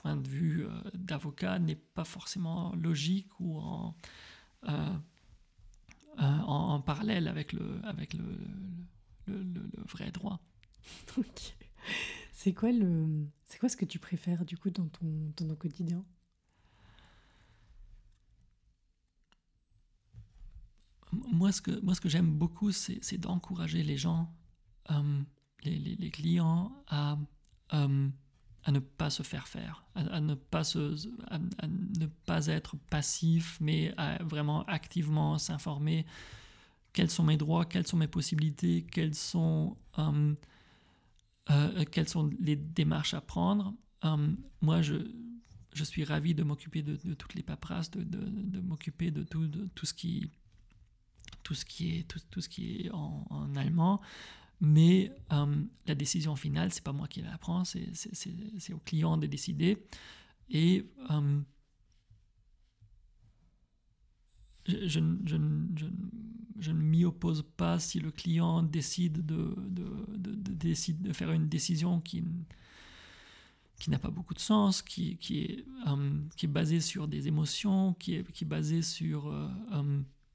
[0.02, 3.96] point de vue euh, d'avocat n'est pas forcément logique ou en,
[6.20, 8.26] euh, euh, en, parallèle avec le, avec le,
[9.28, 10.40] le, le, vrai droit.
[12.34, 15.56] C'est quoi, le, c'est quoi ce que tu préfères du coup dans ton, dans ton
[15.56, 16.06] quotidien?
[21.12, 24.34] Moi, ce que, moi, ce que j'aime beaucoup, c'est, c'est d'encourager les gens,
[25.64, 27.18] les, les, les, clients à
[28.64, 30.96] à ne pas se faire faire, à, ne, pas se,
[31.28, 36.06] à, ne pas être passif, mais à vraiment activement s'informer
[36.94, 40.34] quels sont mes droits, quelles sont mes possibilités, quelles sont, euh,
[41.52, 43.74] euh, sont les démarches à prendre.
[44.04, 44.96] Euh, moi, je,
[45.74, 49.86] je suis ravi de m'occuper de, toutes les paperasses, de, de, m'occuper de tout, tout
[49.86, 50.30] ce qui
[51.44, 54.02] tout ce qui est tout, ce qui est en allemand
[54.62, 59.26] mais euh, la décision finale, c'est pas moi qui la prends, c'est au client de
[59.26, 59.78] décider.
[60.50, 61.40] Et euh,
[64.68, 69.86] je, ne m'y oppose pas si le client décide de, de,
[70.18, 72.26] de, de faire une décision qui,
[73.80, 77.30] qui n'a pas beaucoup de sens, qui, qui, est, euh, qui est basée sur des
[77.30, 79.34] émotions, qui est, qui est basée sur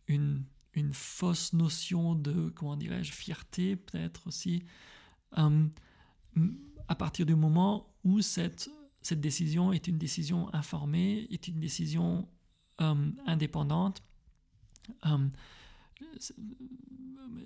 [0.08, 0.44] une
[0.74, 4.64] une fausse notion de, comment dirais-je, fierté peut-être aussi,
[5.38, 5.66] euh,
[6.88, 8.70] à partir du moment où cette,
[9.00, 12.28] cette décision est une décision informée, est une décision
[12.80, 14.02] euh, indépendante.
[15.06, 15.28] Euh,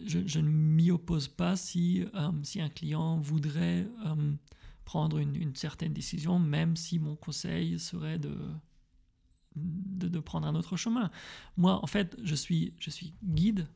[0.06, 2.05] je, ne m'y oppose pas si,
[2.42, 3.86] si un client voudrait
[4.84, 8.34] prendre une, certaine décision, même si mon conseil serait de,
[9.56, 11.10] de, prendre un autre chemin.
[11.56, 13.66] Moi, en fait, je suis, je suis guide,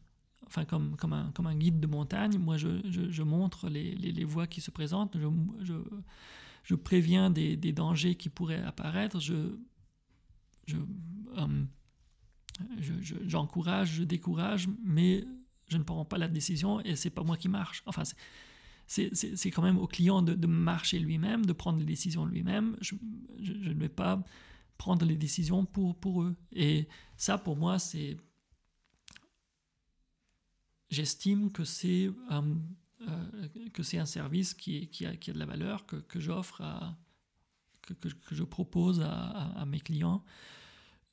[0.47, 2.39] enfin comme, un, guide de montagne.
[2.39, 5.17] Moi, je, montre les, voies qui se présentent,
[6.65, 9.57] je, préviens des, dangers qui pourraient apparaître, je,
[10.67, 10.77] je,
[13.27, 15.25] j'encourage, je décourage, mais
[15.69, 17.83] je ne prends pas la décision et c'est pas moi qui marche.
[17.87, 18.03] Enfin,
[18.87, 22.77] c'est quand même au client de, de marcher lui-même, de prendre les décisions lui-même.
[22.81, 22.95] Je,
[23.41, 24.23] je, ne vais pas
[24.83, 26.35] prendre les décisions pour, pour eux.
[26.51, 28.17] Et ça, pour moi, c'est...
[30.91, 32.55] J'estime que c'est euh,
[33.03, 36.63] euh, c'est un service qui, qui, a, qui, a, de la valeur, que, que j'offre
[36.63, 36.99] à...
[37.83, 40.25] Que, que, je propose à, mes clients.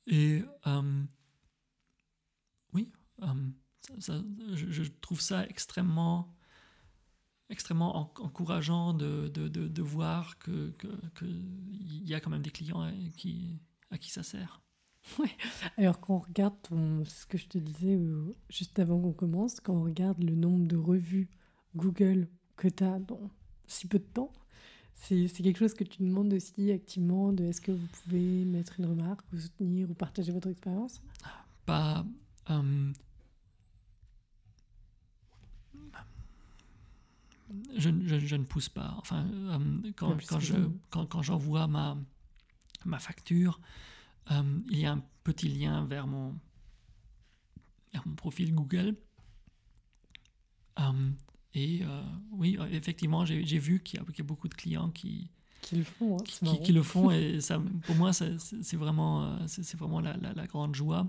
[0.08, 1.04] Et euh,
[2.72, 2.90] oui,
[3.98, 6.34] je, je, trouve ça extrêmement
[7.50, 11.26] extrêmement encourageant de, de, de, de voir qu'il que, que
[12.04, 13.58] y a quand même des clients euh, qui,
[13.90, 14.62] à qui ça sert.
[15.18, 15.30] Ouais.
[15.76, 19.60] Alors quand on regarde ton, ce que je te disais euh, juste avant qu'on commence,
[19.60, 21.28] quand on regarde le nombre de revues
[21.74, 23.30] Google que tu as dans
[23.66, 24.32] si peu de temps,
[24.94, 28.86] c'est quelque chose que tu demandes aussi activement de est-ce que vous pouvez mettre une
[28.86, 31.00] remarque ou soutenir ou partager votre expérience?
[31.64, 32.04] Pas...
[32.50, 32.92] Euh,
[37.76, 38.94] je, ne pousse pas.
[38.98, 39.26] Enfin,
[39.96, 40.54] quand, quand, je,
[40.90, 41.96] quand, quand j'envoie ma,
[42.84, 43.60] ma facture,
[44.30, 46.38] il y a un petit lien vers mon,
[47.92, 48.96] vers mon profil Google.
[51.54, 51.82] et
[52.32, 55.30] oui, effectivement, j'ai, vu qu'il y, a, beaucoup de clients qui,
[55.62, 56.18] qui le font.
[56.18, 60.46] Hein, qui, qui, le font et ça, pour moi, c'est, vraiment, c'est, vraiment la, la,
[60.46, 61.08] grande joie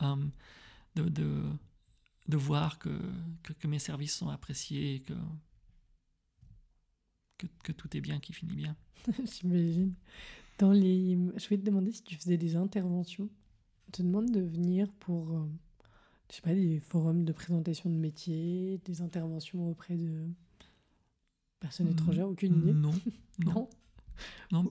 [0.00, 1.42] de, de,
[2.28, 3.00] de voir que,
[3.58, 5.14] que, mes services sont appréciés et que,
[7.42, 8.76] que, que tout est bien, qui finit bien.
[9.24, 9.94] J'imagine.
[10.58, 11.18] Dans les...
[11.36, 13.28] Je vais te demander si tu faisais des interventions.
[13.88, 15.46] On te demande de venir pour, euh,
[16.30, 20.28] je sais pas, des forums de présentation de métiers, des interventions auprès de
[21.60, 22.94] personnes mm, étrangères, aucune idée Non,
[23.44, 23.68] non.
[24.50, 24.70] non,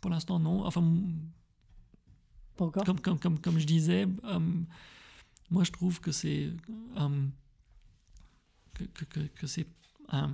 [0.00, 0.64] pour, l'instant, non.
[0.64, 0.82] Enfin,
[2.56, 2.84] pas encore?
[2.84, 4.40] Comme, comme, comme, comme je disais, euh,
[5.50, 6.50] moi, je trouve que c'est
[6.98, 7.26] euh,
[8.74, 9.66] que, que, que c'est
[10.12, 10.32] un,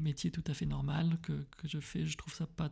[0.00, 2.04] métier tout à fait normal que, que, je fais.
[2.06, 2.70] Je trouve ça pas.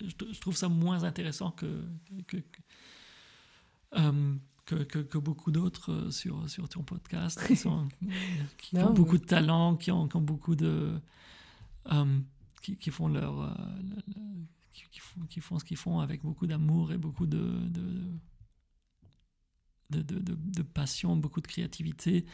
[0.00, 1.84] Je, trouve ça moins intéressant que,
[2.26, 2.36] que,
[3.94, 7.88] euh, que, beaucoup d'autres sur, sur ton podcast qui, sont,
[8.58, 11.00] qui ont beaucoup de talent, qui ont, qui ont beaucoup de.
[11.92, 12.20] Euh,
[12.62, 13.56] qui, qui, font leur.
[14.72, 18.18] qui, font, qui, font, ce qu'ils font avec beaucoup d'amour et beaucoup de, de
[19.90, 22.26] de, de, de, passion, beaucoup de créativité.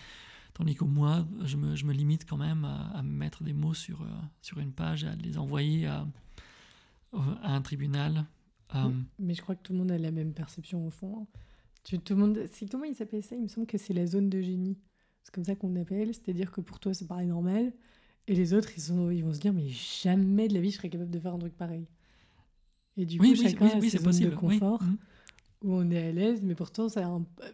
[0.55, 4.03] Tandis que moi, je me, je me limite quand même à, mettre des mots sur,
[4.03, 4.07] euh,
[4.43, 6.07] sur une page à les envoyer à,
[7.13, 8.27] à un tribunal.
[8.75, 11.27] Euh, mais je crois que tout le monde a la même perception au fond.
[11.85, 12.39] Tu, tout le monde,
[12.71, 13.35] comment il s'appelle ça?
[13.35, 14.79] Il me semble que c'est la zone de génie.
[15.25, 16.09] C'est comme ça qu'on appelle.
[16.15, 17.73] C'est-à-dire que pour toi, ça paraît normal.
[18.29, 20.77] Et les autres, ils, sont, ils vont se dire, mais jamais de la vie, je
[20.77, 21.87] serais capable de faire un truc pareil.
[22.97, 24.83] Et du coup, chacun a ses zones de confort.
[24.83, 24.97] Mmh
[25.63, 27.09] où on est à l'aise, mais pourtant, ça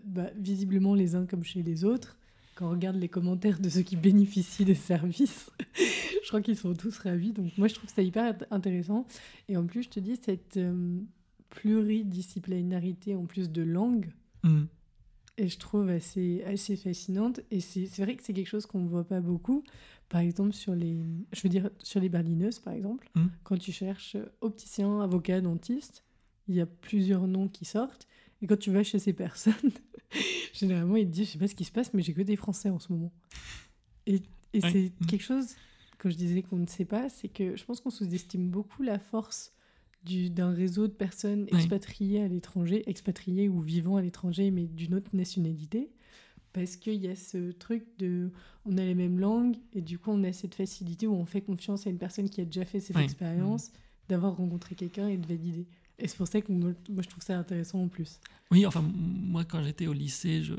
[0.04, 2.18] bah, visiblement les uns comme chez les autres.
[2.58, 6.74] Quand on regarde les commentaires de ceux qui bénéficient des services, je crois qu'ils sont
[6.74, 7.32] tous ravis.
[7.32, 9.06] Donc moi, je trouve ça hyper intéressant.
[9.48, 10.98] Et en plus, je te dis, cette euh,
[11.50, 14.10] pluridisciplinarité en plus de langue,
[14.42, 14.64] mm.
[15.36, 17.38] et je trouve assez, assez fascinante.
[17.52, 19.62] Et c'est vrai que c'est quelque chose qu'on ne voit pas beaucoup.
[20.08, 20.98] Par exemple, sur les,
[21.32, 23.26] je veux dire, sur les berlineuses, par exemple, mm.
[23.44, 26.02] quand tu cherches opticien, avocat, dentiste,
[26.48, 28.08] il y a plusieurs noms qui sortent.
[28.42, 29.54] Et quand tu vas chez ces personnes,
[30.52, 32.36] généralement, ils te disent, je sais pas ce qui se passe, mais j'ai que des
[32.36, 33.12] Français en ce moment.
[34.06, 35.06] Et, et c'est mm.
[35.06, 35.54] quelque chose,
[35.98, 38.98] quand je disais qu'on ne sait pas, c'est que je pense qu'on sous-estime beaucoup la
[38.98, 39.52] force
[40.04, 45.14] d'un réseau de personnes expatriées à l'étranger, expatriées ou vivant à l'étranger, mais d'une autre
[45.14, 45.90] nationalité.
[46.54, 48.30] Parce qu'il y a ce truc de.
[48.64, 51.42] On a les mêmes langues, et du coup, on a cette facilité où on fait
[51.42, 53.72] confiance à une personne qui a déjà fait cette expérience, mm.
[54.08, 55.66] d'avoir rencontré quelqu'un et de valider.
[55.98, 58.20] Et c'est pour ça que moi, je trouve ça intéressant en plus.
[58.50, 60.54] Oui, enfin, moi, quand j'étais au lycée, je,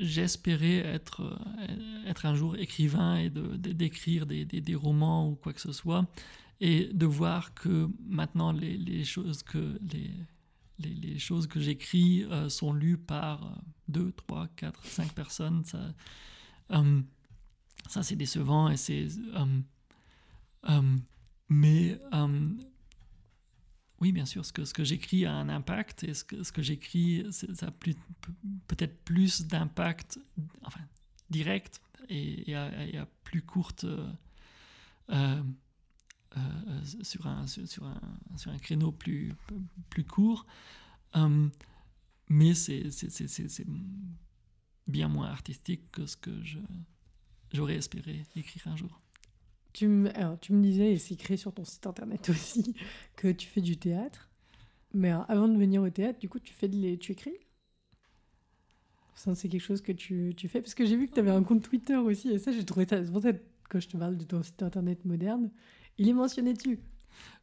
[0.00, 5.34] j'espérais être, euh, être un jour écrivain et de, d'écrire des, des, des, romans ou
[5.36, 6.06] quoi que ce soit,
[6.60, 10.10] et de voir que maintenant les, les choses que les,
[10.78, 15.92] les, les choses que j'écris euh, sont lues par 2, 3, 4, 5 personnes, ça,
[16.72, 17.00] euh,
[17.88, 19.08] ça c'est décevant et c'est
[21.48, 22.48] mais euh,
[24.00, 27.70] oui, bien sûr, ce que, j'écris a un impact et ce que, j'écris, ça a
[27.70, 30.18] peut-être plus d'impact
[31.30, 33.84] direct et, à, plus courte.
[35.10, 35.42] Euh,
[36.36, 37.46] euh, sur, un,
[38.58, 39.34] créneau plus
[40.06, 40.46] court.
[42.28, 43.66] mais c'est
[44.86, 46.30] bien moins artistique que ce que
[47.52, 49.00] j'aurais espéré écrire un jour.
[49.72, 52.74] Tu me, alors, tu me disais, et c'est écrit sur ton site internet aussi,
[53.16, 54.30] que tu fais du théâtre.
[54.94, 56.98] Mais avant de venir au théâtre, du coup, tu, fais de les...
[56.98, 57.36] tu écris?
[59.14, 60.60] Ça, c'est quelque chose que tu, tu fais?
[60.60, 62.86] Parce que j'ai vu que tu avais un compte Twitter aussi, et ça, j'ai trouvé
[62.88, 63.04] ça.
[63.04, 65.50] C'est pour ça que quand je te parle de ton site internet moderne,
[65.98, 66.78] il est mentionné dessus.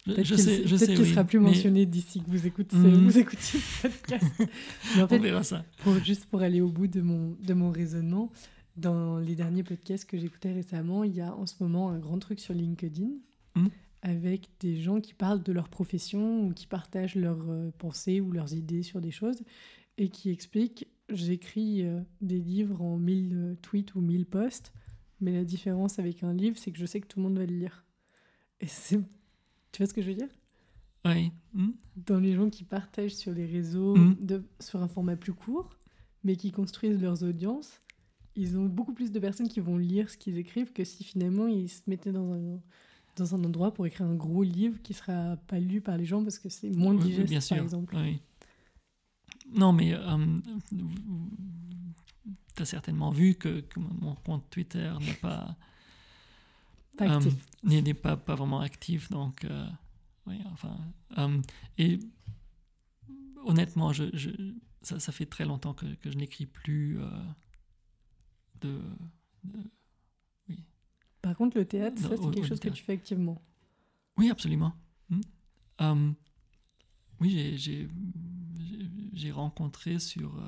[0.08, 0.86] Je, je sais, je sais.
[0.86, 3.08] Peut-être qu'il sera plus mentionné d'ici que vous écoutez, mhm.
[3.08, 4.26] vous écoutiez ce podcast.
[5.00, 5.66] en fait, On verra ça.
[5.80, 8.32] Pour, juste pour aller au bout de mon, de mon raisonnement,
[8.78, 12.20] dans les derniers podcasts que j'écoutais récemment, il y a en ce moment un grand
[12.20, 13.10] truc sur LinkedIn
[13.56, 13.68] hmm.
[14.02, 18.32] avec des gens qui parlent de leur profession ou qui partagent leurs euh, pensées ou
[18.32, 19.42] leurs idées sur des choses
[19.98, 24.74] et qui expliquent j'écris euh, des livres en 1000 euh, tweets ou 1000 posts,
[25.22, 27.46] mais la différence avec un livre, c'est que je sais que tout le monde va
[27.46, 27.86] le lire.
[28.60, 29.00] Et c'est.
[29.72, 30.30] Tu vois ce que je veux dire?
[31.06, 31.32] Oui.
[31.54, 31.72] Hmm.
[31.96, 34.16] Dans les gens qui partagent sur les réseaux hmm.
[34.20, 35.78] de, sur un format plus court,
[36.24, 37.82] mais qui construisent leurs audiences
[38.36, 41.48] ils ont beaucoup plus de personnes qui vont lire ce qu'ils écrivent que si finalement
[41.48, 42.60] ils se mettaient dans un,
[43.16, 46.22] dans un endroit pour écrire un gros livre qui sera pas lu par les gens
[46.24, 47.98] parce que c'est moins digeste, bien sûr, par exemple.
[49.54, 50.40] Non, mais euh,
[52.56, 55.56] tu as certainement vu que, mon compte Twitter n'est pas,
[56.98, 57.20] pas
[57.64, 59.10] n'est pas, pas vraiment actif.
[59.12, 59.46] Donc,
[60.26, 60.78] oui, enfin.
[61.78, 62.00] et
[63.46, 64.30] honnêtement, je, je,
[64.82, 67.00] ça, ça, fait très longtemps que, que je n'écris plus
[68.66, 68.82] de,
[70.50, 70.64] Oui.
[71.22, 73.42] Par contre, le théâtre, ça, c'est quelque chose que tu fais activement.
[74.18, 74.74] Oui, absolument.
[75.80, 76.14] Hmm.
[77.20, 77.58] oui,
[79.14, 80.42] j'ai rencontré sur,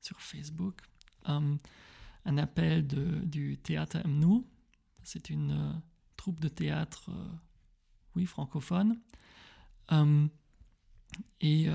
[0.00, 0.80] sur Facebook
[1.24, 4.46] un appel de, du théâtre Mnou.
[5.02, 5.80] C'est une
[6.16, 7.10] troupe de théâtre,
[8.14, 8.98] oui, francophone.
[11.40, 11.68] et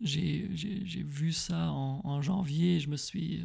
[0.00, 3.44] j'ai vu ça en, janvier et je me suis,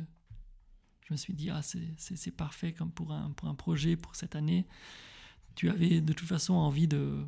[1.09, 4.35] je me suis dit, ah, c'est parfait comme pour un, pour un projet pour cette
[4.35, 4.67] année.
[5.55, 7.25] Tu avais de toute façon envie de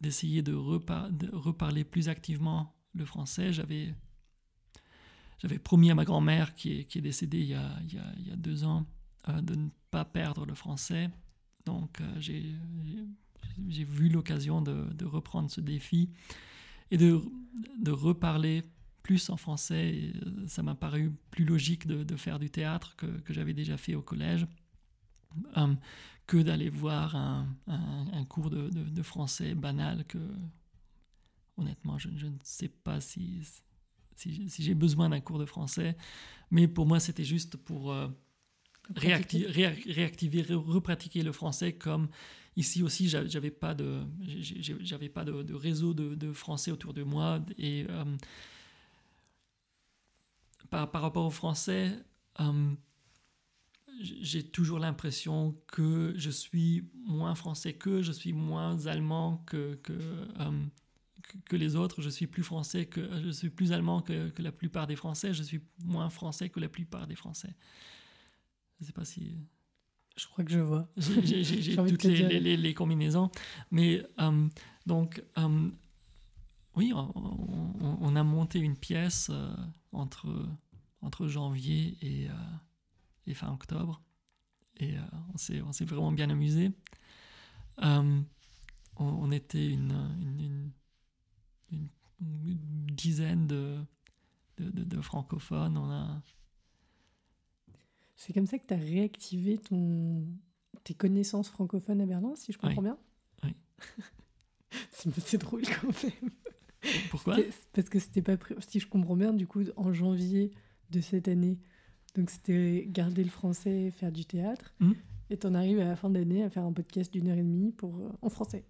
[0.00, 3.52] d'essayer de, de, reparler plus activement le français.
[3.52, 3.94] J'avais
[5.62, 8.36] promis à ma grand-mère, qui est, qui est décédée il y, a, il, y a,
[8.36, 8.86] deux ans,
[9.28, 11.10] euh, de ne pas perdre le français.
[11.66, 12.54] Donc euh, j'ai
[13.84, 16.10] vu l'occasion de, de, reprendre ce défi
[16.92, 17.20] et de,
[17.80, 18.62] de reparler
[19.08, 20.12] plus en français.
[20.26, 23.78] Euh, ça m'a paru plus logique de, de, faire du théâtre que, que j'avais déjà
[23.78, 24.46] fait au collège
[26.26, 30.18] que d'aller voir un, un, un cours de, de, français banal que
[31.56, 33.42] honnêtement je, je ne sais pas si
[34.18, 35.96] si, j'ai besoin d'un cours de français.
[36.50, 38.08] Mais pour moi, c'était juste pour euh,
[38.96, 42.08] réactiver, repratiquer le français comme
[42.56, 44.00] ici aussi, j'avais pas de,
[44.80, 48.04] j'avais pas de, réseau de, français autour de moi et euh,
[50.70, 51.92] par, par, rapport au français,
[52.40, 52.74] euh,
[54.00, 59.98] j'ai toujours l'impression que je suis moins français que, je suis moins allemand que, que,
[61.46, 62.02] que les autres.
[62.02, 65.34] Je suis plus français que je suis plus allemand que, que, la plupart des Français.
[65.34, 67.54] Je suis moins français que la plupart des Français.
[68.80, 69.36] Je sais pas si.
[70.16, 70.88] Je crois que je vois.
[70.96, 73.30] J'ai toutes les, les, les, combinaisons.
[73.70, 74.48] Mais euh,
[74.86, 75.68] donc, euh,
[76.78, 77.12] oui, on,
[78.00, 79.52] on, a monté une pièce euh,
[79.90, 80.28] entre,
[81.02, 82.28] entre janvier et,
[83.26, 84.00] et, fin octobre.
[84.78, 84.94] Et
[85.34, 86.70] on s'est vraiment bien amusé.
[87.78, 88.24] On,
[88.96, 90.70] on, était une, une
[92.20, 92.58] une,
[92.94, 93.78] dizaine de,
[94.58, 95.76] de, de, francophones.
[95.76, 96.22] On a...
[98.16, 100.26] C'est comme ça que tu as réactivé ton...
[100.84, 102.98] tes connaissances francophones à Berlin, si je comprends bien?
[103.44, 103.54] Oui.
[104.90, 106.30] c'est drôle quand même.
[107.10, 107.36] Pourquoi
[107.72, 110.50] Parce que c'était pas Si je comprends bien, du coup, en janvier
[110.90, 111.58] de cette année,
[112.14, 114.74] donc c'était garder le français faire du théâtre.
[114.80, 114.92] Hmm.
[115.30, 117.42] Et tu en arrives à la fin d'année à faire un podcast d'une heure et
[117.42, 118.64] demie pour, euh, en français.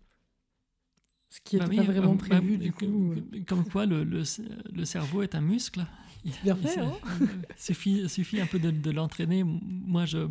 [1.31, 3.13] Ce qui n'est bah pas vraiment euh, prévu, bah, du coup.
[3.13, 3.45] Euh.
[3.47, 4.23] Comme quoi, le, le,
[4.73, 5.87] le, cerveau est un muscle.
[6.43, 9.45] Bien fait, hein Il suffit, suffit un peu de, de l'entraîner.
[9.45, 10.27] Moi, je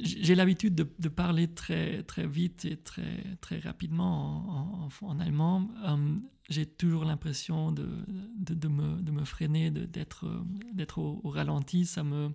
[0.00, 5.68] j'ai l'habitude de, de, parler très, très vite et très, très rapidement en, en, allemand.
[5.84, 6.16] Euh,
[6.48, 7.88] j'ai toujours l'impression de,
[8.36, 10.26] de, de, me, de me freiner, d'être
[10.98, 11.86] au, au, ralenti.
[11.86, 12.30] Ça me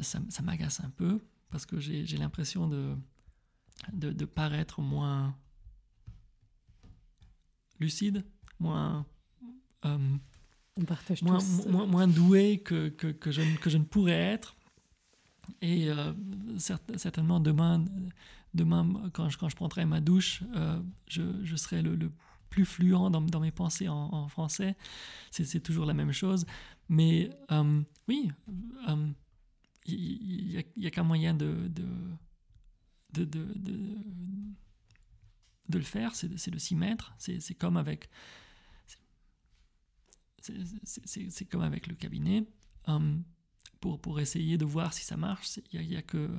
[0.00, 1.20] ça, ça m'agace un peu
[1.50, 2.96] parce que j'ai l'impression de
[3.92, 5.36] de, paraître moins
[7.80, 8.24] lucide,
[8.60, 9.06] moins,
[9.84, 10.16] euh,
[10.76, 11.38] On partage moins,
[11.68, 14.56] moins, moins, doué que, que, que, je, que je ne pourrais être.
[15.60, 16.12] Et euh,
[16.58, 17.84] certainement demain,
[18.54, 22.10] demain quand, je, quand je prendrai ma douche, euh, je, je, serai le,
[22.48, 24.76] plus fluent dans, dans, mes pensées en, français.
[25.30, 26.46] C'est toujours la même chose.
[26.88, 27.30] Mais
[28.08, 28.30] oui,
[29.86, 31.84] il n'y a, qu'un moyen de, de
[33.12, 33.44] de, de,
[35.68, 37.14] de, le faire, c'est de, s'y mettre.
[37.18, 38.08] C'est comme avec
[40.40, 42.44] c'est comme avec le cabinet.
[43.82, 46.30] Pour, pour essayer de voir si ça marche, il n'y a, y a, que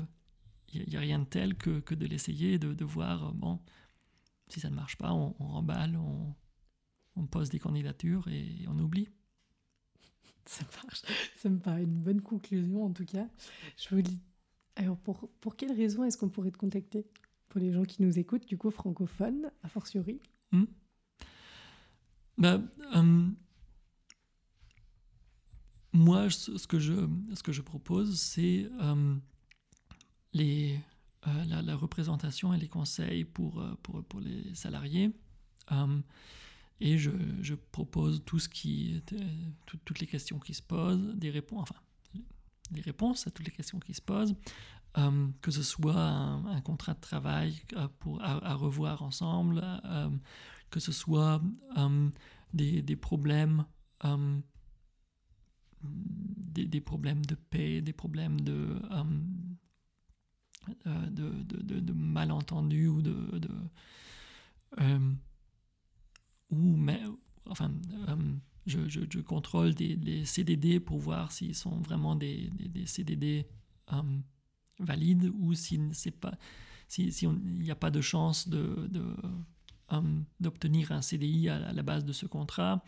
[0.74, 3.60] il y a, rien de tel que, que de l'essayer, de, de, voir, bon,
[4.48, 6.34] si ça ne marche pas, on, on remballe, on,
[7.16, 9.10] on, pose des candidatures et on oublie.
[10.46, 11.04] Ça marche.
[11.36, 13.28] Ça me paraît une bonne conclusion en tout cas.
[13.78, 14.20] Je vous dis
[14.76, 17.06] alors, pour, pour quelles raisons est-ce qu'on pourrait te contacter
[17.50, 20.20] Pour les gens qui nous écoutent, du coup, francophones, a fortiori?
[22.44, 22.60] Euh,
[25.94, 29.16] Moi, ce que je, ce que je propose, c'est euh,
[30.36, 35.12] euh, la, représentation et les conseils pour, pour, pour les salariés.
[36.80, 39.04] et je, propose tout ce qui,
[39.86, 41.80] toutes les questions qui se posent, des réponses, enfin,
[42.72, 44.36] les réponses à toutes les questions qui se posent,
[44.98, 50.10] euh, que ce soit un, contrat de travail euh, pour, à, revoir ensemble, euh,
[50.70, 51.42] que ce soit
[52.54, 53.66] des, des, problèmes
[55.84, 58.80] des, problèmes de paix, des problèmes de,
[60.86, 63.50] de, de, de, malentendus ou de,
[66.50, 67.02] ou mais,
[67.48, 67.72] enfin
[68.66, 72.50] je, je, contrôle des, CDD pour voir s'ils sont vraiment des,
[72.86, 73.48] CDD
[74.80, 78.90] valides ou s'il si, si n'y a pas de chance de,
[80.40, 82.84] d'obtenir un CDI à, la base de ce contrat.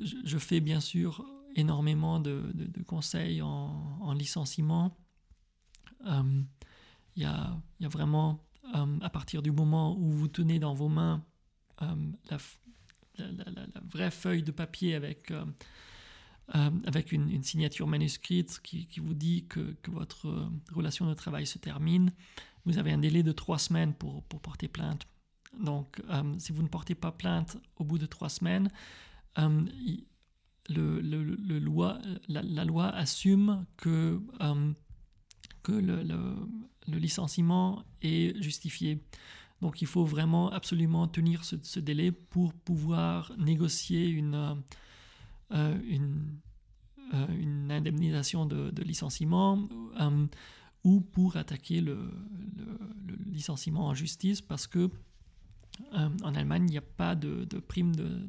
[0.00, 1.24] Je, fais bien sûr
[1.54, 2.52] énormément de,
[2.86, 4.96] conseils en, en licenciement.
[6.04, 6.46] Il
[7.16, 11.24] y, a, y, a, vraiment, à partir du moment où vous tenez dans vos mains
[11.80, 12.38] la,
[13.18, 15.44] la, vraie feuille de papier avec, euh,
[16.54, 21.58] euh, avec une, signature manuscrite qui, vous dit que, votre euh, relation de travail se
[21.58, 22.12] termine,
[22.64, 25.06] vous avez un délai de trois semaines pour porter plainte.
[25.60, 26.00] Donc,
[26.38, 28.70] si vous ne portez pas plainte au bout de trois semaines,
[29.36, 31.58] le, le,
[32.28, 34.20] la, loi assume que,
[35.62, 36.36] que le,
[36.88, 39.02] licenciement est justifié.
[39.60, 44.54] Donc il faut vraiment absolument tenir ce, délai pour pouvoir négocier une, euh,
[45.52, 45.78] euh,
[47.14, 49.68] euh, indemnisation de, licenciement
[50.82, 52.10] ou pour attaquer le,
[53.30, 54.90] licenciement en justice parce que
[55.92, 58.28] en Allemagne, il n'y a pas de, prime de,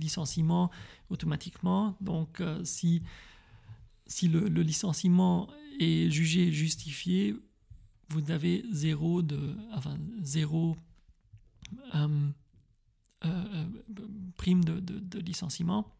[0.00, 0.70] licenciement
[1.10, 1.96] automatiquement.
[2.00, 3.02] Donc si,
[4.06, 5.48] si le, licenciement
[5.80, 7.36] est jugé justifié,
[8.12, 10.76] vous avez zéro, de, enfin, zéro
[11.94, 12.30] euh,
[13.24, 13.66] euh, euh,
[14.36, 15.96] prime de, licenciement.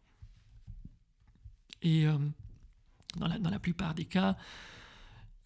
[1.81, 2.05] Et
[3.17, 4.37] dans, la, plupart des cas,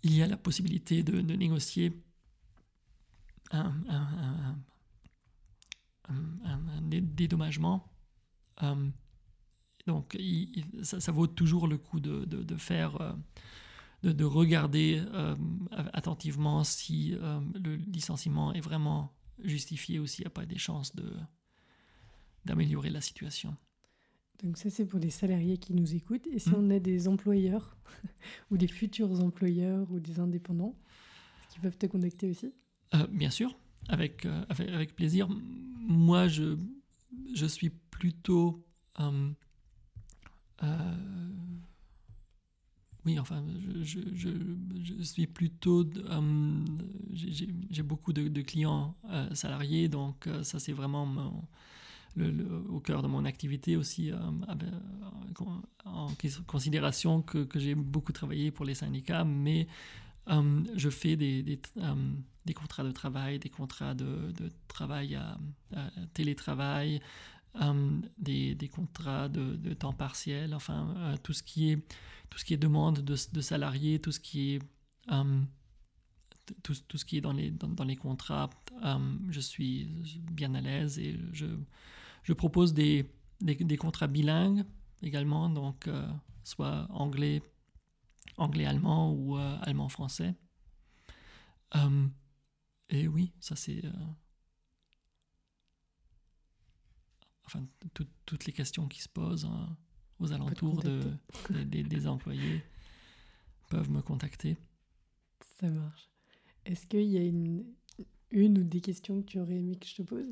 [0.03, 1.93] il y a la possibilité de, négocier
[3.51, 3.73] un,
[6.81, 7.91] dédommagement.
[9.85, 10.17] donc,
[10.83, 13.15] ça, ça, vaut toujours le coup de, faire
[14.03, 15.35] de, regarder euh,
[15.93, 19.13] attentivement si euh, le licenciement est vraiment
[19.43, 21.11] justifié ou s'il n'y a pas des chances de,
[22.45, 23.55] d'améliorer la situation.
[24.43, 26.27] Donc ça, c'est pour les salariés qui nous écoutent.
[26.27, 26.55] Et si hmm.
[26.57, 27.77] on a des employeurs
[28.51, 30.75] ou des futurs employeurs ou des indépendants,
[31.49, 32.53] qui peuvent te contacter aussi?
[32.93, 33.57] Euh, Bien sûr,
[33.89, 35.27] avec, avec, avec, plaisir.
[35.87, 36.57] Moi, je,
[37.33, 38.63] je suis plutôt
[43.07, 43.41] oui, enfin,
[43.83, 45.85] je, je, suis plutôt.
[46.09, 46.65] Euh,
[47.71, 51.41] j'ai beaucoup de, clients euh, salariés, donc euh, ça, c'est vraiment
[52.17, 54.11] le, au cœur de mon activité aussi,
[55.85, 56.09] en
[56.47, 59.67] considération que, que j'ai beaucoup travaillé pour les syndicats, mais
[60.27, 64.33] je fais des, des, contrats de travail, des contrats de,
[64.67, 65.37] travail à,
[66.13, 67.01] télétravail,
[68.17, 74.11] des, des, contrats de, temps partiel, enfin, tout ce qui est demande de, salariés, tout
[74.11, 74.61] ce qui est,
[76.63, 78.49] tout, ce qui est dans les, contrats,
[79.29, 79.87] je suis
[80.31, 81.45] bien à l'aise et je,
[82.27, 83.09] je propose des,
[83.79, 84.65] contrats bilingues
[85.01, 86.05] également, donc euh,
[86.43, 87.41] soit anglais,
[88.37, 90.35] anglais-allemand ou allemand-français.
[92.89, 93.83] et oui, ça c'est...
[97.45, 97.65] enfin,
[98.25, 99.45] toutes les questions qui se posent.
[99.45, 99.77] Hein
[100.19, 101.01] aux alentours de,
[101.63, 102.63] des, employés
[103.69, 104.57] peuvent me contacter.
[105.59, 106.09] Ça marche.
[106.65, 107.65] Est-ce qu'il y a une,
[108.31, 110.29] une ou des questions que tu aurais aimé que je te pose?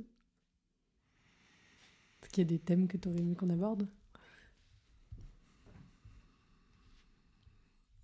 [2.22, 3.88] Est-ce qu'il y a des thèmes que tu aurais aimé qu'on aborde?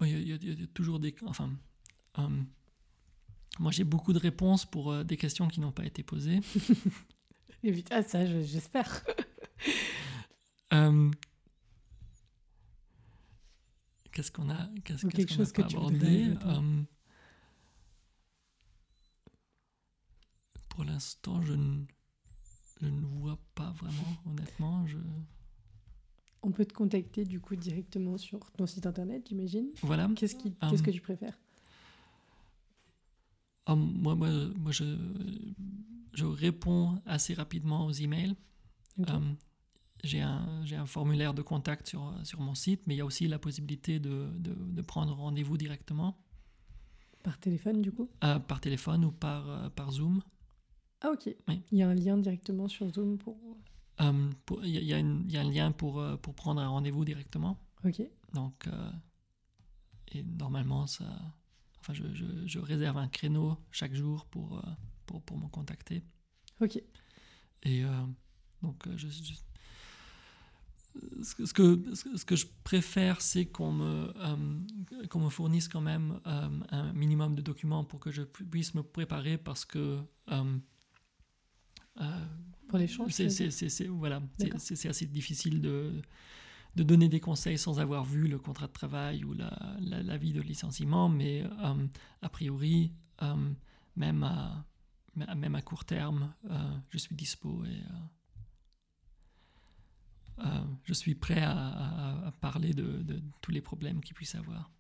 [0.08, 1.16] Il y, a, toujours des...
[1.26, 1.50] Enfin,
[2.20, 2.28] euh,
[3.60, 6.40] moi j'ai beaucoup de réponses pour euh, des questions qui n'ont pas été posées.
[7.64, 9.04] Et ah, ça, j'espère.
[10.74, 11.12] euh,
[14.12, 16.28] Qu'est-ce qu'on a Qu'est-ce quelque chose que tu abordé?
[16.46, 16.84] euh,
[20.70, 21.86] Pour l'instant, je ne,
[22.82, 24.86] je ne vois pas vraiment, honnêtement.
[24.88, 24.98] Je...
[26.44, 29.68] On peut te contacter du coup directement sur ton site internet, j'imagine.
[29.84, 30.10] Voilà.
[30.16, 31.38] Qu'est-ce qui, qu'est-ce que euh, tu préfères?
[33.70, 34.98] Euh, Moi, moi, moi je,
[36.14, 38.36] je réponds assez rapidement aux emails
[40.04, 43.28] j'ai un, un, formulaire de contact sur, sur mon site, mais il y a aussi
[43.28, 46.18] la possibilité de, de, de prendre rendez-vous directement.
[47.24, 48.10] Par téléphone, du coup?
[48.24, 50.24] Euh, Par téléphone ou par, euh, par Zoom.
[51.02, 51.36] Ah, ok.
[51.72, 53.38] Il y a un lien directement sur Zoom pour.
[54.02, 54.30] Euh,
[54.64, 57.58] il y, y, a y, a un lien pour, pour prendre un rendez-vous directement.
[57.84, 58.02] Ok.
[58.34, 58.68] Donc,
[60.14, 61.06] et normalement, ça.
[61.80, 64.62] Enfin, je, je, je, réserve un créneau chaque jour pour,
[65.06, 66.04] pour, pour me contacter.
[66.60, 66.82] Ok.
[67.64, 67.84] Et
[68.62, 69.08] donc, je
[71.24, 76.20] ce que, ce que je préfère, c'est qu'on me, euh, qu'on me fournisse quand même
[76.28, 80.00] euh, un minimum de documents pour que je puisse me préparer parce que...
[80.32, 80.58] Euh,
[82.72, 84.22] pour l'échange c'est, voilà,
[84.58, 86.02] c'est, assez difficile de,
[86.78, 90.32] de donner des conseils sans avoir vu le contrat de travail ou la, la, vie
[90.32, 91.44] de licenciement, mais
[92.22, 92.94] a priori,
[93.98, 94.66] même, à,
[95.36, 96.34] même à court terme,
[96.90, 97.84] je suis dispo et...
[100.46, 104.72] Euh, je suis prêt à, parler de, tous les problèmes qu'il puisse avoir.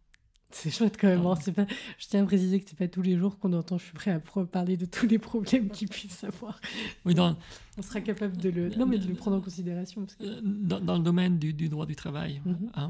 [0.51, 1.25] C'est chouette quand même.
[1.25, 1.35] Hein.
[1.55, 1.65] pas...
[1.97, 4.11] Je tiens à préciser que c'est pas tous les jours qu'on entend je suis prêt
[4.11, 6.59] à parler de tous les problèmes qu'il puisse avoir.
[7.05, 7.37] Oui, dans...
[7.77, 10.05] On sera capable de le, non, mais de le prendre en considération.
[10.21, 12.71] Euh, dans, le domaine du, droit du travail, mhm.
[12.77, 12.87] euh,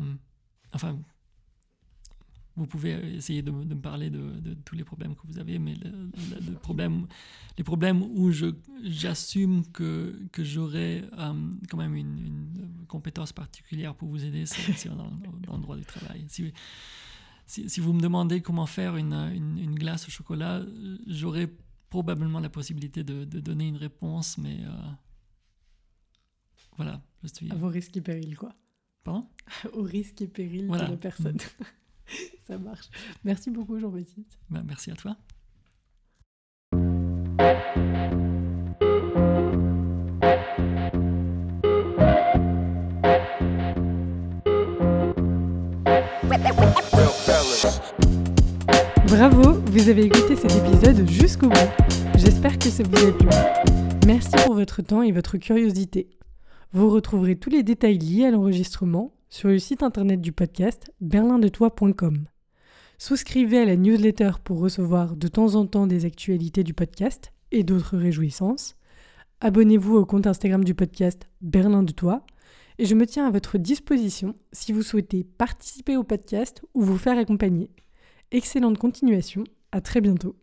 [0.73, 0.97] enfin,
[2.57, 6.53] vous pouvez essayer de, me parler de, tous les problèmes que vous avez, mais le,
[6.55, 7.07] problème,
[7.57, 8.31] les problèmes où
[8.83, 11.33] j'assume que, que j'aurai euh,
[11.69, 12.47] quand même une,
[12.87, 15.11] compétence particulière pour vous aider, c'est dans,
[15.47, 16.25] dans, le droit du travail.
[16.27, 16.51] Si,
[17.51, 20.61] si, vous me demandez comment faire une, une, glace au chocolat,
[21.05, 21.49] j'aurai
[21.89, 24.71] probablement la possibilité de, donner une réponse, mais euh,
[26.77, 27.51] voilà, je suis...
[27.51, 28.53] À vos risques et périls, quoi.
[29.03, 29.27] Pardon?
[29.73, 31.35] Au risque et péril de la personne.
[31.35, 32.13] Mm.
[32.47, 32.89] Ça marche.
[33.23, 34.39] Merci beaucoup, Jean-Baptiste.
[34.49, 35.17] Bah, merci à toi.
[49.07, 51.71] Bravo, vous avez écouté cet épisode jusqu'au bout.
[52.15, 53.27] J'espère que ça vous a plu.
[54.05, 56.09] Merci pour votre temps et votre curiosité.
[56.71, 62.25] Vous retrouverez tous les détails liés à l'enregistrement sur le site internet du podcast berlindetoi.com.
[62.97, 67.63] Souscrivez à la newsletter pour recevoir de temps en temps des actualités du podcast et
[67.63, 68.75] d'autres réjouissances.
[69.39, 72.23] Abonnez-vous au compte Instagram du podcast Berlin de Toi
[72.81, 76.97] et je me tiens à votre disposition si vous souhaitez participer au podcast ou vous
[76.97, 77.69] faire accompagner.
[78.31, 80.35] Excellente continuation, à très bientôt.